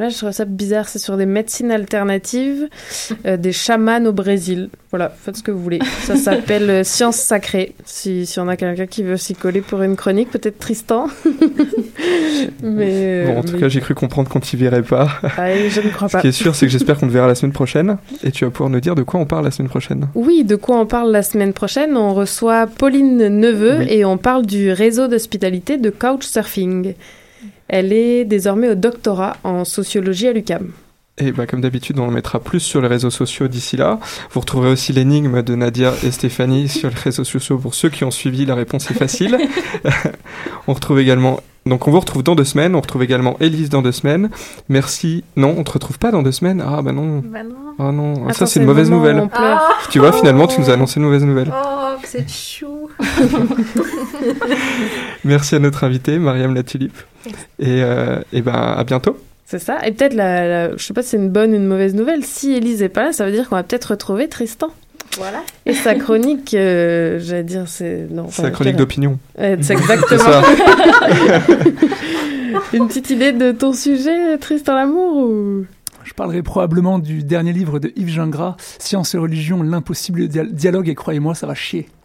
Là, 0.00 0.08
je 0.08 0.16
trouve 0.16 0.30
ça 0.32 0.46
bizarre. 0.46 0.88
C'est 0.88 0.98
sur 0.98 1.18
des 1.18 1.26
médecines 1.26 1.70
alternatives, 1.70 2.68
euh, 3.26 3.36
des 3.36 3.52
chamans 3.52 4.02
au 4.06 4.12
Brésil. 4.12 4.70
Voilà, 4.90 5.10
faites 5.14 5.36
ce 5.36 5.42
que 5.42 5.50
vous 5.50 5.62
voulez. 5.62 5.78
Ça 6.04 6.16
s'appelle 6.16 6.70
euh, 6.70 6.84
Science 6.84 7.16
sacrée. 7.16 7.74
Si, 7.84 8.24
si 8.24 8.40
on 8.40 8.48
a 8.48 8.56
quelqu'un 8.56 8.86
qui 8.86 9.02
veut 9.02 9.18
s'y 9.18 9.34
coller 9.34 9.60
pour 9.60 9.82
une 9.82 9.96
chronique, 9.96 10.30
peut-être 10.30 10.58
Tristan. 10.58 11.06
mais, 12.62 13.24
Bon, 13.26 13.38
en 13.38 13.42
tout 13.42 13.52
mais- 13.54 13.60
cas, 13.60 13.68
j'ai 13.68 13.80
cru 13.80 13.94
comprendre 13.94 14.28
qu'on 14.30 14.40
t'y 14.40 14.56
verrait 14.56 14.82
pas. 14.82 15.08
Ah, 15.36 15.54
je 15.68 15.80
ne 15.80 15.90
crois 15.90 16.08
Ce 16.08 16.12
pas. 16.14 16.20
qui 16.22 16.28
est 16.28 16.32
sûr, 16.32 16.54
c'est 16.54 16.66
que 16.66 16.72
j'espère 16.72 16.98
qu'on 16.98 17.06
te 17.08 17.12
verra 17.12 17.26
la 17.28 17.34
semaine 17.34 17.52
prochaine 17.52 17.98
et 18.24 18.30
tu 18.30 18.44
vas 18.44 18.50
pouvoir 18.50 18.70
nous 18.70 18.80
dire 18.80 18.94
de 18.94 19.02
quoi 19.02 19.20
on 19.20 19.26
parle 19.26 19.44
la 19.44 19.50
semaine 19.50 19.68
prochaine. 19.68 20.08
Oui, 20.14 20.44
de 20.44 20.56
quoi 20.56 20.78
on 20.80 20.86
parle 20.86 21.10
la 21.12 21.22
semaine 21.22 21.52
prochaine 21.52 21.96
On 21.96 22.14
reçoit 22.14 22.66
Pauline 22.66 23.28
Neveu 23.28 23.82
et 23.88 24.04
on 24.04 24.16
parle 24.16 24.46
du 24.46 24.72
réseau 24.72 25.08
d'hospitalité 25.08 25.76
de 25.76 25.90
Couchsurfing. 25.90 26.94
Elle 27.72 27.92
est 27.92 28.24
désormais 28.24 28.68
au 28.68 28.74
doctorat 28.74 29.36
en 29.44 29.64
sociologie 29.64 30.26
à 30.26 30.32
l'UCAM. 30.32 30.72
Et 31.18 31.30
bah, 31.30 31.46
comme 31.46 31.60
d'habitude, 31.60 32.00
on 32.00 32.06
le 32.06 32.12
mettra 32.12 32.40
plus 32.40 32.58
sur 32.58 32.80
les 32.80 32.88
réseaux 32.88 33.10
sociaux 33.10 33.46
d'ici 33.46 33.76
là. 33.76 34.00
Vous 34.32 34.40
retrouverez 34.40 34.70
aussi 34.72 34.92
l'énigme 34.92 35.42
de 35.42 35.54
Nadia 35.54 35.94
et 36.02 36.10
Stéphanie 36.10 36.68
sur 36.68 36.88
les 36.88 36.96
réseaux 36.96 37.22
sociaux 37.22 37.58
pour 37.58 37.74
ceux 37.74 37.90
qui 37.90 38.02
ont 38.02 38.10
suivi. 38.10 38.44
La 38.44 38.56
réponse 38.56 38.90
est 38.90 38.94
facile. 38.94 39.38
on 40.66 40.72
retrouve 40.72 40.98
également. 40.98 41.40
Donc, 41.70 41.86
on 41.88 41.90
vous 41.92 42.00
retrouve 42.00 42.22
dans 42.22 42.34
deux 42.34 42.44
semaines. 42.44 42.74
On 42.74 42.80
retrouve 42.80 43.02
également 43.02 43.36
Élise 43.40 43.70
dans 43.70 43.80
deux 43.80 43.92
semaines. 43.92 44.28
Merci. 44.68 45.24
Non, 45.36 45.54
on 45.56 45.62
te 45.64 45.70
retrouve 45.72 45.98
pas 45.98 46.10
dans 46.10 46.22
deux 46.22 46.32
semaines. 46.32 46.60
Ah, 46.66 46.82
bah 46.82 46.92
non. 46.92 47.22
Ben 47.24 47.44
non. 47.48 47.54
Ah 47.78 47.92
non. 47.92 48.24
Attends, 48.26 48.34
ça, 48.34 48.46
c'est 48.46 48.60
une 48.60 48.66
mauvaise 48.66 48.90
nouvelle. 48.90 49.26
Ah. 49.32 49.68
Tu 49.90 50.00
vois, 50.00 50.12
finalement, 50.12 50.46
tu 50.46 50.60
nous 50.60 50.68
as 50.68 50.74
annoncé 50.74 50.98
une 51.00 51.06
mauvaise 51.06 51.24
nouvelle. 51.24 51.50
Oh, 51.50 51.92
vous 52.02 52.16
êtes 52.18 52.30
chou. 52.30 52.90
Merci 55.24 55.54
à 55.54 55.58
notre 55.58 55.84
invité, 55.84 56.18
Mariam 56.18 56.54
La 56.54 56.62
Tulipe. 56.62 56.98
Et, 57.58 57.82
euh, 57.82 58.18
et 58.32 58.42
ben, 58.42 58.52
à 58.52 58.82
bientôt. 58.84 59.16
C'est 59.46 59.58
ça. 59.58 59.78
Et 59.86 59.92
peut-être, 59.92 60.14
la, 60.14 60.46
la- 60.68 60.76
je 60.76 60.82
sais 60.84 60.94
pas 60.94 61.02
si 61.02 61.10
c'est 61.10 61.16
une 61.16 61.30
bonne 61.30 61.52
ou 61.52 61.56
une 61.56 61.66
mauvaise 61.66 61.94
nouvelle. 61.94 62.24
Si 62.24 62.52
Élise 62.52 62.82
est 62.82 62.88
pas 62.88 63.04
là, 63.04 63.12
ça 63.12 63.24
veut 63.26 63.32
dire 63.32 63.48
qu'on 63.48 63.56
va 63.56 63.62
peut-être 63.62 63.86
retrouver 63.92 64.28
Tristan. 64.28 64.68
Voilà. 65.18 65.42
Et 65.66 65.74
sa 65.74 65.94
chronique, 65.96 66.54
euh, 66.54 67.18
j'allais 67.20 67.42
dire, 67.42 67.64
c'est. 67.66 68.06
Non, 68.10 68.24
enfin, 68.26 68.44
Sa 68.44 68.50
chronique 68.50 68.76
d'opinion. 68.76 69.18
Ouais, 69.38 69.58
c'est 69.60 69.72
exactement. 69.74 70.20
ça. 70.22 70.42
une 72.72 72.88
petite 72.88 73.10
idée 73.10 73.32
de 73.32 73.52
ton 73.52 73.72
sujet, 73.72 74.38
Tristan 74.38 74.74
Lamour 74.74 75.16
ou... 75.16 75.64
Je 76.04 76.14
parlerai 76.14 76.42
probablement 76.42 76.98
du 76.98 77.22
dernier 77.22 77.52
livre 77.52 77.78
de 77.78 77.92
Yves 77.94 78.08
Gingras, 78.10 78.56
Science 78.78 79.14
et 79.14 79.18
religion, 79.18 79.62
l'impossible 79.62 80.28
dia- 80.28 80.44
dialogue, 80.44 80.88
et 80.88 80.94
croyez-moi, 80.94 81.34
ça 81.34 81.46
va 81.46 81.54
chier. 81.54 81.88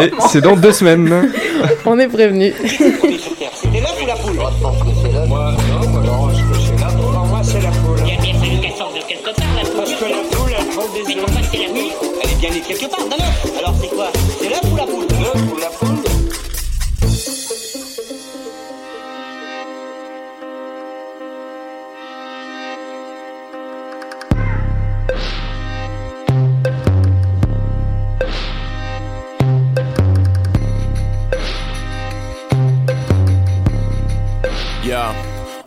Et 0.00 0.10
c'est 0.28 0.40
dans 0.40 0.56
deux 0.56 0.72
semaines. 0.72 1.30
On 1.86 1.98
est 1.98 2.08
prévenu. 2.08 2.52
Quelque 12.66 12.86
part. 12.86 13.00
Alors 13.58 13.74
c'est 13.80 13.88
quoi? 13.88 14.10
C'est 14.40 14.48
l'œuf 14.48 14.60
ou 14.72 14.76
la 14.76 14.86
poule 14.86 15.06
L'œuf 15.20 15.52
ou 15.52 15.58
la 15.58 15.68
poule 15.68 15.98
Yeah. 34.82 35.23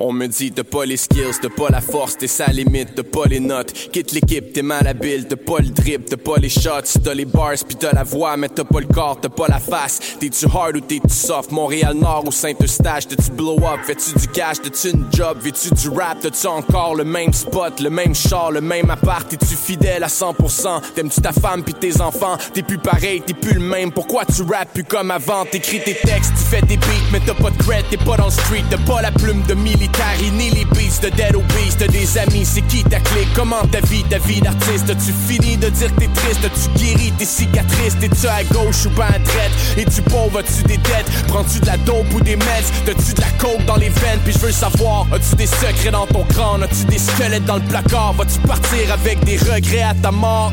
On 0.09 0.13
me 0.13 0.25
dit 0.27 0.53
t'as 0.53 0.63
pas 0.63 0.85
les 0.85 0.95
skills, 0.95 1.37
t'as 1.41 1.49
pas 1.49 1.67
la 1.69 1.81
force, 1.81 2.15
t'es 2.15 2.27
sa 2.27 2.45
limite, 2.45 2.95
t'as 2.95 3.03
pas 3.03 3.25
les 3.25 3.41
notes. 3.41 3.73
Quitte 3.91 4.13
l'équipe, 4.13 4.53
t'es 4.53 4.61
mal 4.61 4.87
habile, 4.87 5.27
t'as 5.27 5.35
pas 5.35 5.59
le 5.59 5.67
drip, 5.67 6.05
t'as 6.05 6.15
pas 6.15 6.37
les 6.37 6.47
shots, 6.47 7.01
t'as 7.03 7.13
les 7.13 7.25
bars 7.25 7.57
pis 7.67 7.75
t'as 7.75 7.91
la 7.91 8.05
voix, 8.05 8.37
mais 8.37 8.47
t'as 8.47 8.63
pas 8.63 8.79
le 8.79 8.87
corps, 8.87 9.19
t'as 9.19 9.27
pas 9.27 9.47
la 9.49 9.59
face. 9.59 9.99
T'es-tu 10.17 10.45
hard 10.45 10.77
ou 10.77 10.79
t'es-tu 10.79 11.13
soft? 11.13 11.51
Montréal 11.51 11.93
Nord 11.95 12.23
ou 12.25 12.31
Saint-Eustache, 12.31 13.09
t'as-tu 13.09 13.31
blow 13.31 13.57
up? 13.57 13.81
Fais-tu 13.85 14.17
du 14.17 14.27
cash? 14.29 14.61
T'as-tu 14.63 14.91
une 14.91 15.07
job? 15.11 15.39
Fais-tu 15.41 15.75
du 15.75 15.89
rap? 15.89 16.19
T'as-tu 16.21 16.47
encore 16.47 16.95
le 16.95 17.03
même 17.03 17.33
spot, 17.33 17.81
le 17.81 17.89
même 17.89 18.15
char, 18.15 18.51
le 18.51 18.61
même 18.61 18.89
appart? 18.89 19.27
T'es-tu 19.27 19.57
fidèle 19.57 20.05
à 20.05 20.07
100%? 20.07 20.93
T'aimes-tu 20.95 21.19
ta 21.19 21.33
femme 21.33 21.65
pis 21.65 21.73
tes 21.73 21.99
enfants? 21.99 22.37
T'es 22.53 22.63
plus 22.63 22.77
pareil, 22.77 23.23
t'es 23.25 23.33
plus 23.33 23.55
le 23.55 23.59
même. 23.59 23.91
Pourquoi 23.91 24.23
tu 24.23 24.43
rappes 24.43 24.71
plus 24.73 24.85
comme 24.85 25.11
avant? 25.11 25.43
T'écris 25.43 25.81
tes 25.83 25.95
textes, 25.95 26.31
tu 26.37 26.45
fais 26.45 26.61
des 26.61 26.77
beats, 26.77 27.09
mais 27.11 27.19
t'as 27.25 27.33
pas 27.33 27.49
de 27.49 27.57
cred, 27.57 27.83
t'es 27.89 27.97
pas 27.97 28.15
dans 28.15 28.27
le 28.27 28.31
street, 28.31 28.63
t'as 28.69 28.77
pas 28.77 29.01
la 29.01 29.11
plume 29.11 29.43
de 29.49 29.53
military, 29.53 29.96
ni 30.33 30.49
les 30.49 30.65
beats 30.65 30.99
de 31.01 31.09
Dead 31.09 31.35
t'as 31.77 31.87
des 31.87 32.17
amis, 32.17 32.45
c'est 32.45 32.61
qui 32.61 32.83
ta 32.83 32.99
clé? 32.99 33.27
Comment 33.35 33.65
ta 33.71 33.79
vie, 33.81 34.03
ta 34.09 34.17
vie 34.19 34.41
d'artiste? 34.41 34.89
As-tu 34.89 35.13
fini 35.27 35.57
de 35.57 35.69
dire 35.69 35.93
que 35.95 36.01
t'es 36.01 36.07
triste? 36.07 36.45
As-tu 36.45 36.79
guéri 36.79 37.11
tes 37.17 37.25
cicatrices? 37.25 37.97
T'es-tu 37.99 38.27
à 38.27 38.43
gauche 38.43 38.85
ou 38.85 38.89
pas 38.91 39.07
à 39.07 39.19
droite? 39.19 39.51
Es-tu 39.77 40.01
pauvre? 40.03 40.39
As-tu 40.39 40.63
des 40.63 40.77
dettes? 40.77 41.09
Prends-tu 41.27 41.59
de 41.59 41.65
la 41.65 41.77
dope 41.77 42.13
ou 42.13 42.21
des 42.21 42.35
meds? 42.35 42.71
T'as-tu 42.85 43.13
de 43.13 43.21
la 43.21 43.29
coke 43.37 43.63
dans 43.65 43.75
les 43.75 43.89
veines? 43.89 44.19
Puis 44.23 44.33
je 44.33 44.39
veux 44.39 44.51
savoir, 44.51 45.05
as-tu 45.13 45.35
des 45.35 45.47
secrets 45.47 45.91
dans 45.91 46.07
ton 46.07 46.23
crâne? 46.23 46.63
As-tu 46.63 46.85
des 46.85 46.99
squelettes 46.99 47.45
dans 47.45 47.57
le 47.57 47.63
placard? 47.63 48.13
Vas-tu 48.13 48.39
partir 48.39 48.91
avec 48.91 49.23
des 49.23 49.37
regrets 49.37 49.83
à 49.83 49.93
ta 49.93 50.11
mort? 50.11 50.51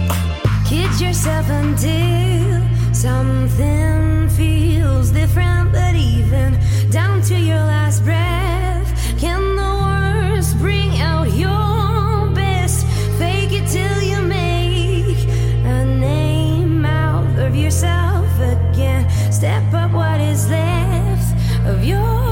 Kid 0.68 1.00
yourself 1.00 1.44
something 3.04 4.28
feels 4.30 5.10
different, 5.10 5.72
but 5.72 5.94
even 5.94 6.58
down 6.90 7.20
to 7.20 7.34
your 7.34 7.58
last 7.58 8.02
breath, 8.02 8.43
Step 19.44 19.74
up 19.74 19.92
what 19.92 20.22
is 20.22 20.48
left 20.48 21.66
of 21.66 21.84
your 21.84 22.23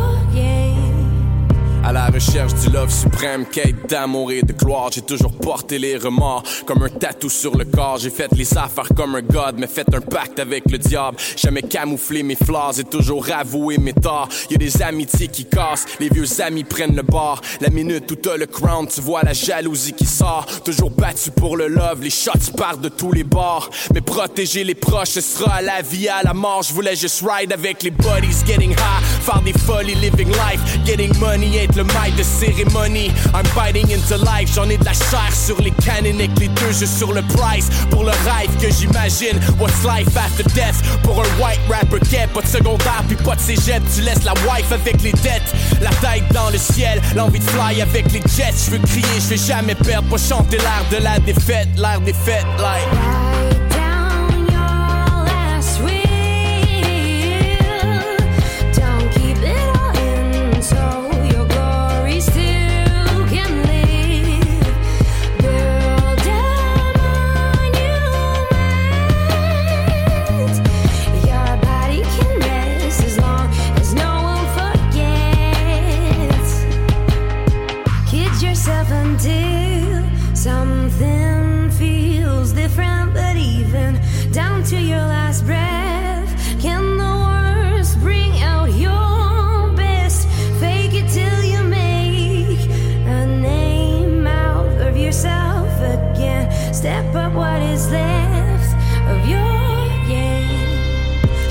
recherche 2.13 2.53
du 2.55 2.69
love 2.71 2.91
suprême, 2.91 3.47
quête 3.47 3.89
d'amour 3.89 4.33
et 4.33 4.43
de 4.43 4.53
gloire. 4.53 4.91
J'ai 4.93 5.01
toujours 5.01 5.33
porté 5.33 5.79
les 5.79 5.97
remords 5.97 6.43
comme 6.67 6.83
un 6.83 6.89
tatou 6.89 7.31
sur 7.31 7.57
le 7.57 7.65
corps. 7.65 7.99
J'ai 7.99 8.11
fait 8.11 8.31
les 8.33 8.57
affaires 8.57 8.89
comme 8.95 9.15
un 9.15 9.23
god, 9.23 9.57
mais 9.59 9.67
fait 9.67 9.87
un 9.95 10.01
pacte 10.01 10.39
avec 10.39 10.71
le 10.71 10.79
diable. 10.79 11.17
Jamais 11.37 11.63
camouflé 11.63 12.23
mes 12.23 12.37
flaws 12.37 12.79
et 12.79 12.85
toujours 12.85 13.27
avoué 13.33 13.79
mes 13.79 13.95
torts. 13.95 14.29
Y 14.51 14.55
a 14.55 14.59
des 14.59 14.83
amitiés 14.83 15.29
qui 15.29 15.47
cassent, 15.47 15.87
les 16.01 16.11
vieux 16.11 16.41
amis 16.43 16.65
prennent 16.65 16.97
le 16.97 17.03
bord. 17.03 17.41
La 17.61 17.71
minute 17.71 18.11
où 18.11 18.17
t'as 18.17 18.37
le 18.37 18.47
crown, 18.47 18.87
tu 18.87 19.01
vois 19.01 19.23
la 19.23 19.33
jalousie 19.33 19.95
qui 19.95 20.07
sort. 20.07 20.47
Toujours 20.65 20.91
battu 20.91 21.31
pour 21.31 21.57
le 21.57 21.69
love, 21.69 22.03
les 22.03 22.11
shots 22.11 22.53
partent 22.57 22.83
de 22.83 22.91
tous 22.91 23.13
les 23.13 23.25
bords. 23.25 23.71
Mais 23.95 24.01
protéger 24.01 24.65
les 24.65 24.75
proches, 24.75 25.11
ce 25.11 25.21
sera 25.21 25.63
la 25.63 25.81
vie, 25.81 26.09
à 26.09 26.23
la 26.23 26.35
mort. 26.35 26.63
Je 26.63 26.75
voulais 26.75 26.97
juste 26.97 27.25
ride 27.27 27.53
avec 27.53 27.83
les 27.83 27.91
buddies, 27.91 28.45
getting 28.47 28.73
high, 28.73 29.23
faire 29.23 29.41
des 29.41 29.53
folies, 29.53 29.95
living 29.95 30.29
life, 30.29 30.61
getting 30.85 31.17
money, 31.19 31.57
être 31.57 31.77
le 31.77 31.85
de 32.11 32.23
cérémonie. 32.23 33.13
I'm 33.35 33.47
biting 33.55 33.93
into 33.93 34.17
life, 34.17 34.51
j'en 34.55 34.69
ai 34.69 34.77
de 34.77 34.85
la 34.85 34.93
chair 34.93 35.31
sur 35.33 35.61
les 35.61 35.71
canoniques, 35.71 36.39
les 36.41 36.49
deux 36.49 36.73
jeux 36.73 36.87
sur 36.87 37.13
le 37.13 37.23
price. 37.23 37.69
Pour 37.91 38.05
le 38.05 38.11
rêve 38.11 38.51
que 38.61 38.73
j'imagine, 38.73 39.39
what's 39.59 39.85
life 39.85 40.17
after 40.17 40.45
death? 40.55 40.83
Pour 41.03 41.21
un 41.21 41.43
white 41.43 41.61
rapper 41.69 42.01
quai, 42.11 42.27
pas 42.33 42.43
de 42.43 42.47
secondaire 42.47 43.03
puis 43.07 43.17
pas 43.17 43.37
de 43.37 43.41
cégep, 43.41 43.83
tu 43.95 44.03
laisses 44.03 44.25
la 44.25 44.35
wife 44.35 44.73
avec 44.73 45.03
les 45.03 45.13
dettes. 45.13 45.55
La 45.81 45.91
tête 45.91 46.25
dans 46.33 46.51
le 46.51 46.59
ciel, 46.59 47.01
l'envie 47.15 47.39
de 47.39 47.45
fly 47.45 47.81
avec 47.81 48.11
les 48.13 48.23
jets. 48.37 48.55
Je 48.67 48.71
veux 48.73 48.79
crier, 48.79 49.21
je 49.21 49.29
vais 49.29 49.37
jamais 49.37 49.75
perdre, 49.75 50.09
pas 50.09 50.19
chanter 50.19 50.59
l'air 50.59 50.85
de 50.91 51.03
la 51.03 51.19
défaite, 51.21 51.69
l'air 51.77 52.01
des 52.01 52.13
fêtes, 52.13 52.47
like. 52.59 53.32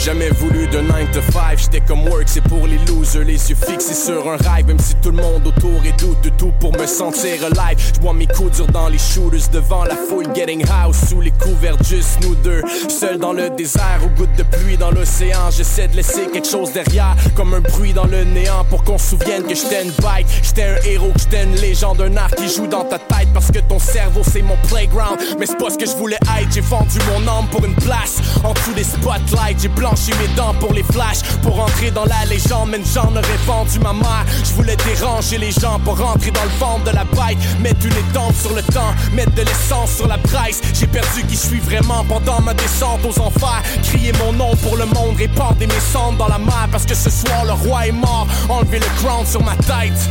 Jamais 0.03 0.29
voulu 0.31 0.65
de 0.67 0.79
9 0.79 1.11
to 1.11 1.21
5, 1.31 1.59
j'étais 1.59 1.79
comme 1.81 2.07
work, 2.07 2.23
c'est 2.25 2.41
pour 2.41 2.65
les 2.65 2.79
losers, 2.87 3.23
les 3.23 3.51
yeux 3.51 3.55
fixés 3.55 3.93
sur 3.93 4.27
un 4.31 4.37
rêve, 4.37 4.65
même 4.65 4.79
si 4.79 4.95
tout 4.95 5.11
le 5.11 5.21
monde 5.21 5.45
autour 5.45 5.79
est 5.85 5.99
doute 5.99 6.19
de 6.23 6.29
tout 6.29 6.51
pour 6.59 6.73
me 6.73 6.87
sentir 6.87 7.33
alive. 7.45 7.77
J'bois 7.95 8.13
mes 8.13 8.25
coups 8.25 8.57
durs 8.57 8.65
dans 8.65 8.87
les 8.87 8.97
shooters 8.97 9.47
devant 9.53 9.83
la 9.83 9.95
foule, 9.95 10.25
getting 10.33 10.65
house 10.67 10.97
sous 11.07 11.21
les 11.21 11.29
couverts, 11.29 11.77
juste 11.83 12.17
nous 12.23 12.33
deux. 12.33 12.63
Seul 12.89 13.19
dans 13.19 13.31
le 13.31 13.51
désert, 13.51 13.99
aux 14.03 14.09
gouttes 14.17 14.35
de 14.35 14.43
pluie 14.43 14.75
dans 14.75 14.89
l'océan, 14.89 15.51
j'essaie 15.51 15.87
de 15.87 15.95
laisser 15.95 16.25
quelque 16.33 16.47
chose 16.47 16.73
derrière, 16.73 17.15
comme 17.35 17.53
un 17.53 17.61
bruit 17.61 17.93
dans 17.93 18.07
le 18.07 18.23
néant 18.23 18.65
pour 18.71 18.83
qu'on 18.83 18.97
se 18.97 19.11
souvienne 19.11 19.43
que 19.43 19.53
j'étais 19.53 19.83
une 19.83 19.91
bike, 20.01 20.25
j'étais 20.41 20.63
un 20.63 20.83
héros, 20.83 21.11
que 21.13 21.19
j'étais 21.19 21.43
une 21.43 21.55
légende, 21.57 22.01
un 22.01 22.17
art 22.17 22.31
qui 22.35 22.49
joue 22.49 22.65
dans 22.65 22.85
ta 22.85 22.97
tête 22.97 23.27
parce 23.35 23.51
que 23.51 23.59
ton 23.59 23.77
cerveau 23.77 24.21
c'est 24.23 24.41
mon 24.41 24.57
playground. 24.67 25.19
Mais 25.37 25.45
c'est 25.45 25.59
pas 25.59 25.69
ce 25.69 25.77
que 25.77 25.85
je 25.85 25.95
voulais 25.95 26.19
être, 26.39 26.51
j'ai 26.51 26.61
vendu 26.61 26.97
mon 27.11 27.31
âme 27.31 27.45
pour 27.51 27.63
une 27.63 27.75
place 27.75 28.17
en 28.43 28.53
dessous 28.53 28.73
des 28.73 28.83
spotlights, 28.83 29.61
j'ai 29.61 29.69
blanchi 29.91 30.11
mes 30.19 30.27
dents 30.35 30.53
pour 30.59 30.73
les 30.73 30.83
flashs, 30.83 31.21
pour 31.41 31.59
entrer 31.59 31.91
dans 31.91 32.05
la 32.05 32.25
légende, 32.25 32.69
mais 32.71 32.81
j'en 32.93 33.11
aurais 33.11 33.39
vendu 33.45 33.79
ma 33.79 33.93
mère. 33.93 34.25
Je 34.43 34.53
voulais 34.53 34.75
déranger 34.77 35.37
les 35.37 35.51
gens 35.51 35.79
pour 35.83 35.97
rentrer 35.97 36.31
dans 36.31 36.43
le 36.43 36.59
ventre 36.59 36.83
de 36.85 36.95
la 36.95 37.03
bite, 37.03 37.39
mettre 37.59 37.85
une 37.85 38.09
étampe 38.09 38.35
sur 38.35 38.53
le 38.53 38.61
temps, 38.61 38.93
mettre 39.13 39.33
de 39.33 39.41
l'essence 39.41 39.95
sur 39.97 40.07
la 40.07 40.17
price. 40.17 40.61
J'ai 40.73 40.87
perdu 40.87 41.23
qui 41.27 41.35
je 41.35 41.47
suis 41.47 41.59
vraiment 41.59 42.03
pendant 42.05 42.41
ma 42.41 42.53
descente 42.53 42.99
aux 43.05 43.19
enfers. 43.19 43.61
Crier 43.83 44.13
mon 44.23 44.33
nom 44.33 44.55
pour 44.57 44.77
le 44.77 44.85
monde, 44.85 45.17
répandre 45.17 45.59
mes 45.59 45.67
cendres 45.91 46.17
dans 46.17 46.27
la 46.27 46.39
mer 46.39 46.67
parce 46.71 46.85
que 46.85 46.95
ce 46.95 47.09
soir 47.09 47.45
le 47.45 47.53
roi 47.53 47.87
est 47.87 47.91
mort. 47.91 48.27
Enlever 48.49 48.79
le 48.79 49.01
crown 49.01 49.25
sur 49.25 49.43
ma 49.43 49.55
tête. 49.55 50.09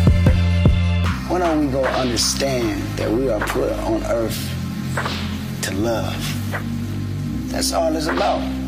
When 1.28 1.43
are 1.43 1.57
we 1.57 1.68
understand 1.97 2.83
that 2.97 3.09
we 3.09 3.31
are 3.31 3.39
put 3.39 3.70
on 3.87 4.03
earth 4.11 4.37
to 5.62 5.72
love? 5.74 6.16
That's 7.53 7.72
all 7.72 7.95
it's 7.95 8.09
about. 8.09 8.59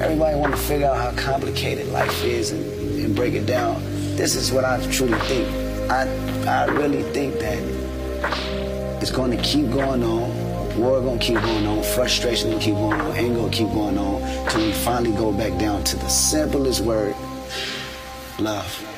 Everybody 0.00 0.34
want 0.34 0.54
to 0.54 0.60
figure 0.60 0.86
out 0.86 0.96
how 0.96 1.12
complicated 1.22 1.88
life 1.88 2.24
is 2.24 2.52
and, 2.52 2.64
and 3.04 3.14
break 3.14 3.34
it 3.34 3.44
down. 3.44 3.82
This 4.16 4.34
is 4.34 4.50
what 4.50 4.64
I 4.64 4.80
truly 4.90 5.18
think. 5.20 5.46
I, 5.90 6.08
I 6.46 6.64
really 6.66 7.02
think 7.12 7.38
that 7.40 7.58
it's 9.02 9.10
going 9.10 9.30
to 9.30 9.42
keep 9.42 9.70
going 9.70 10.02
on. 10.02 10.78
War 10.78 11.02
going 11.02 11.18
to 11.18 11.24
keep 11.24 11.40
going 11.42 11.66
on. 11.66 11.82
Frustration 11.82 12.50
to 12.50 12.58
keep 12.58 12.76
going 12.76 12.98
on. 12.98 13.14
Anger 13.14 13.42
to 13.42 13.50
keep 13.50 13.68
going 13.68 13.98
on. 13.98 14.22
Till 14.48 14.64
we 14.64 14.72
finally 14.72 15.14
go 15.14 15.32
back 15.32 15.58
down 15.58 15.84
to 15.84 15.96
the 15.96 16.08
simplest 16.08 16.80
word, 16.80 17.14
love. 18.38 18.89